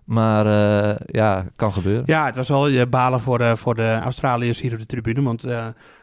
Maar 0.05 0.47
uh, 0.47 0.97
ja, 1.07 1.45
kan 1.57 1.73
gebeuren. 1.73 2.03
Ja, 2.07 2.27
het 2.27 2.37
was 2.37 2.49
wel 2.49 2.87
balen 2.87 3.21
voor, 3.21 3.40
uh, 3.40 3.55
voor 3.55 3.75
de 3.75 3.99
Australiërs 4.03 4.61
hier 4.61 4.73
op 4.73 4.79
de 4.79 4.87
tribune. 4.87 5.23
Want 5.23 5.47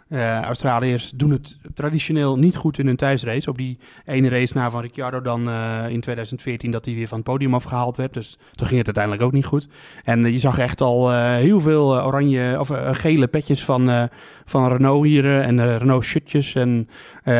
uh, 0.09 0.41
Australiërs 0.41 1.11
doen 1.15 1.31
het 1.31 1.57
traditioneel 1.73 2.37
niet 2.37 2.55
goed 2.55 2.79
in 2.79 2.85
hun 2.85 2.95
thuisrace. 2.95 3.49
Op 3.49 3.57
die 3.57 3.77
ene 4.05 4.29
race 4.29 4.53
na 4.57 4.71
van 4.71 4.81
Ricciardo 4.81 5.21
dan 5.21 5.47
uh, 5.47 5.83
in 5.89 6.01
2014 6.01 6.71
dat 6.71 6.85
hij 6.85 6.95
weer 6.95 7.07
van 7.07 7.17
het 7.17 7.27
podium 7.27 7.53
afgehaald 7.53 7.97
werd. 7.97 8.13
Dus 8.13 8.37
toen 8.55 8.67
ging 8.67 8.77
het 8.77 8.85
uiteindelijk 8.85 9.23
ook 9.23 9.31
niet 9.31 9.45
goed. 9.45 9.67
En 10.03 10.25
uh, 10.25 10.31
je 10.31 10.39
zag 10.39 10.57
echt 10.57 10.81
al 10.81 11.11
heel 11.17 11.61
veel 11.61 12.01
oranje 12.03 12.59
of 12.59 12.71
gele 12.91 13.27
petjes 13.27 13.63
van, 13.63 14.09
van 14.45 14.67
Renault 14.67 15.05
hier 15.05 15.41
en 15.41 15.77
Renault 15.77 16.03
shirtjes. 16.03 16.55
En 16.55 16.89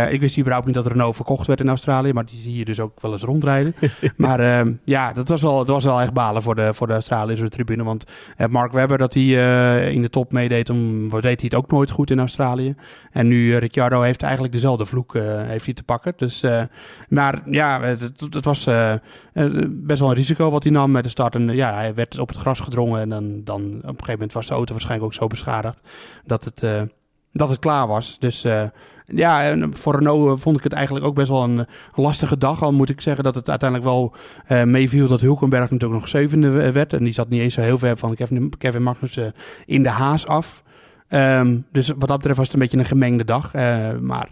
ik 0.09 0.19
wist 0.19 0.37
überhaupt 0.37 0.65
niet 0.65 0.75
dat 0.75 0.87
Renault 0.87 1.15
verkocht 1.15 1.47
werd 1.47 1.59
in 1.59 1.69
Australië, 1.69 2.13
maar 2.13 2.25
die 2.25 2.39
zie 2.39 2.57
je 2.57 2.65
dus 2.65 2.79
ook 2.79 3.01
wel 3.01 3.11
eens 3.11 3.23
rondrijden. 3.23 3.75
maar 4.15 4.67
ja, 4.83 5.13
dat 5.13 5.27
was 5.27 5.41
wel, 5.41 5.59
het 5.59 5.67
was 5.67 5.83
wel 5.83 6.01
echt 6.01 6.13
balen 6.13 6.41
voor 6.41 6.55
de, 6.55 6.73
voor 6.73 6.87
de 6.87 6.93
Australische 6.93 7.49
tribune. 7.49 7.83
Want 7.83 8.03
Mark 8.49 8.71
Webber, 8.71 8.97
dat 8.97 9.13
hij 9.13 9.23
in 9.91 10.01
de 10.01 10.09
top 10.09 10.31
meedeed, 10.31 10.69
om, 10.69 11.09
deed 11.09 11.23
hij 11.23 11.35
het 11.35 11.55
ook 11.55 11.71
nooit 11.71 11.91
goed 11.91 12.11
in 12.11 12.19
Australië. 12.19 12.56
En 13.11 13.27
nu 13.27 13.47
uh, 13.47 13.57
Ricciardo 13.57 14.01
heeft 14.01 14.23
eigenlijk 14.23 14.53
dezelfde 14.53 14.85
vloek 14.85 15.15
uh, 15.15 15.23
heeft 15.25 15.65
hij 15.65 15.73
te 15.73 15.83
pakken. 15.83 16.13
Dus, 16.17 16.43
uh, 16.43 16.61
maar 17.09 17.41
ja, 17.45 17.81
het, 17.81 18.45
was 18.45 18.67
best 19.69 19.99
wel 19.99 20.09
een 20.09 20.15
risico 20.15 20.49
wat 20.49 20.63
hij 20.63 20.71
nam 20.71 20.91
met 20.91 21.03
de 21.03 21.09
start. 21.09 21.35
En 21.35 21.55
ja, 21.55 21.73
hij 21.73 21.93
werd 21.93 22.19
op 22.19 22.27
het 22.27 22.37
gras 22.37 22.59
gedrongen. 22.59 23.01
En 23.01 23.09
dan, 23.09 23.41
dan 23.43 23.61
op 23.63 23.83
een 23.83 23.89
gegeven 23.89 24.11
moment 24.11 24.33
was 24.33 24.47
de 24.47 24.53
auto 24.53 24.71
waarschijnlijk 24.71 25.11
ook 25.11 25.19
zo 25.19 25.27
beschadigd 25.27 25.77
dat 26.25 26.43
het, 26.43 26.89
dat 27.31 27.49
het 27.49 27.59
klaar 27.59 27.87
was. 27.87 28.19
Dus 28.19 28.45
ja, 29.07 29.55
voor 29.71 29.95
Renault 29.95 30.41
vond 30.41 30.57
ik 30.57 30.63
het 30.63 30.73
eigenlijk 30.73 31.05
ook 31.05 31.15
best 31.15 31.29
wel 31.29 31.43
een, 31.43 31.65
lastige 31.95 32.37
dag. 32.37 32.63
Al 32.63 32.73
moet 32.73 32.89
ik 32.89 33.01
zeggen 33.01 33.23
dat 33.23 33.35
het 33.35 33.49
uiteindelijk 33.49 33.89
wel 33.89 34.15
uh, 34.51 34.63
meeviel 34.63 35.07
dat 35.07 35.21
Hulkenberg 35.21 35.69
natuurlijk 35.69 35.99
nog 35.99 36.09
zevende 36.09 36.71
werd. 36.71 36.93
En 36.93 37.03
die 37.03 37.13
zat 37.13 37.29
niet 37.29 37.41
eens 37.41 37.53
zo 37.53 37.61
heel 37.61 37.77
ver 37.77 37.97
van 37.97 38.15
Kevin, 38.15 38.53
Kevin 38.57 38.83
Magnussen 38.83 39.33
in 39.65 39.83
de 39.83 39.89
haas 39.89 40.27
af. 40.27 40.63
Um, 41.09 41.65
dus 41.71 41.87
wat 41.87 42.07
dat 42.07 42.17
betreft 42.17 42.37
was 42.37 42.45
het 42.45 42.55
een 42.55 42.61
beetje 42.61 42.77
een 42.77 42.85
gemengde 42.85 43.25
dag. 43.25 43.55
Uh, 43.55 43.91
maar 44.01 44.29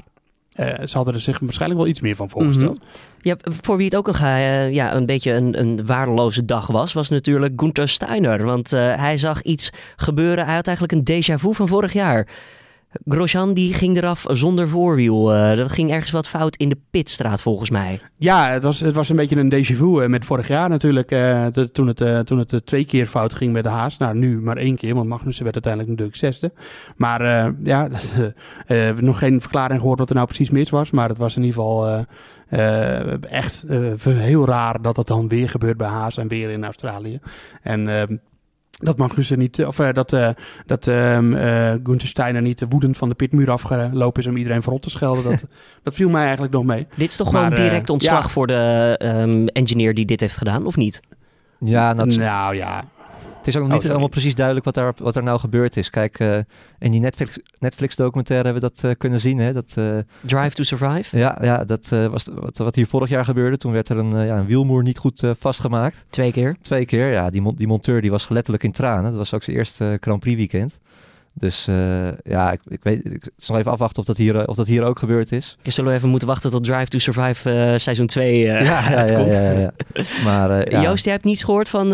uh, 0.56 0.66
ze 0.86 0.96
hadden 0.96 1.14
er 1.14 1.20
zich 1.20 1.40
waarschijnlijk 1.40 1.80
wel 1.80 1.90
iets 1.90 2.02
meer 2.02 2.16
van 2.16 2.30
voorgesteld. 2.30 2.80
Ja, 3.22 3.36
voor 3.44 3.78
wie 3.78 3.86
het 3.86 3.96
ook 3.96 4.08
een, 4.08 4.16
uh, 4.22 4.74
ja, 4.74 4.96
een 4.96 5.06
beetje 5.06 5.32
een, 5.32 5.60
een 5.60 5.86
waardeloze 5.86 6.46
dag 6.46 6.68
was, 6.68 6.94
was 6.94 7.10
natuurlijk 7.10 7.54
Gunther 7.56 7.90
Steiner. 7.90 8.44
Want 8.44 8.72
hij 8.72 9.18
zag 9.18 9.42
iets 9.42 9.72
gebeuren. 9.96 10.46
Hij 10.46 10.56
had 10.56 10.68
eigenlijk 10.68 11.10
een 11.10 11.24
déjà 11.24 11.40
vu 11.40 11.54
van 11.54 11.68
vorig 11.68 11.94
jaar. 11.94 12.28
Grosjean 13.06 13.54
die 13.54 13.74
ging 13.74 13.98
eraf 13.98 14.26
zonder 14.28 14.68
voorwiel. 14.68 15.26
Dat 15.56 15.72
ging 15.72 15.92
ergens 15.92 16.12
wat 16.12 16.28
fout 16.28 16.56
in 16.56 16.70
de 16.70 16.78
pitstraat 16.90 17.42
volgens 17.42 17.70
mij. 17.70 18.00
Ja, 18.18 18.50
het 18.50 18.64
was, 18.64 18.80
het 18.80 18.96
was 18.96 19.10
een 19.10 19.16
beetje 19.16 19.36
een 19.36 19.54
déjà 19.54 19.76
vu 19.76 20.02
uh, 20.02 20.08
met 20.08 20.26
vorig 20.26 20.48
jaar 20.48 20.70
natuurlijk. 20.70 21.10
De, 21.10 21.70
toen 21.72 21.88
het, 21.88 22.28
toen 22.28 22.38
het 22.38 22.66
twee 22.66 22.86
keer 22.86 23.06
fout 23.06 23.34
ging 23.34 23.54
met 23.54 23.64
de 23.64 23.70
Haas. 23.70 23.98
Nou, 23.98 24.16
nu 24.18 24.42
maar 24.42 24.58
één 24.58 24.76
keer, 24.76 24.96
want 24.96 25.08
Magnussen 25.08 25.44
werd 25.44 25.56
uiteindelijk 25.56 25.92
natuurlijk 25.92 26.18
zesde. 26.18 26.52
Maar 26.96 27.54
ja, 27.64 27.88
we 28.68 28.74
hebben 28.74 29.06
nog 29.06 29.20
geen 29.20 29.42
verklaring 29.42 29.80
gehoord 29.80 30.00
wat 30.00 30.10
er 30.10 30.16
nou 30.16 30.28
precies 30.28 30.50
mis 30.50 30.70
was. 30.70 30.92
Maar 30.92 31.10
het 31.10 31.18
was 31.18 31.36
in 31.36 31.44
ieder 31.44 31.62
geval 31.62 32.06
echt 33.30 33.66
heel 34.10 34.46
raar 34.46 34.82
dat 34.82 34.96
dat 34.96 35.08
dan 35.08 35.28
weer 35.28 35.50
gebeurt 35.50 35.78
bij 35.78 35.88
Haas 35.88 36.18
en 36.18 36.28
weer 36.28 36.50
in 36.50 36.64
Australië. 36.64 37.20
En 37.62 37.90
ehm, 37.90 38.18
dat 38.78 38.98
Magnussen 38.98 39.40
niet, 39.40 39.66
of 39.66 39.80
uh, 39.80 39.94
dat, 39.94 40.14
uh, 40.14 40.30
dat 40.66 40.88
uh, 40.88 41.18
Gunther 41.84 42.08
Steiner 42.08 42.42
niet 42.42 42.66
woedend 42.70 42.98
van 42.98 43.10
de 43.10 43.16
pitmuur 43.16 43.52
afgelopen 43.52 44.22
is 44.22 44.28
om 44.28 44.38
iedereen 44.38 44.64
voorop 44.64 44.82
te 44.82 44.90
schelden. 44.90 45.24
Dat, 45.24 45.46
dat 45.84 45.96
viel 45.96 46.10
mij 46.10 46.24
eigenlijk 46.24 46.54
nog 46.54 46.66
mee. 46.66 46.88
Dit 46.96 47.10
is 47.10 47.16
toch 47.16 47.32
maar, 47.32 47.50
gewoon 47.50 47.68
direct 47.68 47.90
ontslag 47.90 48.24
ja. 48.24 48.30
voor 48.30 48.48
de 48.48 49.00
um, 49.04 49.48
engineer 49.48 49.94
die 49.94 50.06
dit 50.06 50.22
heeft 50.22 50.38
gedaan, 50.38 50.66
of 50.66 50.76
niet? 50.76 51.02
Ja, 51.60 51.94
nou 51.94 52.56
ja. 52.56 52.84
Het 53.46 53.54
is 53.54 53.60
ook 53.60 53.68
nog 53.68 53.74
niet 53.74 53.82
oh, 53.82 53.88
helemaal 53.88 54.10
precies 54.10 54.36
duidelijk 54.36 54.66
wat, 54.66 54.74
daar, 54.74 54.94
wat 54.98 55.16
er 55.16 55.24
nou 55.24 55.40
gebeurd 55.40 55.78
is. 55.78 55.90
Kijk, 55.90 56.20
uh, 56.20 56.38
in 56.80 56.92
die 56.92 57.00
Netflix, 57.00 57.40
Netflix 57.60 57.96
documentaire 57.96 58.46
hebben 58.46 58.64
we 58.64 58.74
dat 58.74 58.90
uh, 58.90 58.98
kunnen 58.98 59.20
zien. 59.20 59.38
Hè? 59.38 59.54
Dat, 59.54 59.76
uh, 59.78 59.98
Drive 60.22 60.56
to 60.56 60.64
Survive? 60.64 61.18
Ja, 61.18 61.38
ja 61.42 61.64
dat 61.66 61.90
was 61.90 62.28
wat, 62.34 62.58
wat 62.58 62.76
hier 62.76 62.88
vorig 62.88 63.10
jaar 63.10 63.26
gebeurde. 63.26 63.58
Toen 63.58 63.72
werd 63.72 63.90
er 63.90 63.98
een, 63.98 64.26
ja, 64.26 64.38
een 64.38 64.46
wielmoer 64.46 64.84
niet 64.84 64.98
goed 64.98 65.24
vastgemaakt. 65.40 66.06
Twee 66.10 66.32
keer? 66.32 66.56
Twee 66.62 66.86
keer, 66.86 67.12
ja. 67.12 67.30
Die, 67.30 67.56
die 67.56 67.68
monteur 67.68 68.02
die 68.02 68.12
was 68.12 68.30
letterlijk 68.30 68.64
in 68.64 68.72
tranen. 68.72 69.04
Dat 69.04 69.18
was 69.18 69.34
ook 69.34 69.44
zijn 69.44 69.58
eerste 69.58 69.98
Grand 70.02 70.20
Prix 70.20 70.38
weekend. 70.38 70.80
Dus 71.38 71.68
uh, 71.68 72.08
ja, 72.24 72.52
ik, 72.52 72.60
ik 72.68 72.84
weet, 72.84 73.06
ik 73.14 73.30
zal 73.38 73.58
even 73.58 73.72
afwachten 73.72 74.00
of 74.00 74.06
dat, 74.06 74.18
hier, 74.18 74.48
of 74.48 74.56
dat 74.56 74.68
hier 74.68 74.84
ook 74.84 75.00
gebeurd 75.00 75.32
is. 75.32 75.58
Je 75.62 75.72
zullen 75.72 75.92
we 75.92 75.98
even 75.98 76.10
moeten 76.10 76.28
wachten 76.28 76.52
tot 76.52 76.64
Drive 76.64 76.86
to 76.86 77.00
Survive 77.00 77.50
uh, 77.50 77.78
seizoen 77.78 78.08
2 78.08 78.46
uh, 78.46 78.62
ja, 78.66 78.94
uitkomt. 78.94 79.34
Ja, 79.34 79.52
ja, 79.52 79.60
ja, 79.94 80.04
maar, 80.24 80.82
Joost, 80.82 81.04
jij 81.04 81.14
hebt 81.14 81.26
niets 81.26 81.44
gehoord 81.44 81.70
van 81.70 81.86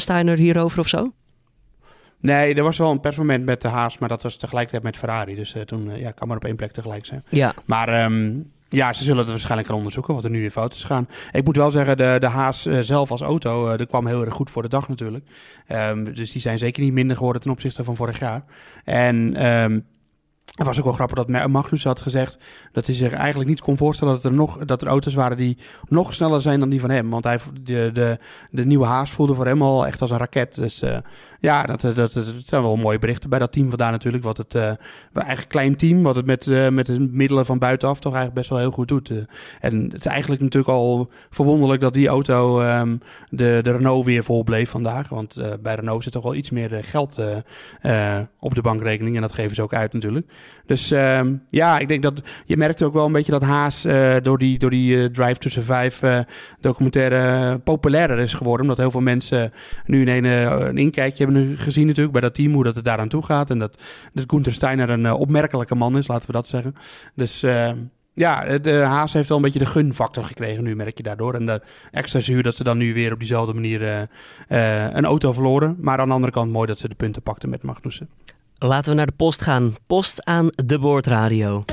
Steiner 0.00 0.36
hierover 0.36 0.78
of 0.78 0.88
zo? 0.88 1.12
Nee, 2.20 2.54
er 2.54 2.62
was 2.62 2.78
wel 2.78 2.90
een 2.90 3.00
persmoment 3.00 3.44
met 3.44 3.62
de 3.62 3.68
Haas, 3.68 3.98
maar 3.98 4.08
dat 4.08 4.22
was 4.22 4.36
tegelijkertijd 4.36 4.82
met 4.82 4.96
Ferrari. 4.96 5.34
Dus 5.34 5.54
toen 5.64 5.98
ja, 5.98 6.10
kan 6.10 6.28
maar 6.28 6.36
op 6.36 6.44
één 6.44 6.56
plek 6.56 6.72
tegelijk 6.72 7.06
zijn. 7.06 7.24
Ja. 7.28 7.54
Maar 7.64 8.04
um, 8.04 8.52
ja, 8.68 8.92
ze 8.92 9.04
zullen 9.04 9.18
het 9.18 9.28
waarschijnlijk 9.28 9.68
gaan 9.68 9.76
onderzoeken 9.76 10.14
wat 10.14 10.24
er 10.24 10.30
nu 10.30 10.40
weer 10.40 10.50
fout 10.50 10.74
is 10.74 10.80
gegaan. 10.80 11.08
Ik 11.32 11.44
moet 11.44 11.56
wel 11.56 11.70
zeggen, 11.70 11.96
de, 11.96 12.16
de 12.20 12.26
Haas 12.26 12.66
uh, 12.66 12.78
zelf 12.80 13.10
als 13.10 13.20
auto, 13.20 13.72
uh, 13.72 13.86
kwam 13.86 14.06
heel 14.06 14.24
erg 14.24 14.34
goed 14.34 14.50
voor 14.50 14.62
de 14.62 14.68
dag 14.68 14.88
natuurlijk. 14.88 15.24
Um, 15.68 16.14
dus 16.14 16.32
die 16.32 16.40
zijn 16.40 16.58
zeker 16.58 16.82
niet 16.82 16.92
minder 16.92 17.16
geworden 17.16 17.42
ten 17.42 17.50
opzichte 17.50 17.84
van 17.84 17.96
vorig 17.96 18.18
jaar. 18.18 18.44
En 18.84 19.46
um, 19.46 19.86
het 20.56 20.66
was 20.66 20.78
ook 20.78 20.84
wel 20.84 20.92
grappig 20.92 21.24
dat 21.24 21.48
Magnus 21.48 21.84
had 21.84 22.00
gezegd 22.00 22.38
dat 22.72 22.86
hij 22.86 22.94
zich 22.94 23.12
eigenlijk 23.12 23.48
niet 23.48 23.60
kon 23.60 23.76
voorstellen 23.76 24.14
dat 24.14 24.24
er 24.24 24.32
nog 24.32 24.64
dat 24.64 24.82
er 24.82 24.88
auto's 24.88 25.14
waren 25.14 25.36
die 25.36 25.58
nog 25.88 26.14
sneller 26.14 26.42
zijn 26.42 26.60
dan 26.60 26.68
die 26.68 26.80
van 26.80 26.90
hem. 26.90 27.10
Want 27.10 27.24
hij, 27.24 27.38
de, 27.62 27.90
de, 27.92 28.18
de 28.50 28.66
nieuwe 28.66 28.86
Haas 28.86 29.10
voelde 29.10 29.34
voor 29.34 29.46
hem 29.46 29.62
al 29.62 29.86
echt 29.86 30.00
als 30.00 30.10
een 30.10 30.18
raket. 30.18 30.54
Dus 30.54 30.82
uh, 30.82 30.98
ja, 31.40 31.62
dat, 31.62 31.80
dat, 31.80 31.94
dat, 31.94 32.12
dat, 32.12 32.32
zijn 32.44 32.62
wel 32.62 32.76
mooie 32.76 32.98
berichten 32.98 33.30
bij 33.30 33.38
dat 33.38 33.52
team 33.52 33.68
vandaar 33.68 33.90
natuurlijk. 33.90 34.24
Wat 34.24 34.36
het 34.36 34.54
uh, 34.54 34.70
eigen 35.12 35.46
klein 35.46 35.76
team, 35.76 36.02
wat 36.02 36.16
het 36.16 36.26
met, 36.26 36.46
met 36.70 36.86
de 36.86 37.00
middelen 37.00 37.46
van 37.46 37.58
buitenaf 37.58 38.00
toch 38.00 38.14
eigenlijk 38.14 38.34
best 38.34 38.50
wel 38.50 38.58
heel 38.58 38.70
goed 38.70 38.88
doet. 38.88 39.12
en 39.60 39.82
het 39.84 40.00
is 40.00 40.06
eigenlijk 40.06 40.42
natuurlijk 40.42 40.72
al 40.72 41.10
verwonderlijk 41.30 41.80
dat 41.80 41.94
die 41.94 42.08
auto 42.08 42.60
um, 42.60 43.00
de, 43.28 43.60
de 43.62 43.72
Renault 43.72 44.04
weer 44.04 44.24
vol 44.24 44.44
bleef 44.44 44.70
vandaag. 44.70 45.08
Want 45.08 45.40
bij 45.62 45.74
Renault 45.74 46.02
zit 46.02 46.12
toch 46.12 46.22
wel 46.22 46.34
iets 46.34 46.50
meer 46.50 46.84
geld 46.84 47.20
op 48.40 48.54
de 48.54 48.62
bankrekening. 48.62 49.16
En 49.16 49.22
dat 49.22 49.32
geven 49.32 49.54
ze 49.54 49.62
ook 49.62 49.74
uit 49.74 49.92
natuurlijk. 49.92 50.26
Dus 50.66 50.92
uh, 50.92 51.20
ja, 51.48 51.78
ik 51.78 51.88
denk 51.88 52.02
dat 52.02 52.22
je 52.44 52.56
merkte 52.56 52.84
ook 52.84 52.92
wel 52.92 53.06
een 53.06 53.12
beetje 53.12 53.32
dat 53.32 53.42
Haas 53.42 53.84
uh, 53.84 54.16
door 54.22 54.38
die, 54.38 54.58
door 54.58 54.70
die 54.70 54.96
uh, 54.96 55.04
Drive 55.04 55.38
to 55.38 55.48
Survive 55.48 56.06
uh, 56.06 56.20
documentaire 56.60 57.58
populairder 57.58 58.18
is 58.18 58.34
geworden. 58.34 58.62
Omdat 58.62 58.78
heel 58.78 58.90
veel 58.90 59.00
mensen 59.00 59.52
nu 59.86 60.10
een, 60.10 60.24
een 60.24 60.78
inkijkje 60.78 61.24
hebben 61.24 61.56
gezien 61.56 61.86
natuurlijk 61.86 62.12
bij 62.12 62.20
dat 62.20 62.34
team, 62.34 62.52
hoe 62.52 62.64
dat 62.64 62.74
het 62.74 62.84
daaraan 62.84 63.08
toe 63.08 63.22
gaat. 63.22 63.50
En 63.50 63.58
dat, 63.58 63.78
dat 64.12 64.24
Gunther 64.26 64.52
Steiner 64.52 64.90
een 64.90 65.12
opmerkelijke 65.12 65.74
man 65.74 65.96
is, 65.96 66.06
laten 66.06 66.26
we 66.26 66.32
dat 66.32 66.48
zeggen. 66.48 66.74
Dus 67.14 67.42
ehm, 67.42 67.76
ja, 68.14 68.58
de 68.58 68.72
Haas 68.72 69.12
heeft 69.12 69.28
wel 69.28 69.36
een 69.36 69.42
beetje 69.42 69.58
de 69.58 69.66
gunfactor 69.66 70.24
gekregen 70.24 70.64
nu, 70.64 70.76
merk 70.76 70.96
je 70.96 71.02
daardoor. 71.02 71.34
En 71.34 71.46
de 71.46 71.60
extra 71.90 72.20
zuur 72.20 72.42
dat 72.42 72.56
ze 72.56 72.64
dan 72.64 72.78
nu 72.78 72.94
weer 72.94 73.12
op 73.12 73.18
diezelfde 73.18 73.54
manier 73.54 74.08
een 74.48 75.04
auto 75.04 75.32
verloren. 75.32 75.76
Maar 75.80 75.98
aan 75.98 76.08
de 76.08 76.14
andere 76.14 76.32
kant 76.32 76.52
mooi 76.52 76.66
dat 76.66 76.78
ze 76.78 76.88
de 76.88 76.94
punten 76.94 77.22
pakten 77.22 77.48
met 77.48 77.62
Magnussen. 77.62 78.08
Laten 78.58 78.90
we 78.90 78.96
naar 78.96 79.06
de 79.06 79.12
post 79.16 79.42
gaan. 79.42 79.74
Post 79.86 80.24
aan 80.24 80.48
de 80.64 80.78
boordradio. 80.78 81.64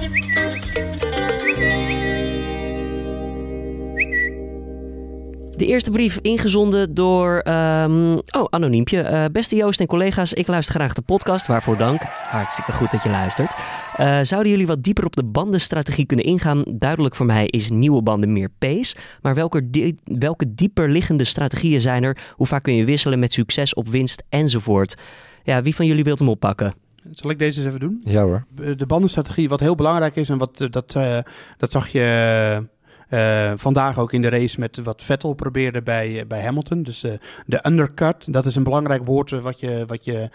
De 5.56 5.66
eerste 5.66 5.92
brief 5.92 6.20
ingezonden 6.22 6.94
door, 6.94 7.44
um, 7.48 8.14
oh, 8.14 8.46
anoniempje. 8.50 9.04
Uh, 9.04 9.26
beste 9.32 9.56
Joost 9.56 9.80
en 9.80 9.88
collega's, 9.88 10.34
ik 10.34 10.48
luister 10.48 10.76
graag 10.76 10.94
de 10.94 11.02
podcast, 11.02 11.48
waarvoor 11.48 11.78
dank. 11.78 12.02
Hartstikke 12.30 12.72
goed 12.72 12.92
dat 12.92 13.04
je 13.04 13.10
luistert. 13.10 13.54
Uh, 14.00 14.20
zouden 14.22 14.52
jullie 14.52 14.68
wat 14.68 14.84
dieper 14.84 15.06
op 15.06 15.16
de 15.16 15.24
bandenstrategie 15.24 16.06
kunnen 16.06 16.26
ingaan? 16.26 16.64
Duidelijk 16.76 17.16
voor 17.16 17.26
mij 17.26 17.46
is 17.46 17.70
nieuwe 17.70 18.02
banden 18.02 18.34
meer 18.34 18.50
pace. 18.60 18.96
Maar 19.22 19.36
welke, 19.36 19.94
welke 20.04 20.54
dieper 20.54 20.90
liggende 20.90 21.24
strategieën 21.24 21.82
zijn 21.82 22.04
er? 22.04 22.18
Hoe 22.36 22.48
vaak 22.48 22.64
kun 22.64 22.76
je 22.76 22.86
wisselen 22.86 23.20
met 23.20 23.34
succes 23.34 23.74
op 23.74 23.88
winst 23.88 24.24
enzovoort? 24.30 24.96
Ja, 25.44 25.62
wie 25.62 25.76
van 25.76 25.86
jullie 25.86 26.04
wilt 26.04 26.20
hem 26.20 26.30
oppakken? 26.30 26.74
Zal 27.12 27.30
ik 27.30 27.40
deze 27.40 27.60
eens 27.60 27.68
even 27.68 27.80
doen? 27.80 28.02
Ja 28.04 28.22
hoor. 28.24 28.46
De 28.78 28.86
bandenstrategie, 28.86 29.50
wat 29.50 29.60
heel 29.60 29.76
belangrijk 29.76 30.16
is 30.16 30.30
en 30.30 30.38
wat 30.38 30.68
dat, 30.70 30.96
uh, 30.98 31.18
dat 31.58 31.72
zag 31.72 31.88
je 31.88 32.72
Eh, 33.14 33.52
vandaag 33.56 34.00
ook 34.00 34.14
in 34.14 34.22
de 34.22 34.30
race 34.30 34.60
met 34.60 34.80
wat 34.84 35.04
Vettel 35.04 35.34
probeerde 35.34 35.82
bij, 35.82 36.26
bij 36.28 36.42
Hamilton. 36.42 36.84
Dus 36.84 37.06
de 37.46 37.60
undercut, 37.68 38.34
dat 38.34 38.46
is 38.46 38.56
een 38.56 38.64
belangrijk 38.64 39.06
woord 39.06 39.30
wat 39.30 39.60
je, 39.60 39.84
wat 39.88 40.06
je 40.06 40.30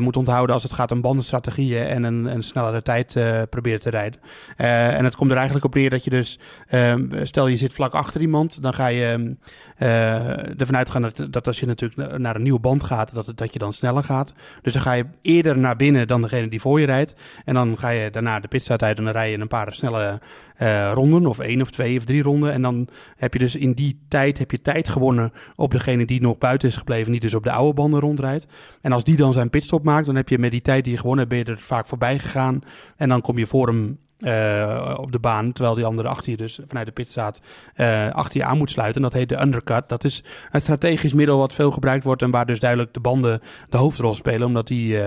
moet 0.00 0.16
onthouden 0.16 0.54
als 0.54 0.62
het 0.62 0.72
gaat 0.72 0.92
om 0.92 1.00
bandenstrategieën 1.00 1.86
en 1.86 2.02
een, 2.02 2.24
een 2.24 2.42
snellere 2.42 2.82
tijd 2.82 3.18
proberen 3.50 3.80
te 3.80 3.90
rijden. 3.90 4.20
en 4.56 5.04
het 5.04 5.16
komt 5.16 5.30
er 5.30 5.36
eigenlijk 5.36 5.66
op 5.66 5.74
neer 5.74 5.90
dat 5.90 6.04
je 6.04 6.10
dus, 6.10 6.38
ehm, 6.68 7.24
stel 7.24 7.46
je 7.46 7.56
zit 7.56 7.72
vlak 7.72 7.92
achter 7.92 8.20
iemand, 8.20 8.62
dan 8.62 8.74
ga 8.74 8.86
je 8.86 9.36
ervan 9.76 10.76
uitgaan 10.76 11.02
dat, 11.02 11.26
dat 11.30 11.46
als 11.46 11.60
je 11.60 11.66
natuurlijk 11.66 12.18
naar 12.18 12.36
een 12.36 12.42
nieuwe 12.42 12.60
band 12.60 12.82
gaat, 12.82 13.14
dat, 13.14 13.32
dat 13.34 13.52
je 13.52 13.58
dan 13.58 13.72
sneller 13.72 14.04
gaat. 14.04 14.32
Dus 14.62 14.72
dan 14.72 14.82
ga 14.82 14.92
je 14.92 15.06
eerder 15.22 15.58
naar 15.58 15.76
binnen 15.76 16.06
dan 16.06 16.22
degene 16.22 16.48
die 16.48 16.60
voor 16.60 16.80
je 16.80 16.86
rijdt. 16.86 17.14
En 17.44 17.54
dan 17.54 17.78
ga 17.78 17.88
je 17.88 18.10
daarna 18.10 18.40
de 18.40 18.48
pitstraat 18.48 18.82
uit 18.82 18.98
en 18.98 19.04
dan 19.04 19.12
rij 19.12 19.30
je 19.30 19.38
een 19.38 19.48
paar 19.48 19.74
snelle 19.74 20.20
uh, 20.62 20.92
ronden, 20.92 21.26
of 21.26 21.38
één 21.38 21.60
of 21.60 21.70
twee 21.70 21.98
of 21.98 22.04
drie 22.04 22.22
ronden. 22.22 22.52
En 22.52 22.62
dan 22.62 22.88
heb 23.16 23.32
je 23.32 23.38
dus 23.38 23.56
in 23.56 23.72
die 23.72 24.04
tijd, 24.08 24.38
heb 24.38 24.50
je 24.50 24.60
tijd 24.60 24.88
gewonnen 24.88 25.32
op 25.56 25.70
degene 25.70 26.04
die 26.04 26.20
nog 26.20 26.38
buiten 26.38 26.68
is 26.68 26.76
gebleven, 26.76 27.12
die 27.12 27.20
dus 27.20 27.34
op 27.34 27.42
de 27.42 27.52
oude 27.52 27.74
banden 27.74 28.00
rondrijdt. 28.00 28.46
En 28.80 28.92
als 28.92 29.04
die 29.04 29.16
dan 29.16 29.32
zijn 29.32 29.50
pitstop 29.50 29.84
maakt, 29.84 30.06
dan 30.06 30.16
heb 30.16 30.28
je 30.28 30.38
met 30.38 30.50
die 30.50 30.62
tijd 30.62 30.84
die 30.84 30.92
je 30.92 30.98
gewonnen 30.98 31.26
hebt, 31.26 31.44
ben 31.44 31.54
je 31.54 31.60
er 31.60 31.66
vaak 31.66 31.86
voorbij 31.86 32.18
gegaan. 32.18 32.60
En 32.96 33.08
dan 33.08 33.20
kom 33.20 33.38
je 33.38 33.46
voor 33.46 33.66
hem 33.66 33.98
uh, 34.18 34.94
op 35.00 35.12
de 35.12 35.18
baan, 35.18 35.52
terwijl 35.52 35.74
die 35.74 35.84
andere 35.84 36.08
achter 36.08 36.30
je 36.30 36.36
dus 36.36 36.58
vanuit 36.68 36.86
de 36.86 36.92
pitstraat 36.92 37.40
uh, 37.76 38.10
achter 38.10 38.40
je 38.40 38.46
aan 38.46 38.58
moet 38.58 38.70
sluiten. 38.70 39.02
En 39.02 39.08
dat 39.08 39.18
heet 39.18 39.28
de 39.28 39.40
undercut. 39.40 39.88
Dat 39.88 40.04
is 40.04 40.22
een 40.50 40.60
strategisch 40.60 41.12
middel 41.12 41.38
wat 41.38 41.52
veel 41.52 41.70
gebruikt 41.70 42.04
wordt 42.04 42.22
en 42.22 42.30
waar 42.30 42.46
dus 42.46 42.60
duidelijk 42.60 42.94
de 42.94 43.00
banden 43.00 43.40
de 43.68 43.76
hoofdrol 43.76 44.14
spelen, 44.14 44.46
omdat 44.46 44.66
die 44.66 44.96
uh, 44.96 45.06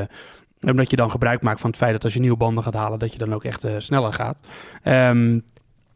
omdat 0.62 0.89
je 0.89 0.96
dan 0.96 1.12
gebruik 1.12 1.41
maakt 1.41 1.60
van 1.60 1.70
het 1.70 1.80
feit 1.80 1.91
dat 1.91 2.04
als 2.04 2.13
je 2.13 2.20
nieuwe 2.20 2.38
banden 2.38 2.63
gaat 2.63 2.74
halen, 2.74 3.00
dat 3.00 3.12
je 3.12 3.17
dan 3.17 3.34
ook 3.34 3.43
echt 3.43 3.65
sneller 3.78 4.13
gaat. 4.13 4.38
Um, 4.84 5.43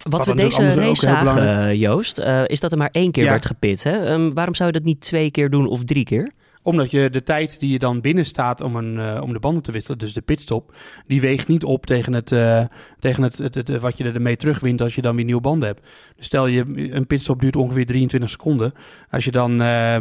wat, 0.10 0.26
we 0.26 0.36
deze 0.36 0.74
race 0.74 1.02
zagen, 1.02 1.78
Joost, 1.78 2.20
is 2.46 2.60
dat 2.60 2.72
er 2.72 2.78
maar 2.78 2.90
één 2.92 3.12
keer 3.12 3.26
werd 3.26 3.46
gepit. 3.46 3.84
Hè? 3.84 4.12
Um, 4.14 4.34
waarom 4.34 4.56
zou 4.56 4.70
je 4.72 4.78
dat 4.78 4.86
niet 4.86 5.02
twee 5.02 5.32
keer 5.32 5.50
doen 5.50 5.68
of 5.68 5.84
drie 5.84 6.04
keer? 6.04 6.32
Omdat 6.64 6.92
je 6.92 7.10
de 7.10 7.24
tijd 7.24 7.60
die 7.60 7.72
je 7.72 7.80
dan 7.80 8.02
binnen 8.02 8.26
staat 8.26 8.62
om, 8.62 8.76
een, 8.76 8.96
uh, 8.96 9.22
om 9.22 9.34
de 9.34 9.40
banden 9.40 9.64
te 9.64 9.72
wisselen, 9.72 9.98
dus 9.98 10.14
de 10.14 10.22
pitstop, 10.22 10.76
die 11.08 11.22
weegt 11.22 11.48
niet 11.48 11.64
op 11.64 11.86
tegen, 11.86 12.14
het, 12.14 12.32
uh, 12.32 12.64
tegen 13.00 13.24
het, 13.24 13.38
het, 13.38 13.56
het, 13.56 13.80
wat 13.80 13.98
je 13.98 14.12
ermee 14.12 14.36
terugwint 14.36 14.82
als 14.82 14.96
je 14.96 15.02
dan 15.02 15.16
weer 15.16 15.26
nieuwe 15.26 15.42
banden 15.42 15.68
hebt. 15.68 15.88
Dus 16.16 16.26
stel 16.26 16.48
je, 16.48 16.92
een 16.92 17.08
pitstop 17.08 17.40
duurt 17.40 17.56
ongeveer 17.56 17.86
23 17.86 18.30
seconden. 18.30 18.74
Als 19.10 19.26
je 19.26 19.32
dan 19.32 19.62
uh, 19.62 19.94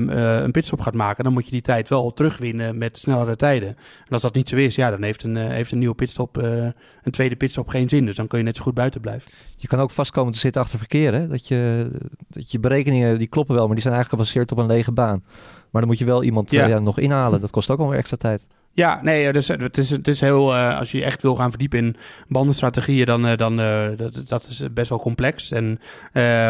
een 0.42 0.50
pitstop 0.50 0.80
gaat 0.80 0.94
maken, 0.94 1.24
dan 1.24 1.32
moet 1.32 1.44
je 1.44 1.50
die 1.50 1.60
tijd 1.60 1.88
wel 1.88 2.12
terugwinnen 2.12 2.78
met 2.78 2.98
snellere 2.98 3.36
tijden. 3.36 3.68
En 3.68 4.10
als 4.12 4.22
dat 4.22 4.34
niet 4.34 4.48
zo 4.48 4.56
is, 4.56 4.74
ja, 4.74 4.90
dan 4.90 5.02
heeft 5.02 5.22
een, 5.22 5.36
heeft 5.36 5.72
een 5.72 5.78
nieuwe 5.78 5.94
pitstop, 5.94 6.36
een 6.36 7.10
tweede 7.10 7.36
pitstop 7.36 7.68
geen 7.68 7.88
zin. 7.88 8.06
Dus 8.06 8.16
dan 8.16 8.26
kun 8.26 8.38
je 8.38 8.44
net 8.44 8.56
zo 8.56 8.62
goed 8.62 8.74
buiten 8.74 9.00
blijven. 9.00 9.30
Je 9.56 9.68
kan 9.68 9.80
ook 9.80 9.90
vastkomen 9.90 10.32
te 10.32 10.38
zitten 10.38 10.62
achter 10.62 10.78
verkeer. 10.78 11.12
Hè? 11.12 11.28
Dat, 11.28 11.48
je, 11.48 11.90
dat 12.28 12.52
je 12.52 12.58
berekeningen, 12.58 13.18
die 13.18 13.26
kloppen 13.26 13.54
wel, 13.54 13.66
maar 13.66 13.74
die 13.74 13.82
zijn 13.82 13.94
eigenlijk 13.94 14.22
gebaseerd 14.22 14.52
op 14.52 14.58
een 14.58 14.76
lege 14.76 14.92
baan. 14.92 15.22
Maar 15.70 15.80
dan 15.80 15.90
moet 15.90 15.98
je 15.98 16.04
wel 16.04 16.22
iemand 16.22 16.50
ja. 16.50 16.78
nog 16.78 16.98
inhalen. 16.98 17.40
Dat 17.40 17.50
kost 17.50 17.70
ook 17.70 17.78
alweer 17.78 17.98
extra 17.98 18.16
tijd. 18.16 18.46
Ja, 18.72 19.00
nee, 19.02 19.32
dus 19.32 19.48
het 19.48 19.78
is, 19.78 19.90
het 19.90 20.08
is 20.08 20.20
heel. 20.20 20.54
Uh, 20.54 20.78
als 20.78 20.90
je 20.90 21.04
echt 21.04 21.22
wil 21.22 21.34
gaan 21.34 21.50
verdiepen 21.50 21.78
in 21.78 21.96
bandenstrategieën, 22.28 23.06
dan, 23.06 23.26
uh, 23.26 23.36
dan 23.36 23.56
dat, 23.96 24.22
dat 24.28 24.46
is 24.46 24.64
best 24.72 24.88
wel 24.88 25.00
complex. 25.00 25.50
En 25.50 25.78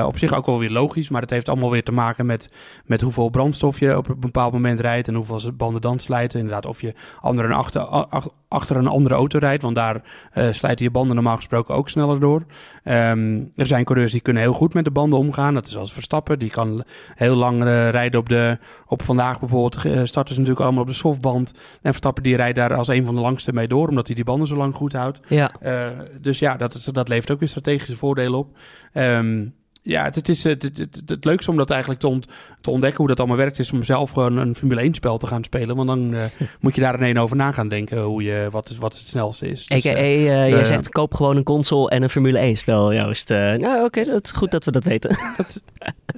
op 0.04 0.18
zich 0.18 0.34
ook 0.34 0.46
wel 0.46 0.58
weer 0.58 0.70
logisch, 0.70 1.08
maar 1.08 1.20
het 1.20 1.30
heeft 1.30 1.48
allemaal 1.48 1.70
weer 1.70 1.82
te 1.82 1.92
maken 1.92 2.26
met, 2.26 2.50
met 2.84 3.00
hoeveel 3.00 3.28
brandstof 3.28 3.80
je 3.80 3.96
op 3.96 4.08
een 4.08 4.20
bepaald 4.20 4.52
moment 4.52 4.80
rijdt 4.80 5.08
en 5.08 5.14
hoeveel 5.14 5.52
banden 5.52 5.80
dan 5.80 5.98
slijten. 5.98 6.38
Inderdaad, 6.38 6.66
of 6.66 6.80
je 6.80 6.94
achter, 7.50 7.80
achter 8.48 8.76
een 8.76 8.86
andere 8.86 9.14
auto 9.14 9.38
rijdt, 9.38 9.62
want 9.62 9.74
daar 9.74 10.02
slijten 10.50 10.84
je 10.84 10.90
banden 10.90 11.14
normaal 11.14 11.36
gesproken 11.36 11.74
ook 11.74 11.88
sneller 11.88 12.20
door. 12.20 12.44
Um, 12.84 13.52
er 13.56 13.66
zijn 13.66 13.84
coureurs 13.84 14.12
die 14.12 14.20
kunnen 14.20 14.42
heel 14.42 14.52
goed 14.52 14.74
met 14.74 14.84
de 14.84 14.90
banden 14.90 15.18
omgaan. 15.18 15.54
Dat 15.54 15.66
is 15.66 15.76
als 15.76 15.92
Verstappen, 15.92 16.38
die 16.38 16.50
kan 16.50 16.84
heel 17.14 17.36
lang 17.36 17.62
rijden 17.64 18.20
op 18.20 18.28
de. 18.28 18.58
Op 18.86 19.02
vandaag 19.02 19.40
bijvoorbeeld 19.40 19.74
starten 20.08 20.34
ze 20.34 20.40
natuurlijk 20.40 20.60
allemaal 20.60 20.82
op 20.82 20.88
de 20.88 20.94
softband. 20.94 21.52
En 21.52 21.58
Verstappen 21.82 22.08
die 22.18 22.36
rijdt 22.36 22.56
daar 22.56 22.74
als 22.74 22.88
een 22.88 23.04
van 23.04 23.14
de 23.14 23.20
langste 23.20 23.52
mee 23.52 23.68
door, 23.68 23.88
omdat 23.88 24.06
hij 24.06 24.14
die 24.14 24.24
banden 24.24 24.46
zo 24.46 24.56
lang 24.56 24.74
goed 24.74 24.92
houdt. 24.92 25.20
Ja. 25.28 25.52
Uh, 25.62 25.88
dus 26.20 26.38
ja, 26.38 26.56
dat, 26.56 26.74
is, 26.74 26.84
dat 26.84 27.08
levert 27.08 27.30
ook 27.30 27.38
weer 27.38 27.48
strategische 27.48 27.96
voordelen 27.96 28.38
op. 28.38 28.56
Um, 28.94 29.54
ja, 29.82 30.04
het, 30.04 30.14
het 30.14 30.28
is 30.28 30.44
het, 30.44 30.62
het, 30.62 30.78
het, 30.78 31.02
het, 31.06 31.24
leukste 31.24 31.50
om 31.50 31.56
dat 31.56 31.70
eigenlijk 31.70 32.00
te, 32.00 32.08
ont, 32.08 32.26
te, 32.60 32.70
ontdekken 32.70 32.98
hoe 32.98 33.08
dat 33.08 33.18
allemaal 33.18 33.36
werkt, 33.36 33.58
is 33.58 33.72
om 33.72 33.84
zelf 33.84 34.10
gewoon 34.10 34.36
een 34.36 34.56
Formule 34.56 34.80
1 34.80 34.94
spel 34.94 35.18
te 35.18 35.26
gaan 35.26 35.44
spelen. 35.44 35.76
Want 35.76 35.88
dan 35.88 36.14
uh, 36.14 36.24
moet 36.60 36.74
je 36.74 36.80
daar 36.80 36.94
ineens 36.94 37.18
over 37.18 37.36
na 37.36 37.52
gaan 37.52 37.68
denken 37.68 38.02
hoe 38.02 38.22
je, 38.22 38.48
wat, 38.50 38.68
is, 38.68 38.78
wat 38.78 38.94
het 38.94 39.06
snelste 39.06 39.48
is. 39.48 39.66
Dus, 39.66 39.86
A.k.a. 39.86 40.00
Uh, 40.00 40.48
jij 40.48 40.64
zegt 40.64 40.88
koop 40.88 41.14
gewoon 41.14 41.36
een 41.36 41.42
console 41.42 41.90
en 41.90 42.02
een 42.02 42.10
Formule 42.10 42.38
1 42.38 42.56
spel, 42.56 42.94
Joost. 42.94 43.28
nou 43.28 43.84
oké, 43.84 44.00
okay, 44.00 44.18
is 44.22 44.32
goed 44.32 44.50
dat 44.50 44.64
we 44.64 44.70
dat 44.70 44.84
weten. 44.84 45.18
Dat, 45.36 45.60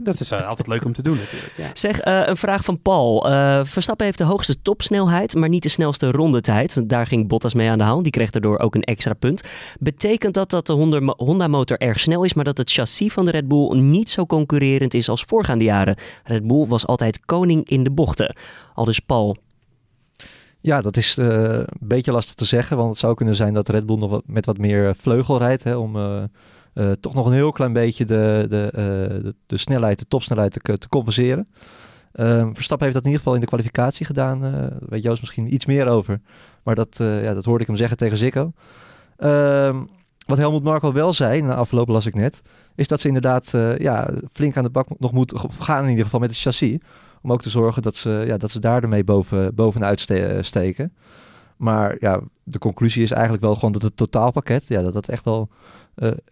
dat 0.03 0.21
is 0.21 0.33
altijd 0.33 0.69
leuk 0.69 0.85
om 0.85 0.93
te 0.93 1.03
doen 1.03 1.17
natuurlijk. 1.17 1.53
Ja. 1.57 1.71
Zeg, 1.73 2.05
een 2.05 2.37
vraag 2.37 2.65
van 2.65 2.83
Paul. 2.83 3.21
Verstappen 3.65 4.07
heeft 4.07 4.19
de 4.19 4.25
hoogste 4.25 4.63
topsnelheid, 4.63 5.35
maar 5.35 5.49
niet 5.49 5.63
de 5.63 5.69
snelste 5.69 6.11
rondetijd. 6.11 6.75
Want 6.75 6.89
daar 6.89 7.07
ging 7.07 7.29
Bottas 7.29 7.55
mee 7.55 7.71
aan 7.71 7.79
de 7.79 7.85
haal. 7.85 8.03
Die 8.03 8.13
kreeg 8.13 8.31
daardoor 8.31 8.59
ook 8.59 8.75
een 8.75 8.83
extra 8.83 9.15
punt. 9.15 9.43
Betekent 9.79 10.35
dat 10.35 10.51
dat 10.51 10.67
de 10.67 10.73
Honda-motor 11.17 11.79
erg 11.79 12.01
snel 12.01 12.25
is, 12.25 12.35
maar 12.35 12.45
dat 12.45 12.59
het 12.59 12.73
chassis 12.73 13.13
van 13.13 13.25
de 13.25 13.31
Red 13.31 13.49
Bull 13.49 13.52
niet 13.75 14.11
zo 14.11 14.27
concurrerend 14.27 14.95
is 14.95 15.09
als 15.09 15.25
voorgaande 15.25 15.65
jaren. 15.65 15.97
Red 16.25 16.47
Bull 16.47 16.67
was 16.67 16.87
altijd 16.87 17.25
koning 17.25 17.69
in 17.69 17.85
de 17.85 17.91
bochten. 17.91 18.37
Al 18.75 18.85
dus 18.85 18.99
Paul. 18.99 19.37
Ja, 20.61 20.81
dat 20.81 20.97
is 20.97 21.19
uh, 21.19 21.27
een 21.53 21.67
beetje 21.81 22.13
lastig 22.13 22.35
te 22.35 22.45
zeggen, 22.45 22.77
want 22.77 22.91
het 22.91 22.99
zou 22.99 23.15
kunnen 23.15 23.35
zijn 23.35 23.55
dat 23.55 23.69
Red 23.69 23.87
Bull 23.87 23.99
nog 23.99 24.11
wat, 24.11 24.23
met 24.27 24.47
wat 24.47 24.59
meer 24.59 24.95
vleugel 24.95 25.39
rijdt, 25.39 25.65
hè, 25.65 25.77
om 25.77 25.97
uh, 25.97 26.91
toch 27.01 27.15
nog 27.15 27.27
een 27.27 27.33
heel 27.33 27.53
klein 27.53 27.73
beetje 27.73 28.05
de, 28.05 28.47
de, 28.49 28.69
de, 28.73 29.35
de, 29.47 29.57
snelheid, 29.57 29.99
de 29.99 30.07
topsnelheid 30.09 30.53
te, 30.63 30.89
compenseren. 30.89 31.49
Ehm, 32.13 32.53
Verstappen 32.53 32.87
heeft 32.87 32.93
dat 32.93 33.05
in 33.07 33.11
ieder 33.11 33.19
geval 33.19 33.35
in 33.35 33.41
de 33.41 33.47
kwalificatie 33.47 34.07
gedaan. 34.07 34.71
weet 34.89 35.03
Joost 35.03 35.21
misschien 35.21 35.55
iets 35.55 35.67
meer 35.67 35.87
over. 35.87 36.21
Maar 36.63 36.75
dat, 36.75 36.97
ja, 36.99 37.35
dat 37.35 37.45
hoorde 37.45 37.61
ik 37.61 37.67
hem 37.67 37.77
zeggen 37.77 37.97
tegen 37.97 38.17
Zico. 38.17 38.53
Wat 40.27 40.39
Helmut 40.39 40.63
Marko 40.63 40.93
wel 40.93 41.13
zei, 41.13 41.43
na 41.43 41.55
afloop 41.55 41.89
las 41.89 42.07
ik 42.07 42.15
net, 42.15 42.43
is 42.75 42.89
dat 42.89 43.01
ze 43.01 43.07
inderdaad 43.07 43.53
uh, 43.55 43.79
ja, 43.79 44.11
flink 44.33 44.57
aan 44.57 44.65
de 44.65 44.71
bak 44.71 44.87
nog 44.99 45.13
moeten 45.13 45.41
gaan 45.59 45.83
in 45.83 45.91
ieder 45.91 46.05
geval 46.05 46.21
met 46.21 46.31
het 46.31 46.39
chassis. 46.39 46.79
Om 47.23 47.33
ook 47.33 47.43
te 47.43 47.51
zorgen 47.51 47.83
dat 47.83 47.97
ze, 47.97 48.25
ja, 48.27 48.37
dat 48.37 48.51
ze 48.51 48.59
daar 48.59 48.83
ermee 48.83 49.05
boven, 49.05 49.55
bovenuit 49.55 50.01
steken. 50.41 50.93
Maar 51.57 51.97
ja, 52.01 52.21
de 52.43 52.59
conclusie 52.59 53.03
is 53.03 53.11
eigenlijk 53.11 53.43
wel 53.43 53.55
gewoon 53.55 53.73
dat 53.73 53.83
het 53.83 53.97
totaalpakket, 53.97 54.69
ja, 54.69 54.83
dat 54.83 54.93
dat 54.93 55.09
echt 55.09 55.25
wel 55.25 55.49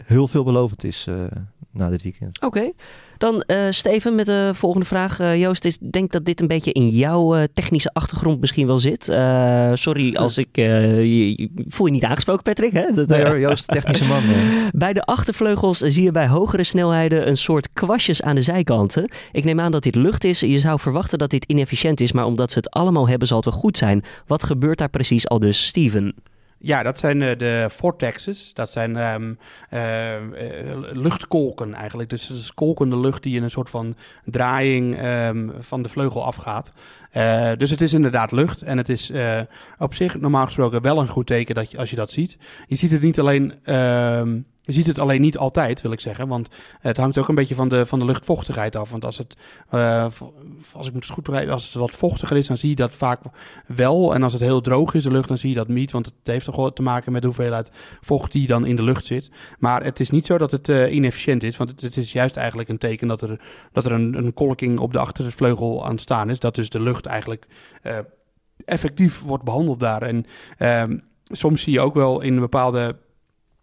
heel 0.05 0.29
veelbelovend 0.29 0.85
is 0.85 1.07
uh, 1.09 1.25
na 1.73 1.90
dit 1.90 2.03
weekend. 2.03 2.40
Oké. 2.42 2.70
Dan 3.18 3.44
uh, 3.46 3.57
Steven 3.70 4.14
met 4.14 4.27
de 4.27 4.51
volgende 4.55 4.87
vraag. 4.87 5.37
Joost, 5.37 5.64
ik 5.64 5.92
denk 5.92 6.12
dat 6.12 6.25
dit 6.25 6.40
een 6.40 6.46
beetje 6.46 6.73
in 6.73 6.88
jouw 6.88 7.46
technische 7.53 7.92
achtergrond 7.92 8.40
misschien 8.40 8.66
wel 8.66 8.79
zit. 8.79 9.05
sorry 9.75 10.16
als 10.16 10.38
ik... 10.38 10.49
Je, 10.53 11.51
voel 11.66 11.87
je 11.87 11.92
niet 11.92 12.05
aangesproken, 12.05 12.42
Patrick? 12.42 12.73
Hè? 12.73 12.92
Dat, 12.92 13.09
nee 13.09 13.38
Joost, 13.38 13.68
technische 13.68 14.07
man. 14.07 14.23
bij 14.73 14.92
de 14.92 15.03
achtervleugels 15.03 15.79
zie 15.79 16.03
je 16.03 16.11
bij 16.11 16.29
hogere 16.29 16.64
snelheden 16.64 17.29
een 17.29 17.37
soort 17.37 17.73
kwastjes 17.73 18.23
aan 18.23 18.35
de 18.35 18.42
zijkanten. 18.42 19.09
Ik 19.33 19.44
neem 19.44 19.61
aan 19.61 19.73
dat 19.73 19.83
dit 19.83 19.94
lucht 19.94 20.25
is. 20.25 20.40
Je 20.40 20.59
zou 20.59 20.81
verwachten 20.81 21.18
dat 21.18 21.31
dit 21.31 21.44
inefficiënt 21.44 22.01
is, 22.01 22.12
maar 22.12 22.25
omdat 22.25 22.51
ze 22.51 22.59
het 22.59 22.70
allemaal 22.70 23.09
hebben 23.09 23.29
zal 23.29 23.37
het 23.37 23.46
wel 23.46 23.59
goed 23.59 23.77
zijn. 23.77 24.05
Wat 24.27 24.42
gebeurt 24.42 24.79
daar 24.79 24.90
precies 24.90 25.29
al 25.29 25.38
dus, 25.38 25.66
Steven? 25.66 26.14
Ja, 26.62 26.83
dat 26.83 26.99
zijn 26.99 27.20
uh, 27.20 27.38
de 27.38 27.66
vortexes. 27.70 28.55
Dat 28.55 28.70
zijn 28.70 28.96
um, 28.96 29.38
luchtkolken 30.92 31.75
eigenlijk. 31.75 32.11
Dus 32.11 32.29
het 32.29 32.37
is 32.38 32.55
kolkende 32.55 32.99
lucht 32.99 33.23
die 33.23 33.37
in 33.37 33.42
een 33.42 33.51
soort 33.51 33.70
van 33.70 33.96
draaiing 34.25 35.05
um, 35.05 35.53
van 35.61 35.83
de 35.83 35.88
vleugel 35.88 36.25
afgaat. 36.25 36.73
Dus 37.59 37.70
het 37.70 37.81
is 37.81 37.92
inderdaad 37.92 38.33
lucht. 38.33 38.62
En 38.62 38.77
het 38.77 38.88
is 38.88 39.12
op 39.79 39.94
zich 39.94 40.20
normaal 40.20 40.44
gesproken 40.44 40.83
wel 40.83 41.01
een 41.01 41.09
goed 41.09 41.27
teken 41.27 41.55
dat 41.55 41.70
je, 41.70 41.79
als 41.79 41.90
je 41.90 41.96
dat 41.96 42.11
ziet. 42.11 42.38
Je 42.66 42.77
ziet 42.77 42.90
het 42.90 43.03
niet 43.03 43.20
alleen 43.20 43.55
ehm, 43.64 44.38
je 44.62 44.73
ziet 44.73 44.87
het 44.87 44.99
alleen 44.99 45.20
niet 45.20 45.38
altijd, 45.38 45.81
wil 45.81 45.92
ik 45.92 46.01
zeggen. 46.01 46.29
Want 46.29 46.49
het 46.81 46.96
hangt 46.96 47.18
ook 47.18 47.29
een 47.29 47.35
beetje 47.35 47.55
van 47.55 47.68
de, 47.68 47.87
van 47.87 47.99
de 47.99 48.05
luchtvochtigheid 48.05 48.77
af. 48.77 48.90
Want 48.90 49.05
als 49.05 49.18
het, 49.18 49.37
uh, 49.75 50.07
als 50.73 50.88
ik 50.88 50.94
het 50.94 51.11
goed 51.11 51.25
begrijpen, 51.25 51.53
als 51.53 51.64
het 51.64 51.75
wat 51.75 51.90
vochtiger 51.90 52.37
is, 52.37 52.46
dan 52.46 52.57
zie 52.57 52.68
je 52.68 52.75
dat 52.75 52.90
vaak 52.90 53.20
wel. 53.66 54.14
En 54.14 54.23
als 54.23 54.33
het 54.33 54.42
heel 54.42 54.61
droog 54.61 54.94
is, 54.94 55.03
de 55.03 55.11
lucht, 55.11 55.29
dan 55.29 55.38
zie 55.38 55.49
je 55.49 55.55
dat 55.55 55.68
niet. 55.68 55.90
Want 55.90 56.07
het 56.07 56.14
heeft 56.23 56.44
toch 56.44 56.73
te 56.73 56.83
maken 56.83 57.12
met 57.12 57.20
de 57.20 57.27
hoeveelheid 57.27 57.70
vocht 58.01 58.33
die 58.33 58.46
dan 58.46 58.66
in 58.66 58.77
de 58.77 58.83
lucht 58.83 59.07
zit. 59.07 59.31
Maar 59.59 59.85
het 59.85 60.01
is 60.01 60.11
niet 60.11 60.27
zo 60.27 60.38
dat 60.38 60.51
het 60.51 60.68
uh, 60.68 60.94
inefficiënt 60.94 61.42
is. 61.42 61.57
Want 61.57 61.81
het, 61.81 61.96
is 61.96 62.12
juist 62.12 62.37
eigenlijk 62.37 62.68
een 62.68 62.79
teken 62.79 63.09
dat 63.09 63.23
er, 63.23 63.40
dat 63.73 63.85
er 63.85 63.92
een, 63.92 64.14
een 64.14 64.35
kolking 64.35 64.79
op 64.79 64.92
de 64.92 64.99
achtervleugel 64.99 65.87
aan 65.87 65.99
staan 65.99 66.31
is. 66.31 66.38
Dat 66.38 66.55
dus 66.55 66.70
de 66.70 66.81
lucht 66.81 67.07
eigenlijk 67.07 67.46
uh, 67.83 67.99
effectief 68.64 69.23
wordt 69.23 69.44
behandeld 69.44 69.81
daar. 69.81 70.03
En 70.03 70.27
soms 71.25 71.62
zie 71.62 71.73
je 71.73 71.81
ook 71.81 71.94
wel 71.94 72.20
in 72.20 72.40
bepaalde 72.40 72.96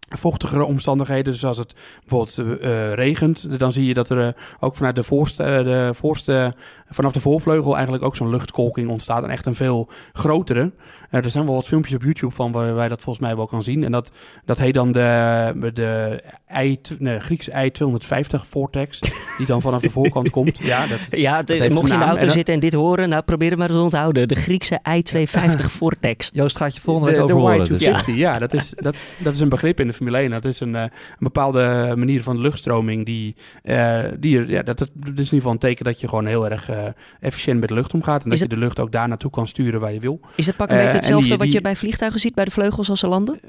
vochtigere 0.08 0.64
omstandigheden. 0.64 1.32
Dus 1.32 1.44
als 1.44 1.58
het 1.58 1.74
bijvoorbeeld 2.00 2.60
uh, 2.62 2.92
regent, 2.92 3.58
dan 3.58 3.72
zie 3.72 3.86
je 3.86 3.94
dat 3.94 4.10
er 4.10 4.26
uh, 4.26 4.28
ook 4.60 4.76
vanuit 4.76 4.96
de 4.96 5.04
voorste, 5.04 5.42
uh, 5.42 5.48
de 5.48 5.90
voorste, 5.94 6.54
vanaf 6.88 7.12
de 7.12 7.20
voorvleugel 7.20 7.74
eigenlijk 7.74 8.04
ook 8.04 8.16
zo'n 8.16 8.30
luchtkolking 8.30 8.90
ontstaat. 8.90 9.22
En 9.22 9.30
echt 9.30 9.46
een 9.46 9.54
veel 9.54 9.88
grotere. 10.12 10.72
Er 11.10 11.30
zijn 11.30 11.46
wel 11.46 11.54
wat 11.54 11.66
filmpjes 11.66 11.94
op 11.94 12.02
YouTube 12.02 12.34
van 12.34 12.52
waar 12.52 12.74
wij 12.74 12.88
dat 12.88 13.02
volgens 13.02 13.26
mij 13.26 13.36
wel 13.36 13.46
kan 13.46 13.62
zien. 13.62 13.84
En 13.84 13.92
dat, 13.92 14.10
dat 14.44 14.58
heet 14.58 14.74
dan 14.74 14.92
de, 14.92 15.70
de 15.74 16.22
I, 16.62 16.78
nee, 16.98 17.18
Griekse 17.18 17.52
I-250 17.64 18.48
vortex, 18.48 19.00
die 19.36 19.46
dan 19.46 19.60
vanaf 19.60 19.80
de 19.80 19.90
voorkant 19.90 20.30
komt. 20.30 20.58
Ja, 20.68 20.86
dat, 20.86 21.00
ja 21.10 21.42
dat 21.42 21.68
mocht 21.68 21.86
je 21.86 21.92
in 21.92 21.98
de 21.98 22.04
auto 22.04 22.26
en 22.26 22.30
zitten 22.30 22.54
en 22.54 22.60
dit 22.60 22.74
horen, 22.74 23.08
nou 23.08 23.22
probeer 23.22 23.50
het 23.50 23.58
maar 23.58 23.68
te 23.68 23.78
onthouden. 23.78 24.28
De 24.28 24.34
Griekse 24.34 24.80
I-250 24.88 25.64
vortex. 25.78 26.30
Joost 26.32 26.56
gaat 26.56 26.74
je 26.74 26.80
volgende 26.80 27.10
week 27.10 27.20
over 27.20 27.36
horen. 27.36 27.64
De 27.64 27.74
Y-250, 27.74 28.04
dus. 28.04 28.14
ja, 28.14 28.38
dat, 28.38 28.52
is, 28.54 28.72
dat, 28.76 28.96
dat 29.18 29.34
is 29.34 29.40
een 29.40 29.48
begrip 29.48 29.80
in 29.80 29.86
de 29.86 29.92
Formule 29.92 30.18
1. 30.18 30.30
Dat 30.30 30.44
is 30.44 30.60
een, 30.60 30.74
een 30.74 30.90
bepaalde 31.18 31.92
manier 31.96 32.22
van 32.22 32.38
luchtstroming 32.38 33.06
die, 33.06 33.36
uh, 33.64 34.00
die 34.18 34.46
ja, 34.46 34.62
dat, 34.62 34.78
dat 34.78 34.88
is 34.88 35.04
in 35.04 35.16
ieder 35.16 35.28
geval 35.28 35.52
een 35.52 35.58
teken 35.58 35.84
dat 35.84 36.00
je 36.00 36.08
gewoon 36.08 36.26
heel 36.26 36.50
erg 36.50 36.70
uh, 36.70 36.76
efficiënt 37.20 37.60
met 37.60 37.68
de 37.68 37.74
lucht 37.74 37.94
omgaat. 37.94 38.24
En 38.24 38.30
dat 38.30 38.38
het, 38.38 38.50
je 38.50 38.54
de 38.54 38.60
lucht 38.60 38.80
ook 38.80 38.92
daar 38.92 39.08
naartoe 39.08 39.30
kan 39.30 39.46
sturen 39.46 39.80
waar 39.80 39.92
je 39.92 40.00
wil. 40.00 40.20
Is 40.34 40.46
het 40.46 40.56
pak 40.56 40.70
een 40.70 40.76
beetje 40.76 40.97
hetzelfde 40.98 41.36
wat 41.36 41.52
je 41.52 41.60
bij 41.60 41.76
vliegtuigen 41.76 42.20
ziet, 42.20 42.34
bij 42.34 42.44
de 42.44 42.50
vleugels 42.50 42.90
als 42.90 43.00
ze 43.00 43.06
landen? 43.06 43.40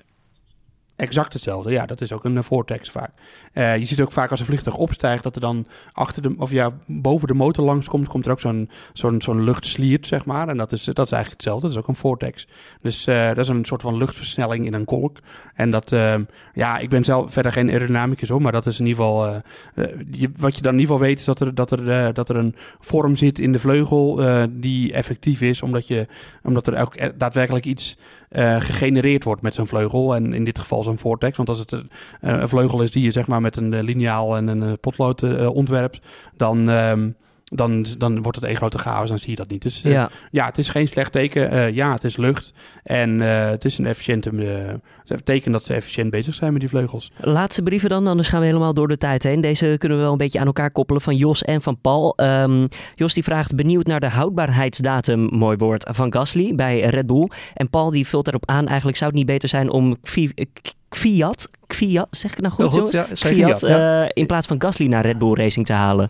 Exact 1.00 1.34
hetzelfde. 1.34 1.72
Ja, 1.72 1.86
dat 1.86 2.02
is 2.02 2.14
ook 2.14 2.24
een 2.24 2.36
uh, 2.36 2.42
vortex 2.42 2.90
vaak. 2.90 3.12
Uh, 3.54 3.78
je 3.78 3.86
ziet 3.86 4.02
ook 4.02 4.12
vaak 4.12 4.32
als 4.32 4.40
een 4.40 4.46
vliegtuig 4.46 4.78
opstijgt 4.78 5.24
dat 5.24 5.36
er 5.36 5.42
dan 5.42 5.68
achter 5.94 6.22
de, 6.22 6.36
of 6.38 6.52
ja, 6.52 6.72
boven 6.86 7.28
de 7.28 7.34
motor 7.34 7.66
langs 7.66 7.88
komt, 7.88 8.26
er 8.26 8.32
ook 8.32 8.40
zo'n 8.40 8.70
zo'n 8.94 9.22
zo'n 9.22 9.44
luchtsliert, 9.44 10.08
zeg 10.08 10.26
maar. 10.26 10.48
En 10.48 10.58
dat 10.58 10.72
is, 10.72 10.84
dat 10.84 11.06
is 11.06 11.12
eigenlijk 11.12 11.32
hetzelfde. 11.32 11.62
Dat 11.62 11.72
is 11.72 11.78
ook 11.78 11.88
een 11.88 11.96
vortex. 11.96 12.48
Dus 12.82 13.08
uh, 13.08 13.28
dat 13.28 13.38
is 13.38 13.48
een 13.48 13.66
soort 13.66 13.82
van 13.82 13.98
luchtversnelling 13.98 14.66
in 14.66 14.74
een 14.74 14.86
kolk. 14.86 15.18
En 15.56 15.72
dat, 15.72 15.96
ja, 16.54 16.78
ik 16.78 16.90
ben 16.90 17.04
zelf 17.04 17.34
verder 17.34 17.52
geen 17.52 17.70
aerodynamicus 17.70 18.30
hoor, 18.30 18.42
maar 18.42 18.52
dat 18.52 18.66
is 18.66 18.80
in 18.80 18.86
ieder 18.86 19.04
geval, 19.04 19.42
je, 20.12 20.32
wat 20.38 20.56
je 20.56 20.62
dan 20.62 20.74
in 20.74 20.80
ieder 20.80 20.94
geval 20.96 21.08
weet 21.08 21.20
is 21.20 21.26
dat 21.26 21.40
er, 21.40 21.56
dat 21.56 21.72
er, 21.72 22.14
dat 22.14 22.30
er 22.30 22.36
een 22.36 22.56
vorm 22.80 23.16
zit 23.16 23.40
in 23.40 23.52
de 23.52 23.60
vleugel 23.60 24.22
die 24.50 24.94
effectief 24.94 25.42
is, 25.42 25.62
omdat, 25.62 25.88
je, 25.88 26.08
omdat 26.44 26.68
er 26.68 26.82
ook 26.82 27.20
daadwerkelijk 27.20 27.66
iets 27.66 27.98
gegenereerd 28.60 29.24
wordt 29.24 29.42
met 29.42 29.56
zo'n 29.56 29.68
vleugel. 29.68 30.16
En 30.16 30.34
in 30.34 30.44
dit 30.44 30.60
geval 30.60 30.84
zo'n 30.90 31.00
vortex. 31.00 31.38
Want 31.38 31.50
als 31.50 31.60
het 31.60 31.72
een, 31.72 31.90
een, 32.22 32.50
vleugel 32.50 32.82
is 32.82 32.92
die 32.92 33.04
je 33.04 33.12
zeg 33.12 33.28
maar 33.28 33.42
met 33.42 33.58
een 33.58 33.84
liniaal 33.84 34.38
en 34.38 34.48
een 34.48 34.80
potlood 34.80 35.22
uh, 35.22 35.56
ontwerpt, 35.56 36.00
dan. 36.38 36.68
Um, 36.68 37.16
dan, 37.50 37.86
dan 37.98 38.22
wordt 38.22 38.38
het 38.38 38.46
één 38.46 38.56
grote 38.56 38.78
chaos, 38.78 39.10
dan 39.10 39.20
zie 39.20 39.30
je 39.30 39.36
dat 39.36 39.50
niet. 39.50 39.62
Dus 39.62 39.86
uh, 39.86 39.92
ja. 39.92 40.10
ja, 40.32 40.46
het 40.46 40.58
is 40.58 40.70
geen 40.70 40.88
slecht 40.88 41.12
teken. 41.12 41.54
Uh, 41.54 41.70
ja, 41.70 41.94
het 41.94 42.04
is 42.04 42.18
lucht. 42.18 42.54
En 42.84 43.20
uh, 43.20 43.50
het 43.50 43.66
is 43.66 43.78
een 43.78 43.86
efficiënte 43.86 44.32
teken 45.24 45.52
dat 45.52 45.66
ze 45.66 45.74
efficiënt 45.74 46.10
bezig 46.10 46.34
zijn 46.34 46.52
met 46.52 46.62
die 46.62 46.70
vleugels. 46.70 47.12
Laatste 47.18 47.62
brieven 47.62 47.90
dan, 47.90 48.08
anders 48.08 48.28
gaan 48.28 48.40
we 48.40 48.46
helemaal 48.46 48.74
door 48.74 48.88
de 48.88 48.98
tijd 48.98 49.24
heen. 49.24 49.42
Deze 49.42 49.76
kunnen 49.78 49.98
we 49.98 50.04
wel 50.04 50.12
een 50.12 50.18
beetje 50.18 50.40
aan 50.40 50.46
elkaar 50.46 50.72
koppelen 50.72 51.02
van 51.02 51.16
Jos 51.16 51.44
en 51.44 51.62
van 51.62 51.82
Paul. 51.82 52.14
Um, 52.18 52.68
Jos 52.96 53.14
die 53.14 53.24
vraagt 53.24 53.56
benieuwd 53.56 53.88
naar 53.88 54.00
de 54.00 54.10
houdbaarheidsdatum, 54.10 55.20
mooi 55.20 55.58
woord, 55.58 55.90
van 55.92 56.14
Gasly 56.14 56.56
bij 56.56 56.80
Red 56.80 57.08
Bull. 57.08 57.30
En 57.54 57.70
Paul 57.70 57.92
die 57.92 58.08
vult 58.08 58.26
daarop 58.26 58.50
aan, 58.50 58.68
eigenlijk 58.68 58.98
zou 58.98 59.10
het 59.10 59.20
niet 59.20 59.30
beter 59.30 59.50
zijn 59.50 59.70
om 59.70 59.98
Fiat, 60.90 61.50
Fiat, 61.68 62.08
zeg 62.12 62.32
ik 62.32 62.42
nou 62.42 62.54
goed, 62.54 62.66
goed 62.66 62.94
ja, 62.94 63.58
ja. 63.60 64.12
in 64.14 64.26
plaats 64.26 64.48
van 64.48 64.62
Gasly 64.62 64.88
naar 64.88 65.06
Red 65.06 65.18
Bull 65.18 65.34
Racing 65.34 65.66
te 65.66 65.74
halen? 65.74 66.10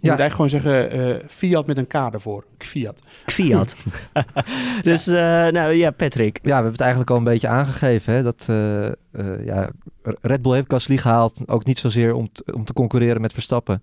Je 0.00 0.10
moet 0.10 0.20
eigenlijk 0.20 0.52
gewoon 0.52 0.62
zeggen 0.62 1.08
uh, 1.08 1.16
Fiat 1.26 1.66
met 1.66 1.76
een 1.76 1.86
K 1.86 1.94
ervoor. 1.94 2.44
Fiat. 2.58 3.02
Fiat. 3.26 3.76
dus, 4.82 5.08
uh, 5.08 5.14
nou 5.46 5.72
ja, 5.72 5.90
Patrick. 5.90 6.38
Ja, 6.42 6.48
we 6.48 6.52
hebben 6.52 6.72
het 6.72 6.80
eigenlijk 6.80 7.10
al 7.10 7.16
een 7.16 7.24
beetje 7.24 7.48
aangegeven. 7.48 8.14
Hè, 8.14 8.22
dat 8.22 8.46
uh, 8.50 8.88
ja, 9.44 9.70
Red 10.20 10.42
Bull 10.42 10.54
heeft 10.54 10.72
Gasly 10.72 10.96
gehaald. 10.96 11.40
Ook 11.46 11.64
niet 11.64 11.78
zozeer 11.78 12.14
om, 12.14 12.28
om 12.52 12.64
te 12.64 12.72
concurreren 12.72 13.20
met 13.20 13.32
Verstappen. 13.32 13.82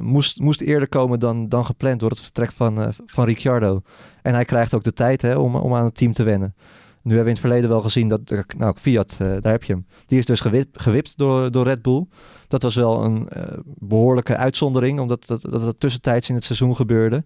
moest, 0.00 0.40
moest 0.40 0.60
eerder 0.60 0.88
komen 0.88 1.18
dan, 1.20 1.48
dan 1.48 1.64
gepland 1.64 2.00
door 2.00 2.10
het 2.10 2.20
vertrek 2.20 2.52
van, 2.52 2.92
van 3.06 3.24
Ricciardo. 3.24 3.82
En 4.22 4.34
hij 4.34 4.44
krijgt 4.44 4.74
ook 4.74 4.84
de 4.84 4.92
tijd 4.92 5.22
hè, 5.22 5.34
om, 5.34 5.56
om 5.56 5.74
aan 5.74 5.84
het 5.84 5.94
team 5.94 6.12
te 6.12 6.22
wennen. 6.22 6.54
Nu 7.02 7.14
hebben 7.14 7.34
we 7.34 7.38
in 7.38 7.42
het 7.42 7.46
verleden 7.46 7.68
wel 7.68 7.80
gezien 7.80 8.08
dat, 8.08 8.20
nou, 8.58 8.76
Fiat, 8.76 9.16
daar 9.18 9.52
heb 9.52 9.64
je 9.64 9.72
hem. 9.72 9.86
Die 10.06 10.18
is 10.18 10.26
dus 10.26 10.40
gewip, 10.40 10.78
gewipt 10.78 11.18
door, 11.18 11.50
door 11.50 11.64
Red 11.64 11.82
Bull. 11.82 12.06
Dat 12.48 12.62
was 12.62 12.74
wel 12.74 13.04
een 13.04 13.28
uh, 13.36 13.42
behoorlijke 13.64 14.36
uitzondering, 14.36 15.00
omdat 15.00 15.26
dat, 15.26 15.42
dat, 15.42 15.62
dat 15.62 15.80
tussentijds 15.80 16.28
in 16.28 16.34
het 16.34 16.44
seizoen 16.44 16.76
gebeurde. 16.76 17.24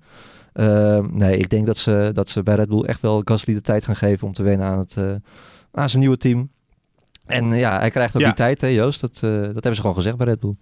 Uh, 0.54 0.98
nee, 0.98 1.36
ik 1.36 1.48
denk 1.48 1.66
dat 1.66 1.76
ze, 1.76 2.10
dat 2.12 2.28
ze 2.28 2.42
bij 2.42 2.54
Red 2.54 2.68
Bull 2.68 2.82
echt 2.82 3.00
wel 3.00 3.22
Gasly 3.24 3.54
de 3.54 3.60
tijd 3.60 3.84
gaan 3.84 3.96
geven 3.96 4.26
om 4.26 4.32
te 4.32 4.42
wennen 4.42 4.66
aan, 4.66 4.78
het, 4.78 4.96
aan 5.72 5.88
zijn 5.88 6.00
nieuwe 6.00 6.16
team. 6.16 6.50
En 7.26 7.52
ja, 7.52 7.78
hij 7.78 7.90
krijgt 7.90 8.14
ook 8.14 8.20
ja. 8.20 8.26
die 8.26 8.36
tijd, 8.36 8.60
hè 8.60 8.66
Joost? 8.66 9.00
Dat, 9.00 9.18
dat 9.20 9.52
hebben 9.52 9.74
ze 9.74 9.80
gewoon 9.80 9.96
gezegd 9.96 10.16
bij 10.16 10.26
Red 10.26 10.40
Bull. 10.40 10.54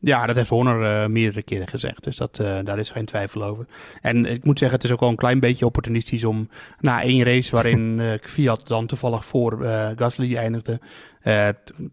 Ja, 0.00 0.26
dat 0.26 0.36
heeft 0.36 0.48
Horner 0.48 1.02
uh, 1.02 1.08
meerdere 1.08 1.42
keren 1.42 1.68
gezegd. 1.68 2.04
Dus 2.04 2.16
dat, 2.16 2.38
uh, 2.42 2.58
daar 2.64 2.78
is 2.78 2.90
geen 2.90 3.04
twijfel 3.04 3.44
over. 3.44 3.66
En 4.00 4.26
ik 4.26 4.44
moet 4.44 4.58
zeggen, 4.58 4.76
het 4.76 4.86
is 4.86 4.92
ook 4.92 5.00
wel 5.00 5.08
een 5.08 5.16
klein 5.16 5.40
beetje 5.40 5.66
opportunistisch 5.66 6.24
om 6.24 6.48
na 6.80 7.02
één 7.02 7.24
race 7.24 7.50
waarin 7.50 7.98
uh, 8.00 8.12
Fiat 8.20 8.68
dan 8.68 8.86
toevallig 8.86 9.24
voor 9.26 9.64
Gasly 9.96 10.36
eindigde, 10.36 10.80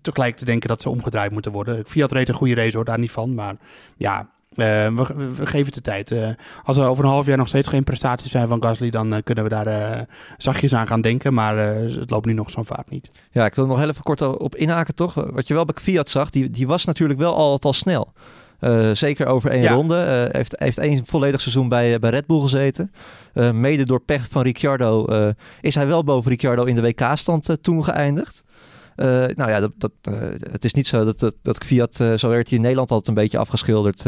tegelijk 0.01 0.37
te 0.37 0.45
denken 0.45 0.69
dat 0.69 0.81
ze 0.81 0.89
omgedraaid 0.89 1.31
moeten 1.31 1.51
worden. 1.51 1.85
Fiat 1.85 2.11
reed 2.11 2.29
een 2.29 2.35
goede 2.35 2.55
race 2.55 2.75
hoor, 2.75 2.85
daar 2.85 2.99
niet 2.99 3.11
van. 3.11 3.33
Maar 3.33 3.55
ja, 3.97 4.29
we, 4.55 5.33
we, 5.35 5.45
geven 5.45 5.65
het 5.65 5.73
de 5.73 5.81
tijd. 5.81 6.11
Uh, 6.11 6.27
als 6.63 6.77
er 6.77 6.87
over 6.87 7.03
een 7.03 7.09
half 7.09 7.25
jaar 7.25 7.37
nog 7.37 7.47
steeds 7.47 7.67
geen 7.67 7.83
prestaties 7.83 8.31
zijn 8.31 8.47
van 8.47 8.63
Gasly, 8.63 8.89
dan 8.89 9.13
uh, 9.13 9.19
kunnen 9.23 9.43
we 9.43 9.49
daar 9.49 10.07
zachtjes 10.37 10.75
aan 10.75 10.87
gaan 10.87 11.01
denken. 11.01 11.33
Maar 11.33 11.57
het 11.57 12.09
loopt 12.09 12.25
nu 12.25 12.33
nog 12.33 12.49
zo'n 12.49 12.65
vaart 12.65 12.89
niet. 12.89 13.11
Ja, 13.31 13.45
ik 13.45 13.55
wil 13.55 13.65
nog 13.65 13.77
heel 13.77 13.89
even 13.89 14.03
kort 14.03 14.21
op 14.21 14.55
inhaken, 14.55 14.95
toch? 14.95 15.13
Wat 15.13 15.47
je 15.47 15.53
wel 15.53 15.65
bij 15.65 15.75
Fiat 15.81 16.09
zag, 16.09 16.29
die, 16.29 16.49
die 16.49 16.67
was 16.67 16.85
natuurlijk 16.85 17.19
wel 17.19 17.35
altijd 17.35 17.65
al 17.65 17.73
snel. 17.73 18.13
zeker 18.93 19.25
over 19.25 19.51
één 19.51 19.61
ja. 19.61 19.73
ronde. 19.73 20.29
heeft, 20.31 20.55
heeft 20.59 20.77
één 20.77 21.05
volledig 21.05 21.41
seizoen 21.41 21.69
bij, 21.69 21.99
bij 21.99 22.09
Red 22.09 22.27
Bull 22.27 22.41
gezeten. 22.41 22.91
mede 23.53 23.85
door 23.85 24.01
pech 24.01 24.27
van 24.29 24.41
Ricciardo 24.41 25.05
is 25.61 25.75
hij 25.75 25.87
wel 25.87 26.03
boven 26.03 26.31
Ricciardo 26.31 26.63
in 26.63 26.75
de 26.75 26.81
WK-stand 26.81 27.57
toen 27.61 27.83
geëindigd. 27.83 28.43
Uh, 28.95 29.25
nou 29.35 29.49
ja, 29.49 29.59
dat, 29.59 29.71
dat, 29.77 29.91
uh, 30.09 30.15
het 30.51 30.65
is 30.65 30.73
niet 30.73 30.87
zo 30.87 31.05
dat, 31.05 31.19
dat, 31.19 31.35
dat 31.41 31.63
Fiat, 31.63 31.99
uh, 31.99 32.13
zo 32.13 32.29
werd 32.29 32.47
hij 32.47 32.55
in 32.57 32.61
Nederland 32.61 32.91
altijd 32.91 33.09
een 33.09 33.23
beetje 33.23 33.37
afgeschilderd, 33.37 34.03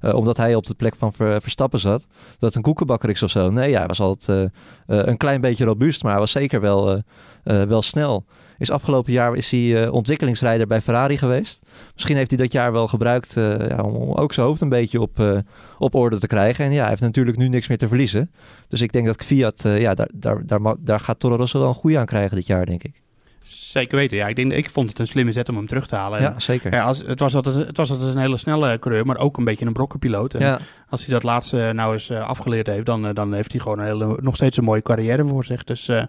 omdat 0.00 0.36
hij 0.36 0.54
op 0.54 0.66
de 0.66 0.74
plek 0.74 0.94
van 0.94 1.12
Ver, 1.12 1.42
Verstappen 1.42 1.78
zat. 1.78 2.06
Dat 2.38 2.54
een 2.54 2.62
koekenbakker 2.62 3.10
is 3.10 3.22
of 3.22 3.30
zo. 3.30 3.50
Nee, 3.50 3.70
ja, 3.70 3.78
hij 3.78 3.86
was 3.86 4.00
altijd 4.00 4.50
een 4.86 5.16
klein 5.16 5.40
beetje 5.40 5.64
robuust, 5.64 6.02
maar 6.02 6.12
hij 6.12 6.20
was 6.20 6.30
zeker 6.30 6.60
wel, 6.60 7.02
wel 7.42 7.82
snel. 7.82 8.24
Is 8.58 8.70
afgelopen 8.70 9.12
jaar 9.12 9.36
is 9.36 9.50
hij 9.50 9.88
ontwikkelingsrijder 9.88 10.66
bij 10.66 10.80
Ferrari 10.80 11.18
geweest. 11.18 11.62
Misschien 11.94 12.16
heeft 12.16 12.30
hij 12.30 12.38
dat 12.38 12.52
jaar 12.52 12.72
wel 12.72 12.88
gebruikt 12.88 13.32
ja, 13.68 13.82
om 13.82 14.12
ook 14.12 14.32
zijn 14.32 14.46
hoofd 14.46 14.60
een 14.60 14.68
beetje 14.68 15.00
op, 15.00 15.44
op 15.78 15.94
orde 15.94 16.18
te 16.18 16.26
krijgen. 16.26 16.64
En 16.64 16.72
ja, 16.72 16.80
hij 16.80 16.88
heeft 16.88 17.00
natuurlijk 17.02 17.36
nu 17.36 17.48
niks 17.48 17.68
meer 17.68 17.78
te 17.78 17.88
verliezen. 17.88 18.30
Dus 18.68 18.80
ik 18.80 18.92
denk 18.92 19.06
dat 19.06 19.24
Fiat, 19.24 19.62
ja, 19.62 19.94
daar, 19.94 20.08
daar, 20.14 20.46
daar, 20.46 20.74
daar 20.78 21.00
gaat 21.00 21.20
Toro 21.20 21.36
Rosso 21.36 21.58
wel 21.58 21.68
een 21.68 21.74
goede 21.74 21.98
aan 21.98 22.06
krijgen 22.06 22.36
dit 22.36 22.46
jaar, 22.46 22.66
denk 22.66 22.82
ik. 22.82 22.99
Zeker 23.42 23.98
weten. 23.98 24.16
Ja, 24.16 24.28
ik, 24.28 24.36
denk, 24.36 24.52
ik 24.52 24.70
vond 24.70 24.88
het 24.88 24.98
een 24.98 25.06
slimme 25.06 25.32
zet 25.32 25.48
om 25.48 25.56
hem 25.56 25.66
terug 25.66 25.86
te 25.86 25.96
halen. 25.96 26.20
Ja, 26.20 26.34
zeker. 26.38 26.72
Ja, 26.72 26.82
als, 26.82 27.02
het, 27.06 27.20
was 27.20 27.34
altijd, 27.34 27.54
het 27.54 27.76
was 27.76 27.90
altijd 27.90 28.14
een 28.14 28.20
hele 28.20 28.36
snelle 28.36 28.78
coureur, 28.78 29.06
maar 29.06 29.18
ook 29.18 29.36
een 29.36 29.44
beetje 29.44 29.66
een 29.66 29.72
brokkenpiloot. 29.72 30.34
En 30.34 30.40
ja. 30.40 30.58
als 30.88 31.04
hij 31.04 31.14
dat 31.14 31.22
laatste 31.22 31.70
nou 31.74 31.92
eens 31.92 32.10
uh, 32.10 32.28
afgeleerd 32.28 32.66
heeft, 32.66 32.86
dan, 32.86 33.14
dan 33.14 33.32
heeft 33.32 33.52
hij 33.52 33.60
gewoon 33.60 33.78
een 33.78 33.84
hele, 33.84 34.18
nog 34.20 34.34
steeds 34.34 34.56
een 34.56 34.64
mooie 34.64 34.82
carrière 34.82 35.26
voor 35.26 35.44
zich. 35.44 35.64
Dus 35.64 35.88
uh, 35.88 36.02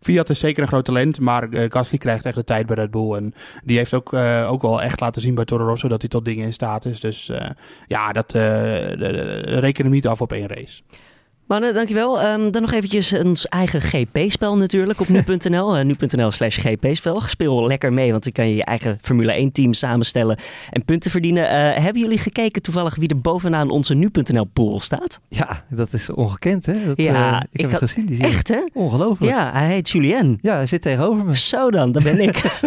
Fiat 0.00 0.30
is 0.30 0.38
zeker 0.38 0.62
een 0.62 0.68
groot 0.68 0.84
talent, 0.84 1.20
maar 1.20 1.48
uh, 1.48 1.70
Gasly 1.70 1.98
krijgt 1.98 2.26
echt 2.26 2.36
de 2.36 2.44
tijd 2.44 2.66
bij 2.66 2.76
Red 2.76 2.90
Bull. 2.90 3.14
En 3.14 3.34
die 3.64 3.76
heeft 3.76 3.94
ook, 3.94 4.12
ook 4.48 4.62
wel 4.62 4.82
echt 4.82 5.00
laten 5.00 5.22
zien 5.22 5.34
bij 5.34 5.44
Toro 5.44 5.66
Rosso 5.66 5.88
dat 5.88 6.00
hij 6.00 6.10
tot 6.10 6.24
dingen 6.24 6.44
in 6.44 6.52
staat 6.52 6.84
is. 6.84 7.00
Dus 7.00 7.32
ja, 7.86 8.12
dat 8.12 8.32
reken 8.32 9.84
hem 9.84 9.92
niet 9.92 10.06
af 10.06 10.20
op 10.20 10.32
één 10.32 10.48
race. 10.48 10.82
Mannen, 11.48 11.74
dankjewel. 11.74 12.24
Um, 12.24 12.50
dan 12.50 12.62
nog 12.62 12.72
eventjes 12.72 13.12
ons 13.12 13.48
eigen 13.48 13.80
GP-spel 13.80 14.56
natuurlijk 14.56 15.00
op 15.00 15.08
nu.nl. 15.08 15.78
Uh, 15.78 15.84
nu.nl 15.84 16.30
slash 16.30 16.58
GP-spel. 16.58 17.20
Speel 17.20 17.66
lekker 17.66 17.92
mee, 17.92 18.10
want 18.10 18.24
dan 18.24 18.32
kan 18.32 18.48
je 18.48 18.56
je 18.56 18.64
eigen 18.64 18.98
Formule 19.00 19.48
1-team 19.48 19.72
samenstellen 19.72 20.36
en 20.70 20.84
punten 20.84 21.10
verdienen. 21.10 21.42
Uh, 21.42 21.50
hebben 21.84 22.02
jullie 22.02 22.18
gekeken 22.18 22.62
toevallig 22.62 22.96
wie 22.96 23.08
er 23.08 23.20
bovenaan 23.20 23.70
onze 23.70 23.94
nu.nl-pool 23.94 24.80
staat? 24.80 25.20
Ja, 25.28 25.64
dat 25.70 25.92
is 25.92 26.10
ongekend 26.10 26.66
hè? 26.66 26.86
Dat, 26.86 26.96
ja, 26.96 27.32
uh, 27.32 27.40
ik, 27.40 27.46
ik, 27.52 27.60
heb 27.60 27.70
het 27.70 27.90
gezien. 27.90 28.06
Die 28.06 28.22
echt 28.22 28.48
hè? 28.48 28.60
Ongelooflijk. 28.72 29.32
Ja, 29.32 29.52
hij 29.52 29.66
heet 29.66 29.90
Julien. 29.90 30.38
Ja, 30.42 30.54
hij 30.54 30.66
zit 30.66 30.82
tegenover 30.82 31.24
me. 31.24 31.36
Zo 31.36 31.70
dan, 31.70 31.92
dat 31.92 32.02
ben 32.02 32.20
ik. 32.20 32.58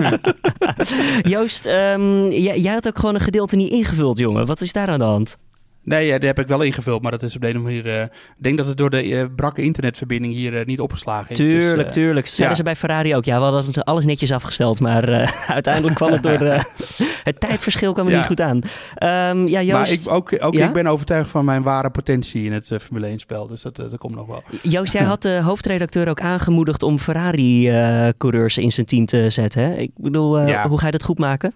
Joost, 1.34 1.66
um, 1.66 2.30
jij, 2.30 2.60
jij 2.60 2.74
had 2.74 2.88
ook 2.88 3.00
gewoon 3.00 3.16
een 3.16 3.22
gedeelte 3.22 3.56
niet 3.56 3.72
ingevuld, 3.72 4.18
jongen. 4.18 4.46
Wat 4.46 4.62
is 4.62 4.74
daar 4.74 4.88
aan 4.88 5.00
de 5.00 5.06
hand? 5.06 5.38
Nee, 5.84 6.06
ja, 6.08 6.18
die 6.18 6.28
heb 6.28 6.40
ik 6.40 6.48
wel 6.48 6.62
ingevuld, 6.62 7.02
maar 7.02 7.12
dat 7.12 7.22
is 7.24 7.36
op 7.36 7.42
de 7.42 7.48
een 7.50 7.58
of 7.58 7.64
andere 7.66 7.84
manier... 7.84 8.00
eh, 8.00 8.04
ik 8.38 8.44
denk 8.44 8.58
dat 8.58 8.68
het 8.68 8.78
door 8.78 8.90
de 8.90 9.02
eh, 9.16 9.26
brakke 9.36 9.62
internetverbinding 9.62 10.34
hier 10.34 10.58
eh, 10.60 10.66
niet 10.66 10.80
opgeslagen 10.80 11.30
is. 11.30 11.38
Dus, 11.38 11.48
Tuurlijk, 11.64 11.88
eh, 11.88 11.94
tuurlijk. 11.94 12.28
Zeiden 12.28 12.50
ja. 12.50 12.56
ze 12.56 12.64
bij 12.64 12.76
Ferrari 12.76 13.16
ook. 13.16 13.26
Ja, 13.26 13.38
we 13.38 13.44
hadden 13.44 13.84
alles 13.84 14.06
netjes 14.06 14.32
afgesteld. 14.32 14.80
Maar 14.80 15.10
eh, 15.10 15.32
uiteindelijk 15.50 15.96
kwam 15.96 16.12
het 16.12 16.24
door 16.24 16.38
de... 16.38 16.60
het 17.24 17.40
tijdverschil 17.40 17.94
kwam 17.94 18.06
er 18.06 18.12
Ja. 18.12 18.18
niet 18.18 18.28
goed 18.28 18.42
aan. 18.42 18.62
Ehm, 18.96 19.48
ja, 19.48 19.56
Maar 19.58 19.64
Joost, 19.88 20.06
ik, 20.08 20.14
ook, 20.14 20.36
ook 20.40 20.54
ik 20.54 20.74
ben 20.74 20.88
overtuigd 20.88 21.30
van 21.30 21.46
mijn 21.46 21.64
ware 21.64 21.90
potentie 21.90 22.44
in 22.46 22.54
het 22.54 22.72
eh, 22.72 22.80
Formule 22.80 23.12
1-spel. 23.18 23.48
Dus 23.48 23.62
dat, 23.62 23.80
eh, 23.80 23.90
dat 23.90 24.00
komt 24.00 24.16
nog 24.16 24.28
wel. 24.28 24.44
Joost, 24.62 24.94
jij 24.94 25.04
had 25.14 25.22
de 25.22 25.40
hoofdredacteur 25.44 26.10
ook 26.10 26.22
aangemoedigd 26.22 26.84
om 26.84 27.00
Ferrari-coureurs 27.00 28.58
in 28.58 28.72
zijn 28.72 28.86
team 28.86 29.06
te 29.06 29.30
zetten. 29.30 29.64
Hè? 29.64 29.74
Ik 29.76 29.92
bedoel, 29.96 30.40
eh, 30.40 30.64
hoe 30.66 30.80
ga 30.80 30.86
je 30.86 30.92
dat 30.92 31.04
goed 31.04 31.20
maken? 31.20 31.54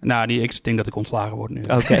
Nou, 0.00 0.26
die, 0.26 0.40
ik 0.40 0.64
denk 0.64 0.76
dat 0.76 0.86
ik 0.86 0.94
ontslagen 0.96 1.36
word 1.36 1.50
nu. 1.50 1.60
Oké. 1.60 1.98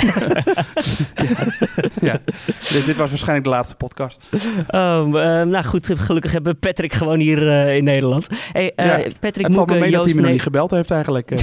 ja. 2.08 2.20
Dus 2.46 2.84
dit 2.84 2.96
was 2.96 3.08
waarschijnlijk 3.08 3.44
de 3.44 3.50
laatste 3.50 3.74
podcast. 3.76 4.28
Oh, 4.68 5.06
eh, 5.06 5.46
nou 5.46 5.64
goed, 5.64 5.90
gelukkig 5.96 6.32
hebben 6.32 6.52
we 6.52 6.58
Patrick 6.58 6.92
gewoon 6.92 7.18
hier 7.18 7.48
eh, 7.48 7.76
in 7.76 7.84
Nederland. 7.84 8.28
Hey, 8.52 8.72
eh, 8.76 8.86
Ja, 8.86 8.96
Patrick 9.20 9.46
het 9.46 9.54
valt 9.54 9.68
me 9.68 9.72
Moeke, 9.72 9.72
mee 9.72 9.80
dat 9.80 9.90
hij 9.90 9.90
Joost, 10.00 10.14
me 10.14 10.20
nog 10.20 10.30
niet 10.30 10.42
gebeld 10.42 10.70
heeft 10.70 10.90
eigenlijk. 10.90 11.30
eh. 11.30 11.38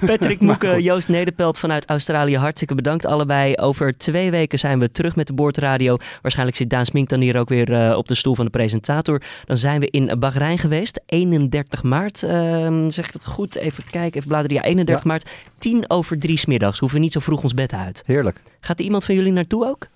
Patrick 0.06 0.40
Moeke. 0.40 0.82
Joost 0.82 1.08
Nederpelt 1.08 1.58
vanuit 1.58 1.86
Australië. 1.86 2.36
Hartstikke 2.36 2.74
bedankt 2.74 3.06
allebei. 3.06 3.54
Over 3.56 3.96
twee 3.96 4.30
weken 4.30 4.58
zijn 4.58 4.78
we 4.78 4.90
terug 4.90 5.16
met 5.16 5.26
de 5.26 5.32
Boordradio. 5.34 5.96
Waarschijnlijk 6.22 6.56
zit 6.56 6.70
Daan 6.70 6.84
Smink 6.84 7.08
dan 7.08 7.20
hier 7.20 7.38
ook 7.38 7.48
weer 7.48 7.72
eh, 7.72 7.96
op 7.96 8.08
de 8.08 8.14
stoel 8.14 8.34
van 8.34 8.44
de 8.44 8.50
presentator. 8.50 9.22
Dan 9.44 9.56
zijn 9.58 9.80
we 9.80 9.86
in 9.90 10.18
Bahrein 10.18 10.58
geweest. 10.58 11.00
31 11.06 11.82
maart, 11.82 12.22
ehm, 12.22 12.88
zeg 12.90 13.06
ik 13.06 13.12
het 13.12 13.24
goed? 13.24 13.54
Even 13.54 13.84
kijken, 13.90 14.16
even 14.16 14.28
bladeren. 14.28 14.56
Ja, 14.56 14.62
31 14.62 14.82
Ja. 14.92 15.00
maart, 15.04 15.30
10 15.58 15.90
over 15.90 16.18
3 16.18 16.38
smiddags. 16.38 16.78
Hoeven 16.78 16.98
we 16.98 17.04
niet 17.04 17.12
zo 17.12 17.20
vroeg 17.20 17.42
ons 17.42 17.54
bed 17.54 17.72
uit. 17.72 18.02
Heerlijk. 18.06 18.40
Gaat 18.60 18.78
er 18.78 18.84
iemand 18.84 19.04
van 19.04 19.14
jullie 19.14 19.32
naartoe 19.32 19.66
ook? 19.66 19.86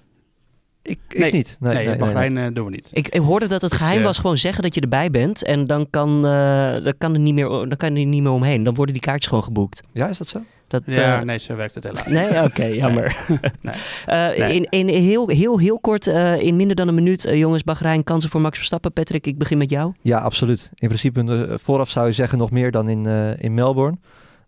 Ik, 0.83 0.99
ik 1.09 1.19
Nee. 1.19 1.33
niet. 1.33 1.57
Nee, 1.61 1.75
Nee, 1.75 1.85
nee, 1.87 1.97
nee, 1.97 2.13
Bahrein 2.13 2.39
eh, 2.39 2.47
doen 2.53 2.65
we 2.65 2.71
niet. 2.71 2.91
Ik, 2.93 3.09
ik 3.09 3.21
hoorde 3.21 3.47
dat 3.47 3.63
het 3.63 3.71
Dus, 3.71 3.81
geheim 3.81 3.99
eh, 3.99 4.05
was 4.05 4.19
gewoon 4.19 4.37
zeggen 4.39 4.63
dat 4.63 4.75
je 4.75 4.81
erbij 4.81 5.11
bent. 5.11 5.45
En 5.45 5.65
dan 5.65 5.91
kan, 5.91 6.27
eh, 6.27 6.85
dan 6.85 6.95
kan, 6.99 7.15
er 7.15 7.21
niet 7.21 7.35
meer, 7.35 7.49
dan 7.49 7.77
kan 7.77 7.95
je 7.95 8.01
er 8.01 8.07
niet 8.07 8.23
meer 8.23 8.33
omheen. 8.33 8.63
Dan 8.63 8.75
worden 8.75 8.95
die 8.95 9.03
kaartjes 9.03 9.27
gewoon 9.29 9.45
geboekt. 9.45 9.83
Ja, 9.93 10.09
is 10.09 10.19
dat 10.19 10.27
zo? 10.27 10.41
Dat, 10.69 10.83
Ja, 10.87 11.25
nee, 11.25 11.39
zo 11.39 11.57
werkt 11.57 11.75
het 11.75 11.85
helaas. 11.85 12.07
Nee, 12.07 12.43
oké, 12.43 12.65
jammer. 12.83 13.17
Nee. 13.61 13.75
Eh, 14.07 14.39
Nee. 14.39 14.55
In, 14.55 14.67
in 14.71 14.89
heel, 14.89 15.29
heel, 15.29 15.59
heel 15.59 15.79
kort, 15.81 16.07
eh, 16.07 16.41
in 16.41 16.57
minder 16.57 16.77
dan 16.77 16.89
een 16.89 16.95
minuut, 16.95 17.29
jongens, 17.33 17.65
Bahrein, 17.65 18.05
kansen 18.05 18.31
voor 18.31 18.41
Max 18.41 18.57
Verstappen. 18.57 18.93
Patrick, 18.93 19.27
ik 19.27 19.39
begin 19.39 19.59
met 19.59 19.71
jou. 19.71 19.93
Ja, 20.03 20.19
absoluut. 20.19 20.71
In 20.75 20.89
principe 20.89 21.57
vooraf 21.63 21.91
zou 21.91 22.07
je 22.07 22.13
zeggen 22.13 22.39
nog 22.39 22.51
meer 22.51 22.71
dan 22.71 22.89
in, 22.89 23.07
eh, 23.07 23.43
in 23.43 23.55
Melbourne. 23.55 23.97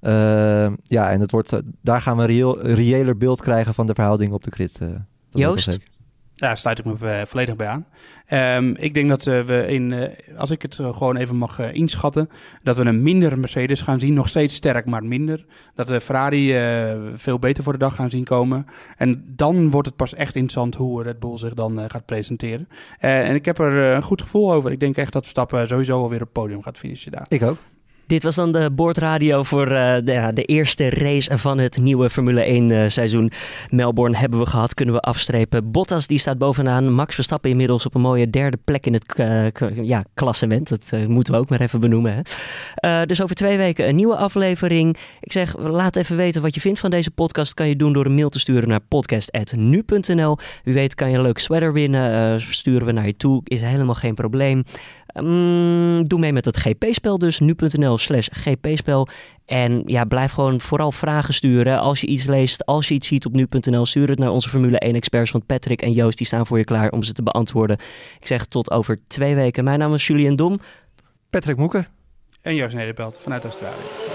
Eh, 0.00 0.72
ja, 0.82 1.10
en 1.10 1.20
het 1.20 1.30
wordt, 1.30 1.52
eh, 1.52 1.58
daar 1.82 2.02
gaan 2.02 2.16
we 2.16 2.22
een 2.22 2.28
reëel, 2.28 2.60
reëler 2.66 3.16
beeld 3.16 3.40
krijgen 3.40 3.74
van 3.74 3.86
de 3.86 3.94
verhouding 3.94 4.32
op 4.32 4.44
de 4.44 4.50
grid. 4.50 4.78
eh. 4.80 4.88
Dat 5.30 5.40
Joost? 5.40 5.72
Ja, 5.72 5.78
daar 6.46 6.58
sluit 6.58 6.78
ik 6.78 6.84
me 6.84 7.22
volledig 7.26 7.56
bij 7.56 7.66
aan. 7.66 7.86
Ehm, 8.26 8.74
ik 8.76 8.94
denk 8.94 9.08
dat 9.08 9.26
eh, 9.26 9.40
we 9.40 9.66
in, 9.68 9.92
eh, 9.92 10.38
als 10.38 10.50
ik 10.50 10.62
het 10.62 10.74
gewoon 10.74 11.16
even 11.16 11.36
mag 11.36 11.72
inschatten, 11.72 12.28
dat 12.62 12.76
we 12.76 12.84
een 12.84 13.02
minder 13.02 13.38
Mercedes 13.38 13.80
gaan 13.80 14.00
zien. 14.00 14.14
Nog 14.14 14.28
steeds 14.28 14.54
sterk, 14.54 14.86
maar 14.86 15.04
minder. 15.04 15.44
Dat 15.74 15.88
we 15.88 16.00
Ferrari 16.00 16.56
eh, 16.56 16.96
veel 17.14 17.38
beter 17.38 17.62
voor 17.64 17.72
de 17.72 17.78
dag 17.78 17.94
gaan 17.94 18.10
zien 18.10 18.24
komen. 18.24 18.66
En 18.96 19.24
dan 19.36 19.70
wordt 19.70 19.86
het 19.86 19.96
pas 19.96 20.14
echt 20.14 20.34
interessant 20.34 20.74
hoe 20.74 21.02
Red 21.02 21.18
Bull 21.18 21.38
zich 21.38 21.54
dan 21.54 21.80
eh, 21.80 21.84
gaat 21.88 22.06
presenteren. 22.06 22.68
Eh, 22.98 23.28
en 23.28 23.34
ik 23.34 23.44
heb 23.44 23.58
er 23.58 23.72
een 23.94 24.02
goed 24.02 24.22
gevoel 24.22 24.52
over. 24.52 24.70
Ik 24.72 24.80
denk 24.80 24.96
echt 24.96 25.12
dat 25.12 25.22
Verstappen 25.22 25.68
sowieso 25.68 26.02
alweer 26.02 26.20
op 26.20 26.24
het 26.24 26.32
podium 26.32 26.62
gaat 26.62 26.78
finishen 26.78 27.12
daar. 27.12 27.26
Ik 27.28 27.42
ook. 27.42 27.56
Dit 28.10 28.22
was 28.22 28.34
dan 28.34 28.52
de 28.52 28.70
boordradio 28.72 29.42
voor 29.42 29.66
eh, 29.66 29.94
de, 29.94 30.30
de 30.34 30.42
eerste 30.42 30.90
race 30.90 31.38
van 31.38 31.58
het 31.58 31.78
nieuwe 31.78 32.10
Formule 32.10 32.42
1 32.42 32.70
eh, 32.70 32.88
seizoen. 32.88 33.30
Melbourne 33.68 34.16
hebben 34.16 34.38
we 34.38 34.46
gehad, 34.46 34.74
kunnen 34.74 34.94
we 34.94 35.00
afstrepen. 35.00 35.70
Bottas 35.70 36.06
die 36.06 36.18
staat 36.18 36.38
bovenaan. 36.38 36.92
Max 36.92 37.14
Verstappen 37.14 37.50
inmiddels 37.50 37.86
op 37.86 37.94
een 37.94 38.00
mooie 38.00 38.30
derde 38.30 38.58
plek 38.64 38.86
in 38.86 38.92
het 38.92 39.14
eh, 39.14 39.46
ja, 39.82 40.04
klassement. 40.14 40.68
Dat 40.68 41.08
moeten 41.08 41.32
we 41.32 41.38
ook 41.38 41.48
maar 41.48 41.60
even 41.60 41.80
benoemen. 41.80 42.22
Hè? 42.80 43.06
Dus 43.06 43.22
over 43.22 43.34
twee 43.34 43.56
weken 43.56 43.88
een 43.88 43.96
nieuwe 43.96 44.16
aflevering. 44.16 44.96
Ik 45.20 45.32
zeg, 45.32 45.58
laat 45.58 45.96
even 45.96 46.16
weten 46.16 46.42
wat 46.42 46.54
je 46.54 46.60
vindt 46.60 46.78
van 46.78 46.90
deze 46.90 47.10
podcast. 47.10 47.54
Kan 47.54 47.68
je 47.68 47.76
doen 47.76 47.92
door 47.92 48.06
een 48.06 48.14
mail 48.14 48.28
te 48.28 48.38
sturen 48.38 48.68
naar 48.68 48.80
podcast.nu.nl. 48.88 50.38
Wie 50.64 50.74
weet 50.74 50.94
kan 50.94 51.10
je 51.10 51.16
een 51.16 51.22
leuk 51.22 51.38
sweater 51.38 51.72
winnen. 51.72 52.40
Sturen 52.40 52.86
we 52.86 52.92
naar 52.92 53.06
je 53.06 53.16
toe. 53.16 53.40
Is 53.44 53.60
helemaal 53.60 53.94
geen 53.94 54.14
probleem. 54.14 54.62
Mm, 55.14 56.08
doe 56.08 56.18
mee 56.18 56.32
met 56.32 56.44
het 56.44 56.56
GP-spel 56.56 57.18
dus. 57.18 57.38
Nu.nl 57.38 57.98
slash 58.00 58.28
GP-spel. 58.30 59.08
En 59.46 59.82
ja, 59.86 60.04
blijf 60.04 60.32
gewoon 60.32 60.60
vooral 60.60 60.92
vragen 60.92 61.34
sturen. 61.34 61.80
Als 61.80 62.00
je 62.00 62.06
iets 62.06 62.24
leest, 62.24 62.66
als 62.66 62.88
je 62.88 62.94
iets 62.94 63.06
ziet 63.06 63.26
op 63.26 63.32
nu.nl, 63.32 63.86
stuur 63.86 64.08
het 64.08 64.18
naar 64.18 64.30
onze 64.30 64.48
Formule 64.48 64.82
1-experts. 64.86 65.30
Want 65.30 65.46
Patrick 65.46 65.82
en 65.82 65.92
Joost 65.92 66.18
die 66.18 66.26
staan 66.26 66.46
voor 66.46 66.58
je 66.58 66.64
klaar 66.64 66.90
om 66.90 67.02
ze 67.02 67.12
te 67.12 67.22
beantwoorden. 67.22 67.76
Ik 68.20 68.26
zeg 68.26 68.46
tot 68.46 68.70
over 68.70 68.98
twee 69.06 69.34
weken. 69.34 69.64
Mijn 69.64 69.78
naam 69.78 69.94
is 69.94 70.06
Julian 70.06 70.36
Dom. 70.36 70.58
Patrick 71.30 71.56
Moeken. 71.56 71.86
En 72.42 72.54
Joost 72.54 72.74
Nederpelt 72.74 73.18
vanuit 73.20 73.44
Australië. 73.44 74.09